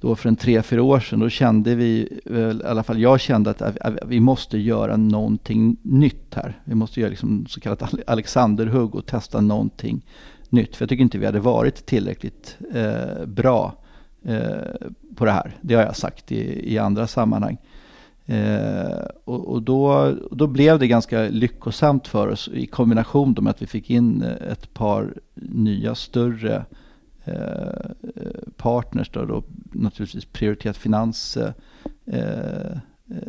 då 0.00 0.16
för 0.16 0.28
en 0.28 0.36
tre, 0.36 0.62
fyra 0.62 0.82
år 0.82 1.00
sedan, 1.00 1.18
då 1.18 1.28
kände 1.28 1.74
vi, 1.74 2.20
väl, 2.24 2.60
i 2.60 2.64
alla 2.64 2.82
fall 2.82 3.00
jag 3.00 3.20
kände 3.20 3.50
att 3.50 3.62
att 3.62 3.98
vi 4.06 4.20
måste 4.20 4.58
göra 4.58 4.96
någonting 4.96 5.76
nytt 5.82 6.34
här. 6.34 6.60
Vi 6.64 6.74
måste 6.74 7.00
göra 7.00 7.10
liksom 7.10 7.46
så 7.48 7.60
kallat 7.60 7.94
Alexanderhugg 8.06 8.94
och 8.94 9.06
testa 9.06 9.40
någonting 9.40 10.04
nytt. 10.48 10.76
För 10.76 10.82
jag 10.82 10.88
tycker 10.88 11.02
inte 11.02 11.18
vi 11.18 11.26
hade 11.26 11.40
varit 11.40 11.86
tillräckligt 11.86 12.58
eh, 12.74 13.26
bra 13.26 13.74
eh, 14.24 14.88
på 15.16 15.24
det 15.24 15.30
här. 15.30 15.56
Det 15.60 15.74
har 15.74 15.82
jag 15.82 15.96
sagt 15.96 16.32
i, 16.32 16.72
i 16.74 16.78
andra 16.78 17.06
sammanhang. 17.06 17.58
Eh, 18.26 19.06
och 19.24 19.48
och 19.48 19.62
då, 19.62 20.14
då 20.30 20.46
blev 20.46 20.78
det 20.78 20.86
ganska 20.86 21.28
lyckosamt 21.28 22.08
för 22.08 22.28
oss 22.28 22.48
i 22.52 22.66
kombination 22.66 23.36
med 23.40 23.50
att 23.50 23.62
vi 23.62 23.66
fick 23.66 23.90
in 23.90 24.22
ett 24.22 24.74
par 24.74 25.14
nya 25.34 25.94
större 25.94 26.64
eh, 27.28 28.52
partners 28.56 29.10
då, 29.12 29.24
då 29.24 29.44
naturligtvis 29.72 30.24
Prioritet 30.24 30.76
Finans 30.76 31.36
eh, 31.36 31.52
eh, 32.06 32.78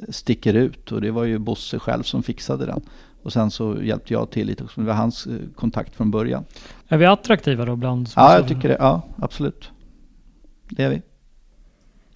sticker 0.10 0.54
ut 0.54 0.92
och 0.92 1.02
det 1.02 1.12
var 1.12 1.24
ju 1.24 1.38
Bosse 1.38 1.80
själv 1.80 2.04
som 2.04 2.24
fixade 2.24 2.66
den. 2.66 2.82
Och 3.24 3.34
sen 3.34 3.52
så 3.52 3.84
hjälpte 3.84 4.14
jag 4.14 4.30
till 4.32 4.48
lite 4.48 4.64
också, 4.64 4.82
det 4.82 4.88
var 4.88 4.94
hans 4.94 5.28
eh, 5.28 5.34
kontakt 5.56 5.96
från 5.96 6.12
början. 6.12 6.44
Är 6.88 6.98
vi 6.98 7.06
attraktiva 7.06 7.66
då 7.66 7.76
bland 7.76 8.10
Ja, 8.16 8.36
jag 8.36 8.48
tycker 8.48 8.70
det. 8.70 8.78
Ja, 8.80 9.02
absolut. 9.18 9.72
Det 10.70 10.84
är 10.84 10.90
vi. 10.90 11.02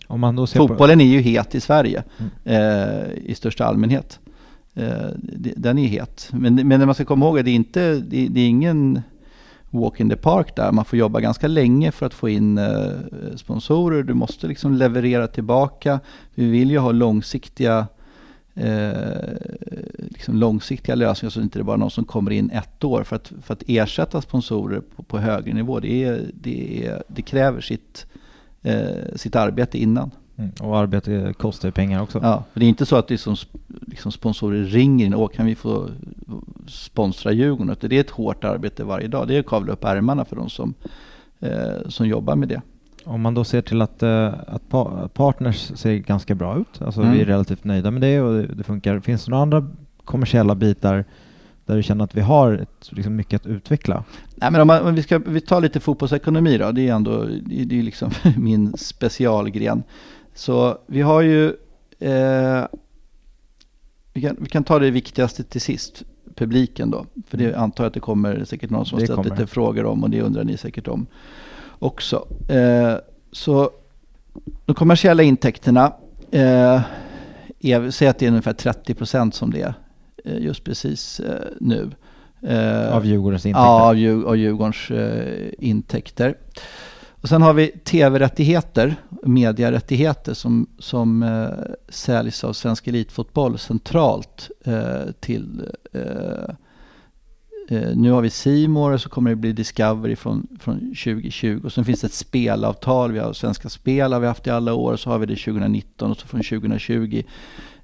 Om 0.08 0.20
man 0.20 0.36
då 0.36 0.48
ser 0.48 0.60
på, 0.60 0.68
Fotbollen 0.68 1.02
är 1.02 1.06
ju 1.06 1.20
het 1.20 1.56
i 1.56 1.60
Sverige 1.62 2.04
Mm. 2.18 2.32
eh, 2.44 3.12
i 3.14 3.36
största 3.36 3.66
allmänhet. 3.66 4.20
Eh, 4.74 5.10
den 5.58 5.78
är 5.78 5.88
het. 5.88 6.30
Men, 6.32 6.56
men 6.68 6.80
det 6.80 6.86
man 6.86 6.96
ska 6.96 7.06
komma 7.06 7.26
ihåg 7.26 7.38
är 7.38 7.42
att 7.42 7.46
det 7.46 7.52
är, 7.52 7.56
inte, 7.56 7.96
det, 7.96 8.28
det 8.28 8.42
är 8.42 8.48
ingen 8.48 9.02
walk 9.74 10.00
in 10.00 10.10
the 10.10 10.16
park 10.16 10.56
där. 10.56 10.72
Man 10.72 10.86
får 10.86 11.00
jobba 11.00 11.20
ganska 11.20 11.48
länge 11.48 11.92
för 11.92 12.06
att 12.06 12.14
få 12.14 12.30
in 12.30 12.58
eh, 12.58 12.92
sponsorer. 13.36 14.04
Du 14.04 14.14
måste 14.14 14.48
liksom 14.48 14.74
leverera 14.74 15.28
tillbaka. 15.28 16.00
Vi 16.36 16.50
vill 16.50 16.72
ju 16.72 16.78
ha 16.78 16.92
långsiktiga 16.92 17.88
eh, 18.54 18.92
liksom 19.98 20.36
långsiktiga 20.36 20.96
lösningar 20.96 21.30
så 21.30 21.40
att 21.40 21.42
det 21.42 21.46
inte 21.46 21.60
är 21.60 21.64
bara 21.64 21.78
någon 21.78 21.92
som 21.92 22.06
kommer 22.06 22.32
in 22.32 22.50
ett 22.50 22.84
år. 22.84 23.04
För 23.04 23.16
att, 23.16 23.32
för 23.44 23.54
att 23.54 23.64
ersätta 23.68 24.22
sponsorer 24.22 24.82
på, 24.96 25.04
på 25.04 25.18
högre 25.18 25.54
nivå, 25.54 25.80
det, 25.80 26.04
är, 26.04 26.32
det, 26.34 26.86
är, 26.86 27.04
det 27.08 27.22
kräver 27.22 27.62
sitt, 27.62 28.06
eh, 28.62 29.16
sitt 29.16 29.36
arbete 29.36 29.78
innan. 29.78 30.12
Mm, 30.44 30.70
och 30.72 30.78
arbete 30.78 31.34
kostar 31.38 31.68
ju 31.68 31.72
pengar 31.72 32.02
också. 32.02 32.20
Ja, 32.24 32.44
för 32.54 32.60
det 32.60 32.66
är 32.66 32.70
inte 32.70 32.86
så 32.86 32.96
att 32.96 33.08
det 33.08 33.18
som, 33.18 33.36
liksom 33.88 34.12
sponsorer 34.12 34.64
ringer 34.64 35.06
in 35.06 35.14
och 35.14 35.34
kan 35.34 35.46
vi 35.46 35.56
få 35.56 35.90
sponsra 36.68 37.32
Djurgården? 37.32 37.76
Det 37.80 37.96
är 37.96 38.00
ett 38.02 38.10
hårt 38.10 38.44
arbete 38.44 38.84
varje 38.84 39.08
dag. 39.08 39.28
Det 39.28 39.36
är 39.36 39.40
att 39.40 39.46
kavla 39.46 39.74
upp 39.74 39.84
ärmarna 39.84 40.26
för 40.26 40.36
de 40.36 40.50
som, 40.50 40.74
eh, 41.40 41.50
som 41.90 42.08
jobbar 42.08 42.36
med 42.36 42.48
det. 42.50 42.62
Om 43.06 43.22
man 43.22 43.34
då 43.34 43.44
ser 43.44 43.62
till 43.62 43.82
att, 43.82 44.04
eh, 44.04 44.34
att 44.48 44.70
pa- 44.70 45.08
partners 45.14 45.72
ser 45.76 45.94
ganska 45.96 46.36
bra 46.36 46.58
ut, 46.60 46.82
alltså 46.82 47.02
Mm. 47.02 47.14
vi 47.14 47.22
är 47.22 47.26
relativt 47.26 47.64
nöjda 47.64 47.92
med 47.92 48.02
det 48.02 48.22
och 48.22 48.34
det, 48.34 48.46
det 48.46 48.64
funkar. 48.64 49.00
Finns 49.00 49.26
det 49.26 49.32
några 49.32 49.42
andra 49.42 49.68
kommersiella 50.04 50.56
bitar 50.56 51.06
där 51.66 51.76
du 51.76 51.84
känner 51.84 52.04
att 52.04 52.16
vi 52.16 52.22
har 52.22 52.54
ett, 52.54 52.90
liksom 52.92 53.16
mycket 53.16 53.42
att 53.42 53.48
utveckla? 53.48 54.04
Nej, 54.36 54.52
men 54.52 54.62
om, 54.62 54.68
man, 54.68 54.82
om 54.88 54.96
vi, 54.96 55.04
ska, 55.04 55.18
vi 55.20 55.42
tar 55.42 55.62
lite 55.62 55.80
fotbollsekonomi 55.80 56.58
då. 56.58 56.72
Det 56.72 56.88
är 56.90 56.94
ändå 56.94 57.24
det, 57.24 57.64
det 57.66 57.80
är 57.80 57.84
liksom 57.84 58.12
min 58.38 58.74
specialgren. 58.78 59.84
Så 60.34 60.78
vi 60.88 61.02
har 61.02 61.22
ju... 61.22 61.48
Eh, 62.00 62.66
vi, 64.14 64.22
kan, 64.22 64.38
vi 64.40 64.50
kan 64.50 64.64
ta 64.64 64.80
det 64.80 64.92
viktigaste 64.92 65.44
till 65.44 65.62
sist. 65.62 66.04
Publiken 66.36 66.92
då. 66.92 67.06
För 67.28 67.38
det 67.38 67.56
antar 67.56 67.84
jag 67.84 67.88
att 67.88 67.94
det 67.94 68.00
kommer 68.00 68.46
säkert 68.46 68.70
någon 68.70 68.86
som 68.86 68.98
har 69.00 69.06
ställt 69.06 69.18
kommer. 69.18 69.30
lite 69.30 69.48
frågor 69.48 69.86
om 69.86 70.04
och 70.04 70.10
det 70.10 70.22
undrar 70.22 70.44
ni 70.44 70.58
säkert 70.58 70.88
om 70.88 71.06
också. 71.80 72.28
Eh, 72.50 72.96
så 73.32 73.72
de 74.66 74.76
kommersiella 74.76 75.24
intäkterna, 75.24 75.94
eh, 76.32 76.82
är, 77.60 77.92
säg 77.92 78.08
att 78.08 78.20
det 78.20 78.26
är 78.26 78.30
ungefär 78.30 78.54
30 78.54 78.94
procent 78.94 79.36
som 79.36 79.52
det 79.52 79.62
är 79.62 79.74
eh, 80.26 80.38
just 80.38 80.64
precis 80.64 81.20
eh, 81.20 81.48
nu. 81.60 81.92
Eh, 82.42 82.96
Av 82.96 83.06
Djurgårdens 83.06 83.46
intäkter? 83.46 83.66
Ja, 83.66 83.90
av, 83.90 83.98
Djur, 83.98 84.28
av 84.28 84.38
Djurgårdens 84.38 84.92
intäkter. 85.60 86.36
Och 87.24 87.30
sen 87.30 87.42
har 87.42 87.54
vi 87.54 87.68
tv-rättigheter, 87.68 88.96
medierättigheter 89.24 90.34
som, 90.34 90.68
som 90.80 91.24
eh, 91.24 91.74
säljs 91.90 92.44
av 92.44 92.54
Svensk 92.54 92.88
Elitfotboll 92.88 93.58
centralt 93.58 94.50
eh, 94.64 95.12
till 95.20 95.70
eh, 95.94 96.56
eh, 97.70 97.96
nu 97.96 98.12
har 98.12 98.22
vi 98.22 98.30
Simor 98.30 98.92
och 98.92 99.02
så 99.02 99.10
kommer 99.10 99.30
det 99.30 99.36
bli 99.36 99.54
Discovery 99.54 100.16
från, 100.16 100.48
från 100.60 100.80
2020. 100.80 101.62
Och 101.64 101.74
sen 101.74 101.86
finns 101.86 102.02
det 102.02 102.08
ett 102.08 102.14
spelavtal, 102.14 103.12
vi 103.12 103.20
har 103.20 103.34
Svenska 103.34 103.70
Spel 103.70 104.14
har 104.14 104.20
vi 104.20 104.28
haft 104.28 104.48
i 104.48 104.50
alla 104.50 104.74
år. 104.74 104.94
Och 104.94 105.00
så 105.00 105.10
har 105.10 105.20
vi 105.20 105.26
det 105.26 105.36
2019 105.36 106.12
och 106.12 106.18
så 106.18 106.28
från 106.28 106.44
2020 106.44 107.24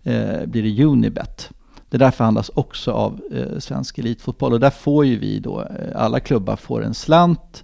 eh, 0.03 0.45
blir 0.45 0.63
det 0.63 0.83
Unibet. 0.83 1.49
Det 1.89 1.97
där 1.97 2.11
förhandlas 2.11 2.51
också 2.53 2.91
av 2.91 3.21
eh, 3.31 3.59
Svensk 3.59 3.97
Elitfotboll 3.97 4.53
och 4.53 4.59
där 4.59 4.69
får 4.69 5.05
ju 5.05 5.19
vi 5.19 5.39
då, 5.39 5.61
eh, 5.61 6.01
alla 6.01 6.19
klubbar 6.19 6.55
får 6.55 6.83
en 6.83 6.93
slant 6.93 7.63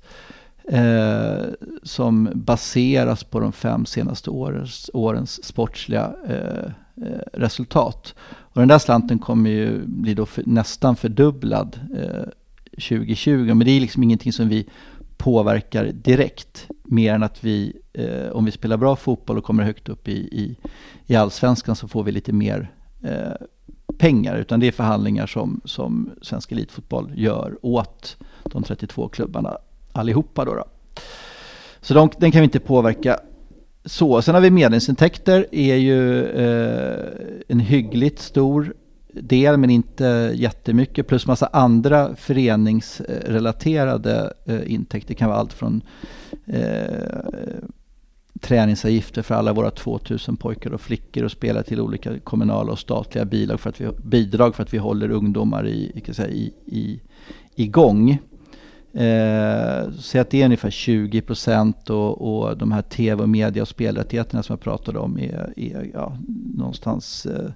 eh, 0.71 1.45
som 1.83 2.29
baseras 2.33 3.23
på 3.23 3.39
de 3.39 3.51
fem 3.51 3.85
senaste 3.85 4.29
årens, 4.29 4.89
årens 4.93 5.45
sportsliga 5.45 6.13
eh, 6.27 6.71
eh, 7.05 7.19
resultat. 7.33 8.15
Och 8.27 8.61
den 8.61 8.67
där 8.67 8.79
slanten 8.79 9.19
kommer 9.19 9.49
ju 9.49 9.85
bli 9.85 10.13
då 10.13 10.25
för, 10.25 10.43
nästan 10.45 10.95
fördubblad 10.95 11.79
eh, 11.95 12.29
2020, 12.71 13.53
men 13.53 13.59
det 13.59 13.71
är 13.71 13.79
liksom 13.79 14.03
ingenting 14.03 14.33
som 14.33 14.49
vi 14.49 14.69
påverkar 15.17 15.85
direkt, 15.85 16.67
mer 16.83 17.13
än 17.13 17.23
att 17.23 17.43
vi, 17.43 17.73
eh, 17.93 18.29
om 18.31 18.45
vi 18.45 18.51
spelar 18.51 18.77
bra 18.77 18.95
fotboll 18.95 19.37
och 19.37 19.43
kommer 19.43 19.63
högt 19.63 19.89
upp 19.89 20.07
i, 20.07 20.17
i, 20.17 20.57
i 21.05 21.15
allsvenskan 21.15 21.75
så 21.75 21.87
får 21.87 22.03
vi 22.03 22.11
lite 22.11 22.33
mer 22.33 22.71
eh, 23.03 23.33
pengar, 23.97 24.37
utan 24.37 24.59
det 24.59 24.67
är 24.67 24.71
förhandlingar 24.71 25.27
som, 25.27 25.61
som 25.65 26.11
Svensk 26.21 26.51
Elitfotboll 26.51 27.11
gör 27.15 27.57
åt 27.61 28.17
de 28.43 28.63
32 28.63 29.07
klubbarna 29.07 29.57
allihopa. 29.95 30.45
Då, 30.45 30.53
då. 30.53 30.65
Så 31.81 31.93
de, 31.93 32.09
den 32.17 32.31
kan 32.31 32.41
vi 32.41 32.45
inte 32.45 32.59
påverka 32.59 33.19
så. 33.85 34.21
Sen 34.21 34.35
har 34.35 34.41
vi 34.41 34.51
medlemsintäkter, 34.51 35.47
är 35.51 35.75
ju 35.75 36.25
eh, 36.25 37.05
en 37.47 37.59
hyggligt 37.59 38.19
stor 38.19 38.73
del, 39.13 39.57
men 39.57 39.69
inte 39.69 40.31
jättemycket, 40.35 41.07
plus 41.07 41.27
massa 41.27 41.49
andra 41.53 42.15
föreningsrelaterade 42.15 44.33
eh, 44.45 44.71
intäkter. 44.71 45.07
Det 45.07 45.13
kan 45.13 45.29
vara 45.29 45.39
allt 45.39 45.53
från 45.53 45.81
eh, 46.45 46.85
träningsavgifter 48.41 49.21
för 49.21 49.35
alla 49.35 49.53
våra 49.53 49.71
2000 49.71 50.37
pojkar 50.37 50.73
och 50.73 50.81
flickor 50.81 51.23
och 51.23 51.31
spela 51.31 51.63
till 51.63 51.81
olika 51.81 52.19
kommunala 52.19 52.71
och 52.71 52.79
statliga 52.79 53.25
bidrag 53.25 53.59
för 53.59 53.69
att 53.69 53.81
vi, 53.81 53.89
bidrag 54.03 54.55
för 54.55 54.63
att 54.63 54.73
vi 54.73 54.77
håller 54.77 55.11
ungdomar 55.11 55.67
i, 55.67 55.71
i, 55.71 56.03
i, 56.17 56.53
i, 56.65 57.01
igång. 57.55 58.19
Eh, 58.95 59.91
så 59.91 60.19
att 60.19 60.29
det 60.29 60.41
är 60.41 60.45
ungefär 60.45 60.69
20 60.69 61.21
procent 61.21 61.89
och, 61.89 62.21
och 62.21 62.57
de 62.57 62.71
här 62.71 62.81
tv 62.81 63.23
och 63.23 63.29
media 63.29 63.61
och 63.61 63.67
spelrättigheterna 63.67 64.43
som 64.43 64.53
jag 64.53 64.61
pratade 64.61 64.99
om 64.99 65.19
är, 65.19 65.53
är 65.55 65.91
ja, 65.93 66.17
någonstans 66.55 67.25
eh, 67.25 67.51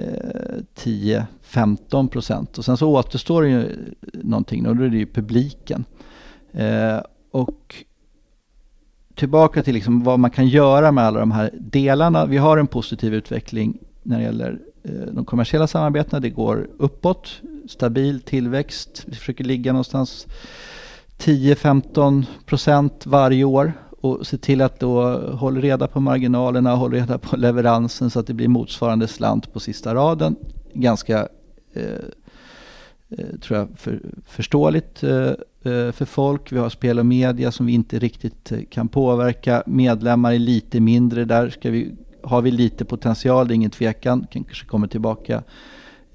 eh 0.00 0.62
10-15 0.76 2.08
procent. 2.08 2.58
Och 2.58 2.64
sen 2.64 2.76
så 2.76 2.90
återstår 2.90 3.42
det 3.42 3.48
ju 3.48 3.76
någonting 4.12 4.66
och 4.66 4.76
då 4.76 4.84
är 4.84 4.88
det 4.88 4.96
ju 4.96 5.06
publiken. 5.06 5.84
Eh, 6.52 7.00
och 7.30 7.84
tillbaka 9.14 9.62
till 9.62 9.74
liksom 9.74 10.02
vad 10.02 10.18
man 10.18 10.30
kan 10.30 10.48
göra 10.48 10.92
med 10.92 11.04
alla 11.04 11.20
de 11.20 11.30
här 11.30 11.50
delarna. 11.58 12.26
Vi 12.26 12.36
har 12.36 12.58
en 12.58 12.66
positiv 12.66 13.14
utveckling 13.14 13.78
när 14.02 14.18
det 14.18 14.24
gäller 14.24 14.58
Eh, 14.82 14.92
de 15.12 15.24
kommersiella 15.24 15.66
samarbetena. 15.66 16.20
Det 16.20 16.30
går 16.30 16.68
uppåt, 16.78 17.40
stabil 17.68 18.20
tillväxt. 18.20 19.04
Vi 19.06 19.14
försöker 19.14 19.44
ligga 19.44 19.72
någonstans 19.72 20.26
10-15 21.18 22.24
procent 22.46 23.06
varje 23.06 23.44
år 23.44 23.72
och 24.00 24.26
se 24.26 24.38
till 24.38 24.60
att 24.60 24.80
då 24.80 25.18
hålla 25.32 25.60
reda 25.60 25.86
på 25.86 26.00
marginalerna, 26.00 26.74
hålla 26.74 26.96
reda 26.96 27.18
på 27.18 27.36
leveransen 27.36 28.10
så 28.10 28.20
att 28.20 28.26
det 28.26 28.34
blir 28.34 28.48
motsvarande 28.48 29.08
slant 29.08 29.52
på 29.52 29.60
sista 29.60 29.94
raden. 29.94 30.36
Ganska 30.72 31.28
eh, 31.72 31.84
eh 33.08 33.38
tror 33.42 33.58
jag 33.58 33.68
för, 33.76 34.00
förståeligt 34.26 35.02
eh, 35.02 35.32
eh, 35.62 35.92
för 35.92 36.04
folk. 36.04 36.52
Vi 36.52 36.58
har 36.58 36.68
spel 36.68 36.98
och 36.98 37.06
media 37.06 37.52
som 37.52 37.66
vi 37.66 37.72
inte 37.72 37.98
riktigt 37.98 38.52
kan 38.70 38.88
påverka. 38.88 39.62
Medlemmar 39.66 40.32
är 40.32 40.38
lite 40.38 40.80
mindre. 40.80 41.24
Där 41.24 41.50
ska 41.50 41.70
vi, 41.70 41.92
har 42.22 42.42
vi 42.42 42.50
lite 42.50 42.84
potential, 42.84 43.48
det 43.48 43.54
är 43.54 43.56
ingen 43.56 43.70
tvekan. 43.70 44.26
Kanske 44.30 44.66
kommer 44.66 44.86
tillbaka 44.86 45.42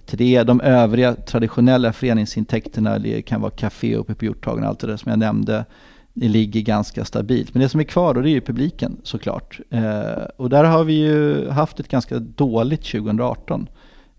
till 0.05 0.17
det. 0.17 0.43
De 0.43 0.61
övriga 0.61 1.15
traditionella 1.15 1.93
föreningsintäkterna, 1.93 2.99
det 2.99 3.21
kan 3.21 3.41
vara 3.41 3.51
café 3.51 3.95
uppe 3.95 4.15
på 4.15 4.25
Hjorthagen 4.25 4.63
och 4.63 4.69
allt 4.69 4.79
det 4.79 4.87
där 4.87 4.97
som 4.97 5.09
jag 5.09 5.19
nämnde. 5.19 5.65
Det 6.13 6.27
ligger 6.27 6.61
ganska 6.61 7.05
stabilt. 7.05 7.53
Men 7.53 7.61
det 7.61 7.69
som 7.69 7.79
är 7.79 7.83
kvar 7.83 8.13
då 8.13 8.21
det 8.21 8.29
är 8.29 8.31
ju 8.31 8.41
publiken 8.41 8.97
såklart. 9.03 9.59
Eh, 9.69 10.23
och 10.37 10.49
där 10.49 10.63
har 10.63 10.83
vi 10.83 10.93
ju 10.93 11.49
haft 11.49 11.79
ett 11.79 11.87
ganska 11.87 12.19
dåligt 12.19 12.83
2018. 12.83 13.69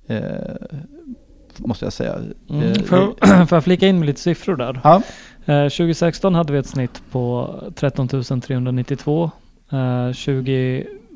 Eh, 0.07 0.20
måste 1.59 1.84
jag 1.84 1.93
säga. 1.93 2.18
Mm. 2.51 2.74
Får, 2.74 3.47
får 3.47 3.57
jag 3.57 3.64
flika 3.64 3.87
in 3.87 3.99
med 3.99 4.07
lite 4.07 4.20
siffror 4.20 4.57
där? 4.57 4.80
Ja. 4.84 5.03
Eh, 5.45 5.68
2016 5.68 6.34
hade 6.34 6.53
vi 6.53 6.59
ett 6.59 6.66
snitt 6.66 7.03
på 7.11 7.55
13 7.74 8.09
392. 8.09 9.30
Eh, 9.70 10.12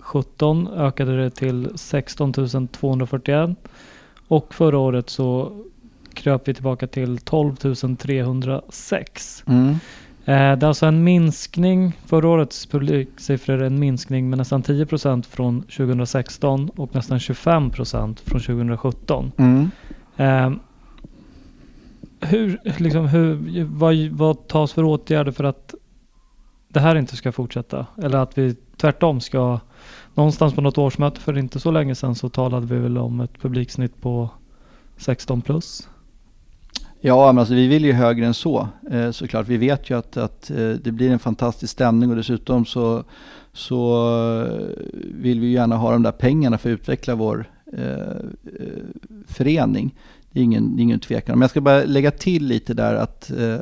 2017 0.01 0.69
ökade 0.69 1.17
det 1.17 1.31
till 1.31 1.69
16 1.75 2.33
241. 2.73 3.51
Och 4.29 4.55
förra 4.55 4.79
året 4.79 5.11
så 5.11 5.53
kröp 6.15 6.49
vi 6.49 6.55
tillbaka 6.55 6.87
till 6.87 7.19
12 7.19 7.57
306. 7.97 9.45
Mm. 9.47 9.69
Eh, 10.25 10.59
det 10.59 10.65
är 10.65 10.65
alltså 10.65 10.87
en 10.87 11.05
minskning, 11.05 11.93
förra 12.07 12.29
årets 12.29 12.67
publiksiffror 12.67 13.63
är 13.63 13.67
en 13.67 13.79
minskning 13.79 14.31
med 14.31 14.39
nästan 14.39 14.63
10% 14.63 15.23
från 15.23 15.63
2016 15.63 16.69
och 16.69 16.95
nästan 16.95 17.19
25% 17.19 18.21
från 18.25 18.41
2017. 18.41 19.33
Mm. 19.37 19.71
Eh, 20.17 20.51
hur, 22.21 22.59
liksom, 22.79 23.09
hur, 23.09 23.65
vad, 23.65 23.97
vad 23.97 24.49
tas 24.49 24.73
för 24.73 24.85
åtgärder 24.85 25.33
för 25.33 25.45
att 25.45 25.75
det 26.69 26.81
här 26.81 26.97
inte 26.97 27.17
ska 27.17 27.33
fortsätta? 27.33 27.87
Eller 28.03 28.19
att 28.19 28.39
vi 28.39 28.57
tvärtom 28.77 29.21
ska, 29.21 29.61
någonstans 30.21 30.55
på 30.55 30.61
något 30.61 30.79
årsmöte 30.79 31.21
för 31.21 31.39
inte 31.39 31.61
så 31.61 31.71
länge 31.71 31.95
sedan 31.95 32.15
så 32.15 32.29
talade 32.29 32.67
vi 32.67 32.79
väl 32.79 32.99
om 32.99 33.21
ett 33.21 33.41
publiksnitt 33.41 34.01
på 34.01 34.29
16 34.97 35.43
plus? 35.43 35.89
Ja, 37.01 37.33
men 37.33 37.39
alltså 37.39 37.55
vi 37.55 37.67
vill 37.67 37.85
ju 37.85 37.93
högre 37.93 38.27
än 38.27 38.35
så 38.35 38.69
eh, 38.91 39.11
såklart. 39.11 39.49
Vi 39.49 39.57
vet 39.57 39.91
ju 39.91 39.99
att, 39.99 40.17
att 40.17 40.51
eh, 40.51 40.69
det 40.69 40.93
blir 40.93 41.11
en 41.11 41.19
fantastisk 41.19 41.73
stämning 41.73 42.11
och 42.11 42.17
dessutom 42.17 42.67
så, 42.67 43.05
så 43.53 44.07
eh, 44.43 44.85
vill 45.15 45.41
vi 45.41 45.53
gärna 45.53 45.77
ha 45.77 45.93
de 45.93 46.03
där 46.03 46.13
pengarna 46.13 46.59
för 46.59 46.71
att 46.71 46.75
utveckla 46.75 47.15
vår 47.15 47.45
eh, 47.73 47.91
eh 47.91 48.83
förening. 49.27 49.95
Det 50.31 50.41
är 50.41 50.45
ingen, 50.45 50.77
det 50.77 50.81
är 50.81 50.85
ingen 50.85 51.01
tvekan 51.01 51.39
Men 51.39 51.43
jag 51.43 51.51
ska 51.51 51.61
bara 51.61 51.85
lägga 51.85 52.11
till 52.11 52.47
lite 52.47 52.75
där 52.75 52.95
att 52.95 53.31
eh, 53.31 53.59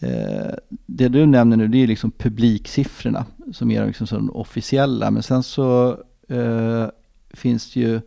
Eh, 0.00 0.54
det 0.86 1.08
du 1.08 1.26
nämner 1.26 1.56
nu 1.56 1.68
det 1.68 1.82
är 1.82 1.86
liksom 1.86 2.10
publiksiffrorna 2.10 3.26
som 3.52 3.70
är 3.70 3.86
liksom 3.86 4.06
de 4.10 4.30
officiella. 4.30 5.10
Men 5.10 5.22
sen 5.22 5.42
så 5.42 5.98
eh, 6.28 6.86
finns 7.30 7.72
det 7.72 7.80
ju 7.80 8.00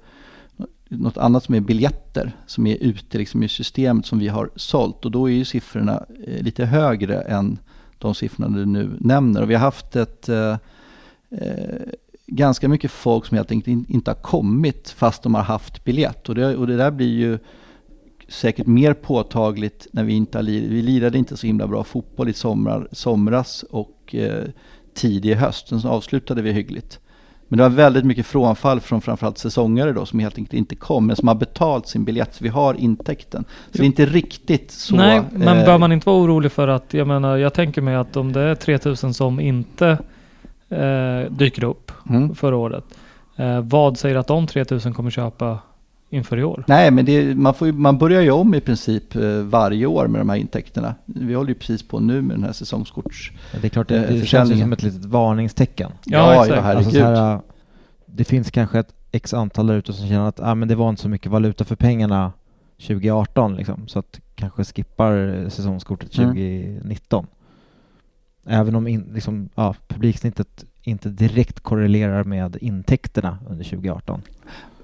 något 0.90 1.18
annat 1.18 1.44
som 1.44 1.56
är 1.56 1.60
biljetter 1.60 2.32
som 2.46 2.68
är 2.68 2.76
ute 2.76 3.18
liksom 3.18 3.44
i 3.44 3.50
systemet 3.50 4.06
som 4.06 4.20
vi 4.20 4.28
har 4.28 4.50
sålt 4.56 5.06
och 5.06 5.12
då 5.12 5.30
är 5.30 5.34
ju 5.34 5.46
siffrorna 5.46 6.06
eh, 6.28 6.44
lite 6.44 6.66
högre 6.66 7.22
än 7.22 7.60
de 7.98 8.16
siffrorna 8.16 8.58
du 8.58 8.66
nu 8.66 8.90
nämner. 9.00 9.42
Och 9.42 9.50
vi 9.50 9.54
har 9.54 9.62
haft 9.62 9.96
ett 9.96 10.30
eh, 10.30 10.58
eh 11.30 11.82
ganska 12.28 12.68
mycket 12.68 12.92
folk 12.92 13.26
som 13.26 13.38
helt 13.38 13.52
enkelt 13.52 13.90
inte 13.90 14.12
har 14.12 14.16
kommit 14.16 14.90
fast 14.90 15.24
de 15.24 15.36
har 15.36 15.42
haft 15.42 15.84
biljett 15.84 16.30
och 16.30 16.36
det, 16.36 16.56
och 16.56 16.68
det 16.68 16.78
där 16.78 16.92
blir 16.92 17.20
ju 17.20 17.40
säkert 18.32 18.68
mer 18.68 18.94
påtagligt 18.94 19.88
när 19.92 20.04
vi 20.04 20.14
inte 20.14 20.38
har 20.38 20.44
lirat. 20.44 20.70
Vi 20.70 20.82
lirade 20.82 21.18
inte 21.18 21.38
så 21.38 21.48
himla 21.48 21.68
bra 21.68 21.84
fotboll 21.84 22.30
i 22.30 22.34
somrar, 22.34 22.88
somras 22.92 23.64
och 23.64 24.16
eh, 24.16 24.44
tidig 24.94 25.36
höst. 25.36 25.68
Sen 25.68 25.82
avslutade 25.86 26.42
vi 26.42 26.52
hyggligt. 26.52 27.00
Men 27.48 27.58
det 27.58 27.64
var 27.64 27.70
väldigt 27.70 28.06
mycket 28.06 28.26
frånfall 28.26 28.80
från 28.80 29.02
framförallt 29.02 29.38
säsongare 29.38 29.94
då 29.94 30.06
som 30.06 30.20
helt 30.20 30.38
enkelt 30.38 30.54
inte 30.54 30.76
kom, 30.76 31.08
men 31.08 31.16
som 31.16 31.28
har 31.28 31.36
betalt 31.36 31.88
sin 31.88 32.04
biljett. 32.04 32.36
Så 32.36 32.44
vi 32.44 32.50
har 32.50 32.74
intäkten. 32.74 33.46
Så 33.72 33.78
det 33.78 33.84
är 33.84 33.86
inte 33.86 34.06
riktigt 34.06 34.72
så. 34.72 34.96
Nej, 34.96 35.22
men 35.32 35.58
eh, 35.58 35.66
bör 35.66 35.78
man 35.78 35.92
inte 35.92 36.06
vara 36.10 36.22
orolig 36.22 36.52
för 36.52 36.68
att, 36.68 36.94
jag 36.94 37.08
menar, 37.08 37.38
jag 37.38 37.54
tänker 37.54 37.82
mig 37.82 37.96
att 37.96 38.18
om 38.18 38.32
det 38.32 38.42
är 38.42 38.56
3000 38.56 39.14
som 39.14 39.40
inte 39.40 39.98
eh, 40.70 41.32
dyker 41.32 41.64
upp 41.64 41.92
mm. 42.10 42.36
förra 42.36 42.56
året. 42.56 42.84
Eh, 43.36 43.62
vad 43.62 43.98
säger 43.98 44.16
att 44.16 44.28
de 44.28 44.48
3000 44.48 44.94
kommer 44.94 45.10
köpa 45.10 45.60
inför 46.12 46.38
i 46.38 46.44
år? 46.44 46.64
Nej, 46.68 46.92
men 46.92 47.06
det, 47.06 47.36
man, 47.36 47.54
får 47.54 47.68
ju, 47.68 47.74
man 47.74 47.98
börjar 47.98 48.22
ju 48.22 48.32
om 48.32 48.54
i 48.54 48.62
princip 48.62 49.16
eh, 49.16 49.22
varje 49.32 49.86
år 49.86 50.08
med 50.08 50.22
de 50.22 50.30
här 50.30 50.38
intäkterna. 50.38 50.96
Vi 51.06 51.34
håller 51.34 51.50
ju 51.50 51.56
precis 51.56 51.88
på 51.88 52.00
nu 52.00 52.22
med 52.22 52.36
den 52.36 52.44
här 52.44 52.52
säsongskorts 52.52 53.32
ja, 53.54 53.60
Det 53.62 53.68
är 53.68 53.70
klart, 53.70 53.88
det, 53.88 54.08
det 54.08 54.26
känns 54.26 54.52
ju 54.52 54.62
som 54.62 54.74
ett 54.74 54.84
litet 54.84 55.06
varningstecken. 55.06 55.92
Ja, 56.06 56.34
ja, 56.34 56.56
ja 56.56 56.62
herregud. 56.62 56.88
Alltså 56.88 57.04
här, 57.04 57.40
det 58.06 58.24
finns 58.24 58.52
kanske 58.52 58.80
ett 58.80 58.94
x 59.12 59.34
antal 59.34 59.68
där 59.68 59.76
ute 59.76 59.94
som 59.94 60.08
känner 60.08 60.28
att 60.28 60.40
ah, 60.40 60.56
men 60.56 60.68
det 60.68 60.76
var 60.76 60.90
inte 60.90 61.02
så 61.02 61.10
mycket 61.10 61.32
valuta 61.32 61.64
för 61.64 61.76
pengarna 61.76 62.32
2018 62.78 63.56
liksom, 63.56 63.88
så 63.88 64.00
att 64.00 64.20
kanske 64.36 64.64
skippar 64.64 65.46
säsongskortet 65.50 66.12
2019. 66.12 67.28
Mm. 68.46 68.60
Även 68.60 68.76
om 68.76 68.88
in, 68.88 69.10
liksom, 69.14 69.50
ja, 69.56 69.76
publiksnittet 69.88 70.66
inte 70.84 71.10
direkt 71.10 71.60
korrelerar 71.60 72.24
med 72.24 72.58
intäkterna 72.62 73.38
under 73.50 73.64
2018 73.64 74.22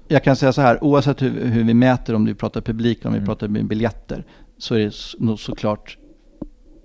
jag 0.08 0.24
kan 0.24 0.36
säga 0.36 0.52
så 0.52 0.60
här, 0.60 0.84
oavsett 0.84 1.22
hur, 1.22 1.46
hur 1.46 1.64
vi 1.64 1.74
mäter, 1.74 2.14
om 2.14 2.24
vi 2.24 2.34
pratar 2.34 2.60
publik, 2.60 3.04
om 3.04 3.12
vi 3.12 3.18
mm. 3.18 3.26
pratar 3.26 3.48
biljetter, 3.48 4.24
så 4.58 4.74
är 4.74 4.78
det 4.78 4.92
nog 5.18 5.40
såklart 5.40 5.98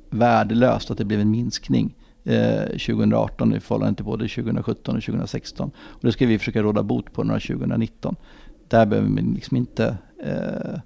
värdelöst 0.09 0.91
att 0.91 0.97
det 0.97 1.05
blev 1.05 1.19
en 1.19 1.31
minskning 1.31 1.95
eh, 2.23 2.63
2018 2.65 3.55
i 3.55 3.59
förhållande 3.59 3.95
till 3.95 4.05
både 4.05 4.27
2017 4.27 4.95
och 4.95 5.03
2016. 5.03 5.71
Och 5.77 5.99
det 6.01 6.11
ska 6.11 6.25
vi 6.25 6.39
försöka 6.39 6.61
råda 6.61 6.83
bot 6.83 7.13
på 7.13 7.23
några 7.23 7.39
2019. 7.39 8.15
Där 8.67 8.85
behöver 8.85 9.09
vi 9.09 9.21
liksom 9.21 9.57
inte 9.57 9.97
eh, 10.23 10.79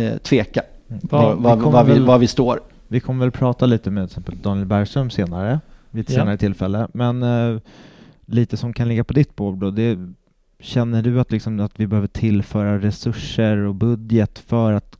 eh, 0.00 0.18
tveka 0.18 0.62
mm. 0.88 1.00
var, 1.02 1.34
var, 1.34 1.56
vi 1.56 1.62
var, 1.62 1.84
vi, 1.84 1.98
var 1.98 2.18
vi 2.18 2.26
står. 2.26 2.60
Vi 2.88 3.00
kommer 3.00 3.24
väl 3.24 3.32
prata 3.32 3.66
lite 3.66 3.90
med 3.90 4.08
till 4.08 4.12
exempel 4.18 4.42
Daniel 4.42 4.66
Bergström 4.66 5.10
senare, 5.10 5.60
vid 5.90 6.04
ett 6.04 6.10
ja. 6.10 6.20
senare 6.20 6.36
tillfälle. 6.36 6.88
Men 6.92 7.22
eh, 7.22 7.60
lite 8.26 8.56
som 8.56 8.72
kan 8.72 8.88
ligga 8.88 9.04
på 9.04 9.12
ditt 9.12 9.36
bord 9.36 9.58
då, 9.58 9.70
det 9.70 9.98
Känner 10.64 11.02
du 11.02 11.20
att, 11.20 11.32
liksom, 11.32 11.60
att 11.60 11.80
vi 11.80 11.86
behöver 11.86 12.08
tillföra 12.08 12.78
resurser 12.78 13.56
och 13.56 13.74
budget 13.74 14.38
för 14.38 14.72
att 14.72 14.96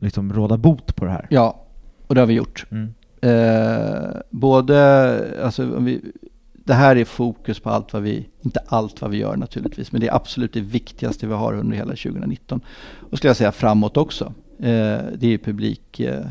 liksom, 0.00 0.32
råda 0.32 0.56
bot 0.56 0.96
på 0.96 1.04
det 1.04 1.10
här? 1.10 1.26
Ja, 1.30 1.66
och 2.06 2.14
det 2.14 2.20
har 2.20 2.26
vi 2.26 2.34
gjort. 2.34 2.66
Mm. 2.70 2.94
Eh, 3.20 4.20
både, 4.30 5.42
alltså, 5.44 5.78
vi, 5.78 6.00
det 6.52 6.74
här 6.74 6.96
är 6.96 7.04
fokus 7.04 7.60
på 7.60 7.70
allt 7.70 7.92
vad 7.92 8.02
vi, 8.02 8.26
inte 8.42 8.60
allt 8.66 9.00
vad 9.00 9.10
vi 9.10 9.16
gör 9.16 9.36
naturligtvis, 9.36 9.92
men 9.92 10.00
det 10.00 10.08
är 10.08 10.14
absolut 10.14 10.52
det 10.52 10.60
viktigaste 10.60 11.26
vi 11.26 11.34
har 11.34 11.54
under 11.54 11.76
hela 11.76 11.90
2019. 11.90 12.60
Och 13.10 13.18
skulle 13.18 13.28
jag 13.28 13.36
säga 13.36 13.52
framåt 13.52 13.96
också. 13.96 14.24
Eh, 14.58 14.98
det 15.18 15.26
är 15.26 15.38
publik, 15.38 16.00
eh, 16.00 16.26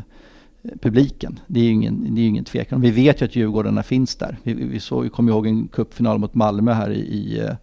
publiken. 0.82 1.40
Det 1.46 1.60
är 1.60 1.64
ju 1.64 1.70
ingen, 1.70 2.14
det 2.14 2.20
är 2.20 2.26
ingen 2.26 2.44
tvekan. 2.44 2.80
Vi 2.80 2.90
vet 2.90 3.20
ju 3.20 3.24
att 3.24 3.36
Djurgårdarna 3.36 3.82
finns 3.82 4.16
där. 4.16 4.36
Vi, 4.42 4.54
vi, 4.54 4.80
såg, 4.80 5.02
vi 5.02 5.08
kommer 5.08 5.32
ihåg 5.32 5.46
en 5.46 5.68
cupfinal 5.68 6.18
mot 6.18 6.34
Malmö 6.34 6.72
här 6.72 6.90
i, 6.90 7.00
i 7.00 7.38
eh, 7.38 7.54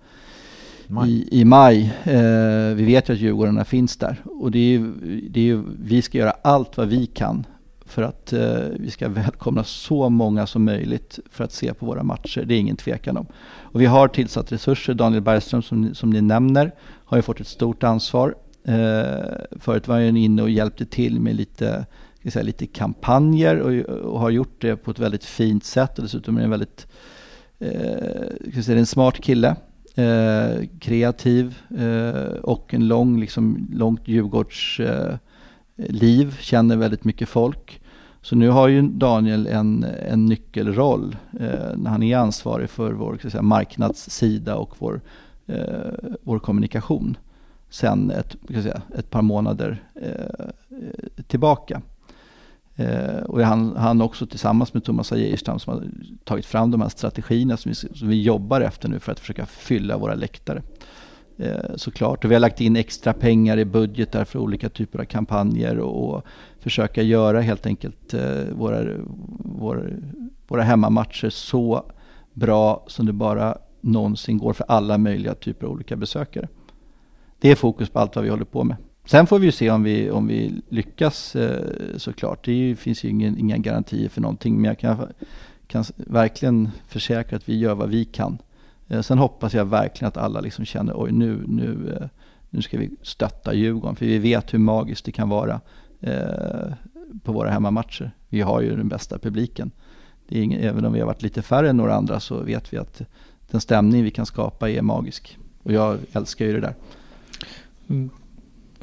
maj. 0.88 1.12
I, 1.12 1.40
i 1.42 1.46
maj. 1.46 1.94
Eh, 2.04 2.76
vi 2.76 2.84
vet 2.84 3.10
ju 3.10 3.14
att 3.14 3.20
Djurgårdarna 3.20 3.66
finns 3.66 3.98
där. 3.98 4.22
Och 4.26 4.52
det 4.52 4.60
är 4.60 4.70
ju, 4.70 4.92
det 5.30 5.40
är 5.40 5.44
ju, 5.44 5.64
vi 5.84 6.02
ska 6.02 6.18
göra 6.18 6.34
allt 6.42 6.78
vad 6.78 6.88
vi 6.88 7.06
kan 7.06 7.46
för 7.86 8.04
att 8.04 8.34
eh, 8.34 8.58
vi 8.76 8.92
ska 8.92 9.10
välkomna 9.10 9.64
så 9.64 10.10
många 10.10 10.48
som 10.48 10.66
möjligt 10.66 11.20
för 11.32 11.44
att 11.44 11.52
se 11.52 11.74
på 11.74 11.86
våra 11.86 12.04
matcher. 12.04 12.44
Det 12.46 12.54
är 12.54 12.60
ingen 12.60 12.76
tvekan 12.76 13.18
om. 13.18 13.26
Och 13.62 13.82
vi 13.82 13.86
har 13.86 14.08
tillsatt 14.08 14.52
resurser. 14.52 14.94
Daniel 14.94 15.22
Bergström 15.22 15.62
som, 15.62 15.96
som 15.96 16.10
ni 16.10 16.22
nämner 16.22 16.72
har 16.82 17.18
ju 17.18 17.22
fått 17.22 17.40
ett 17.40 17.48
stort 17.48 17.84
ansvar. 17.84 18.36
Eh, 18.66 19.60
förut 19.60 19.88
var 19.88 19.96
han 19.96 20.18
inne 20.18 20.42
och 20.42 20.50
hjälpte 20.50 20.86
till 20.86 21.20
med 21.20 21.36
lite, 21.36 21.86
ska 22.20 22.32
säga, 22.32 22.44
lite 22.44 22.66
kampanjer 22.66 23.60
och, 23.60 23.96
och, 23.96 24.20
har 24.20 24.30
gjort 24.30 24.62
det 24.62 24.76
på 24.76 24.92
ett 24.92 25.00
väldigt 25.00 25.26
fint 25.26 25.64
sätt. 25.64 25.98
Och 25.98 26.04
dessutom 26.04 26.36
är 26.36 26.40
det 26.40 26.46
en 26.46 26.52
väldigt 26.52 26.88
eh, 27.60 28.52
ska 28.52 28.64
säga, 28.64 28.80
en 28.80 28.86
smart 28.86 29.20
kille 29.20 29.56
eh, 29.96 30.68
kreativ 30.80 31.58
eh, 31.78 32.34
och 32.44 32.74
en 32.74 32.88
lång, 32.88 33.20
liksom, 33.20 33.68
långt 33.74 34.08
Djurgårdsliv, 34.08 36.28
eh, 36.28 36.34
känner 36.40 36.76
väldigt 36.76 37.04
mycket 37.04 37.30
folk. 37.30 37.82
Så 38.22 38.36
nu 38.36 38.50
har 38.50 38.68
ju 38.68 38.82
Daniel 38.82 39.48
en, 39.48 39.86
en 40.10 40.26
nyckelroll 40.26 41.16
eh, 41.40 41.78
när 41.78 41.90
han 41.90 42.04
är 42.04 42.18
ansvarig 42.18 42.70
för 42.70 42.94
vår 42.94 43.18
säga, 43.18 43.42
marknadssida 43.42 44.56
och 44.56 44.76
vår, 44.80 45.02
eh, 45.48 46.16
vår 46.24 46.40
kommunikation 46.40 47.18
sen 47.70 48.12
ett, 48.12 48.36
säga, 48.50 48.82
ett 48.98 49.10
par 49.10 49.22
månader 49.22 49.84
eh, 49.96 50.50
tillbaka. 51.28 51.82
Eh, 52.76 53.24
och 53.26 53.42
han, 53.42 53.76
han 53.78 54.02
också 54.02 54.26
tillsammans 54.26 54.74
med 54.74 54.84
Thomas 54.84 55.12
Geijerstam 55.12 55.60
som 55.60 55.74
har 55.74 55.84
tagit 56.24 56.46
fram 56.46 56.72
de 56.72 56.82
här 56.82 56.90
strategierna 56.90 57.58
som 57.58 57.70
vi, 57.70 57.76
som 57.76 58.08
vi 58.08 58.22
jobbar 58.22 58.62
efter 58.62 58.90
nu 58.90 59.00
för 59.00 59.12
att 59.12 59.20
försöka 59.20 59.46
fylla 59.46 59.98
våra 59.98 60.16
läktare. 60.16 60.62
Eh, 61.38 61.76
såklart. 61.76 62.26
Och 62.26 62.32
vi 62.32 62.36
har 62.36 62.40
lagt 62.40 62.62
in 62.62 62.76
extra 62.76 63.14
pengar 63.14 63.58
i 63.58 63.66
budgetar 63.66 64.26
för 64.26 64.40
olika 64.40 64.70
typer 64.70 65.00
av 65.00 65.06
kampanjer 65.06 65.80
och, 65.80 66.16
och 66.16 66.26
försöka 66.60 67.02
göra 67.02 67.42
helt 67.42 67.66
enkelt 67.66 68.14
eh, 68.14 68.44
våra, 68.52 68.84
våra, 69.40 69.82
våra 70.48 70.64
hemmamatcher 70.64 71.30
så 71.30 71.86
bra 72.34 72.84
som 72.88 73.06
det 73.06 73.14
bara 73.14 73.58
någonsin 73.82 74.38
går 74.38 74.54
för 74.54 74.66
alla 74.68 74.98
möjliga 74.98 75.36
typer 75.36 75.66
av 75.66 75.74
olika 75.74 75.96
besökare. 75.96 76.48
Det 77.40 77.52
är 77.52 77.56
fokus 77.56 77.90
på 77.90 78.00
allt 78.00 78.16
vad 78.16 78.24
vi 78.24 78.30
håller 78.30 78.46
på 78.46 78.64
med. 78.64 78.78
Sen 79.06 79.28
får 79.28 79.40
vi 79.40 79.46
ju 79.46 79.52
se 79.52 79.70
om 79.72 79.84
vi, 79.84 80.12
om 80.12 80.28
vi 80.28 80.62
lyckas 80.70 81.36
eh, 81.36 81.98
såklart. 81.98 82.46
Det 82.46 82.76
finns 82.76 83.04
ju 83.04 83.10
ingen, 83.10 83.38
inga 83.38 83.58
garantier 83.58 84.10
för 84.10 84.22
någonting. 84.22 84.56
Men 84.56 84.64
jag 84.64 84.80
kan, 84.80 85.08
kan 85.68 85.84
verkligen 85.96 86.72
försäkra 86.88 87.38
att 87.38 87.50
vi 87.50 87.58
gör 87.58 87.76
vad 87.76 87.90
vi 87.90 88.06
kan. 88.06 88.38
Eh, 88.88 89.02
sen 89.02 89.18
hoppas 89.18 89.54
jag 89.54 89.66
verkligen 89.66 90.08
att 90.08 90.18
alla 90.18 90.40
liksom 90.42 90.66
känner 90.66 90.94
oj 90.96 91.12
nu, 91.12 91.44
nu, 91.48 91.98
eh, 92.00 92.08
nu 92.50 92.62
ska 92.62 92.78
vi 92.78 92.90
stötta 93.02 93.54
Djurgården. 93.54 93.96
För 93.96 94.06
vi 94.06 94.18
vet 94.18 94.54
hur 94.54 94.60
magiskt 94.60 95.06
det 95.06 95.12
kan 95.12 95.30
vara 95.30 95.62
på 97.24 97.32
våra 97.32 97.50
hemmamatcher. 97.50 98.12
Vi 98.30 98.42
har 98.42 98.62
ju 98.62 98.76
den 98.76 98.88
bästa 98.88 99.20
publiken. 99.20 99.72
Det 100.28 100.40
är 100.40 100.44
ingen, 100.44 100.62
även 100.62 100.86
om 100.86 100.94
vi 100.94 101.00
har 101.00 101.08
varit 101.08 101.22
lite 101.22 101.42
färre 101.42 101.70
än 101.70 101.78
några 101.78 101.96
andra 101.96 102.20
så 102.20 102.40
vet 102.40 102.74
vi 102.74 102.78
att 102.78 103.02
den 103.52 103.62
stämning 103.62 104.04
vi 104.04 104.12
kan 104.12 104.26
skapa 104.26 104.70
är 104.70 104.82
magisk. 104.82 105.38
Och 105.64 105.74
jag 105.74 105.98
älskar 106.14 106.46
ju 106.46 106.54
det 106.54 106.60
där. 106.60 106.76
Mm. 107.90 108.10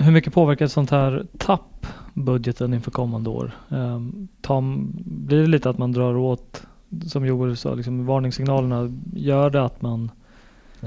Hur 0.01 0.13
mycket 0.13 0.33
påverkar 0.33 0.65
ett 0.65 0.73
sånt 0.73 0.91
här 0.91 1.27
tapp 1.39 1.87
budgeten 2.15 2.75
inför 2.75 2.91
kommande 2.91 3.31
år? 3.31 3.53
Um, 3.69 4.29
Tom, 4.43 4.93
blir 5.05 5.41
det 5.41 5.47
lite 5.47 5.71
att 5.71 5.79
man 5.79 5.93
drar 5.93 6.17
åt, 6.17 6.63
som 7.07 7.27
Joel 7.27 7.57
sa, 7.57 7.75
liksom 7.75 8.07
varningssignalerna, 8.07 8.99
gör 9.13 9.51
det 9.51 9.65
att 9.65 9.83
man 9.83 10.11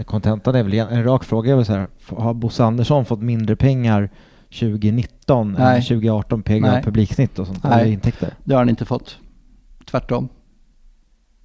Kontentan 0.05 0.55
är 0.55 0.64
väl 0.64 0.74
en 0.74 1.03
rak 1.03 1.24
fråga 1.24 1.51
är 1.51 1.55
väl 1.55 1.66
så 1.66 1.74
här, 1.74 1.88
har 2.07 2.34
Bosse 2.34 2.64
Andersson 2.64 3.05
fått 3.05 3.22
mindre 3.22 3.55
pengar 3.55 4.09
2019 4.59 5.55
Nej. 5.59 5.76
än 5.76 5.82
2018 5.82 6.43
PGA 6.43 6.82
publiksnitt 6.84 7.39
och 7.39 7.47
sånt? 7.47 7.64
Nej, 7.64 7.91
intäkter? 7.91 8.34
det 8.43 8.53
har 8.53 8.61
han 8.61 8.70
inte 8.70 8.86
fått. 8.86 9.18
Tvärtom 9.86 10.30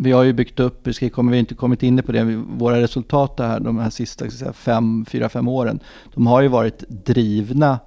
vi 0.01 0.13
har 0.13 0.23
ju 0.23 0.33
byggt 0.33 0.61
upp, 0.61 0.87
vi 0.87 0.93
har 1.01 1.09
kommer 1.09 1.33
vi 1.33 1.39
inte 1.39 1.55
kommit 1.55 1.83
in 1.83 2.03
på 2.03 2.13
det, 2.13 2.25
våra 2.49 2.81
resultat 2.81 3.35
här, 3.39 3.61
de 3.61 3.79
här 3.79 3.91
sista 3.91 4.53
fem, 4.53 5.05
fyra, 5.05 5.29
fem 5.29 5.49
åren, 5.49 5.81
de 6.15 6.27
har 6.27 6.41
ju 6.41 6.49
varit 6.49 6.85
drivna 6.89 7.79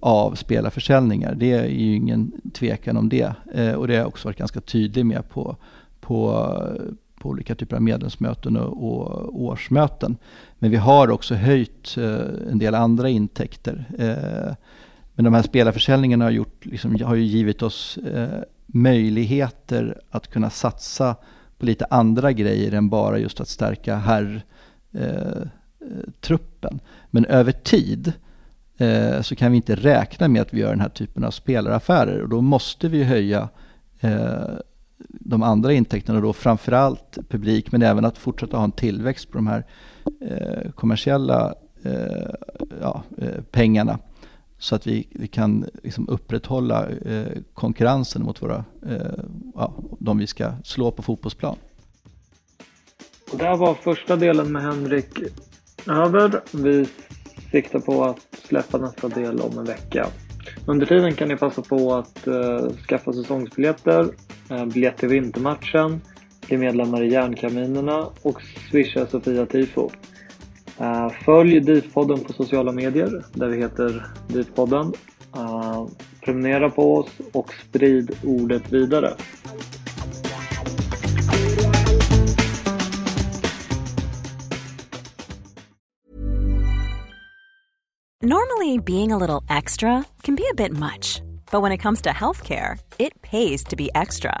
av 0.00 0.34
spelarförsäljningar. 0.34 1.34
Det 1.34 1.52
är 1.52 1.66
ju 1.66 1.94
ingen 1.94 2.32
tvekan 2.54 2.96
om 2.96 3.08
det. 3.08 3.34
Eh, 3.54 3.72
och 3.72 3.86
det 3.86 3.94
har 3.94 3.98
jag 3.98 4.08
också 4.08 4.28
varit 4.28 4.38
ganska 4.38 4.60
tydlig 4.60 5.06
med 5.06 5.28
på, 5.28 5.56
på, 6.00 6.48
på 7.20 7.28
olika 7.28 7.54
typer 7.54 7.76
av 7.76 7.82
medlemsmöten 7.82 8.56
och, 8.56 8.84
och 8.84 9.42
årsmöten. 9.42 10.16
Men 10.58 10.70
vi 10.70 10.76
har 10.76 11.10
också 11.10 11.34
höjt 11.34 11.96
eh, 11.96 12.50
en 12.50 12.58
del 12.58 12.74
andra 12.74 13.08
intäkter. 13.08 13.84
Eh, 13.98 14.54
men 15.14 15.24
de 15.24 15.34
här 15.34 15.42
spelarförsäljningarna 15.42 16.24
har, 16.24 16.30
gjort, 16.30 16.66
liksom, 16.66 17.00
har 17.02 17.14
ju 17.14 17.22
givit 17.22 17.62
oss 17.62 17.96
eh, 17.96 18.42
möjligheter 18.66 20.00
att 20.10 20.30
kunna 20.30 20.50
satsa 20.50 21.16
på 21.64 21.66
lite 21.66 21.86
andra 21.90 22.32
grejer 22.32 22.74
än 22.74 22.88
bara 22.88 23.18
just 23.18 23.40
att 23.40 23.48
stärka 23.48 23.96
herrtruppen. 23.96 26.74
Eh, 26.74 26.80
Men 27.10 27.24
över 27.24 27.52
tid 27.52 28.12
eh, 28.78 29.22
så 29.22 29.36
kan 29.36 29.50
vi 29.50 29.56
inte 29.56 29.74
räkna 29.74 30.28
med 30.28 30.42
att 30.42 30.54
vi 30.54 30.60
gör 30.60 30.70
den 30.70 30.80
här 30.80 30.88
typen 30.88 31.24
av 31.24 31.30
spelaraffärer 31.30 32.22
och 32.22 32.28
då 32.28 32.40
måste 32.40 32.88
vi 32.88 33.04
höja 33.04 33.48
eh, 34.00 34.48
de 35.08 35.42
andra 35.42 35.72
intäkterna 35.72 36.20
då 36.20 36.32
framförallt 36.32 37.18
publik 37.28 37.72
men 37.72 37.82
även 37.82 38.04
att 38.04 38.18
fortsätta 38.18 38.56
ha 38.56 38.64
en 38.64 38.72
tillväxt 38.72 39.30
på 39.30 39.38
de 39.38 39.46
här 39.46 39.64
eh, 40.20 40.70
kommersiella 40.70 41.54
eh, 41.82 42.34
ja, 42.80 43.02
eh, 43.18 43.42
pengarna 43.50 43.98
så 44.64 44.74
att 44.74 44.86
vi, 44.86 45.08
vi 45.10 45.28
kan 45.28 45.66
liksom 45.82 46.08
upprätthålla 46.08 46.88
eh, 46.90 47.26
konkurrensen 47.54 48.22
mot 48.22 48.42
våra, 48.42 48.64
eh, 48.86 49.24
ja, 49.54 49.74
de 49.98 50.18
vi 50.18 50.26
ska 50.26 50.52
slå 50.64 50.90
på 50.90 51.02
fotbollsplan. 51.02 51.56
Och 53.32 53.38
där 53.38 53.56
var 53.56 53.74
första 53.74 54.16
delen 54.16 54.52
med 54.52 54.62
Henrik 54.62 55.18
över. 55.86 56.40
Vi 56.52 56.86
siktar 57.50 57.78
på 57.78 58.04
att 58.04 58.26
släppa 58.48 58.78
nästa 58.78 59.08
del 59.08 59.40
om 59.40 59.58
en 59.58 59.64
vecka. 59.64 60.06
Under 60.66 60.86
tiden 60.86 61.14
kan 61.14 61.28
ni 61.28 61.36
passa 61.36 61.62
på 61.62 61.94
att 61.94 62.26
eh, 62.26 62.68
skaffa 62.88 63.12
säsongsbiljetter, 63.12 64.08
eh, 64.50 64.66
biljett 64.66 64.96
till 64.96 65.08
vintermatchen, 65.08 66.00
bli 66.46 66.56
medlemmar 66.56 67.02
i 67.02 67.12
Järnkaminerna 67.12 68.08
och 68.22 68.42
swisha 68.70 69.06
Sofia 69.06 69.46
Tifo. 69.46 69.90
Eh, 70.80 71.08
följ 71.24 71.60
DIF-podden 71.60 72.24
på 72.24 72.32
sociala 72.32 72.72
medier 72.72 73.24
där 73.32 73.48
vi 73.48 73.56
heter 73.56 74.06
DIF-podden. 74.28 74.92
Eh, 75.36 75.86
prenumerera 76.24 76.70
på 76.70 76.96
oss 76.96 77.10
och 77.32 77.52
sprid 77.68 78.16
ordet 78.24 78.72
vidare. 78.72 79.14
Normally, 88.22 88.78
being 88.78 89.12
a 89.12 89.18
little 89.18 89.42
extra 89.50 90.04
can 90.22 90.34
be 90.34 90.44
a 90.50 90.54
bit 90.54 90.72
much, 90.72 91.20
but 91.52 91.62
when 91.62 91.72
it 91.72 91.82
comes 91.82 92.00
to 92.02 92.10
healthcare, 92.10 92.78
it 92.98 93.20
pays 93.20 93.64
to 93.64 93.76
be 93.76 93.90
extra. 93.94 94.40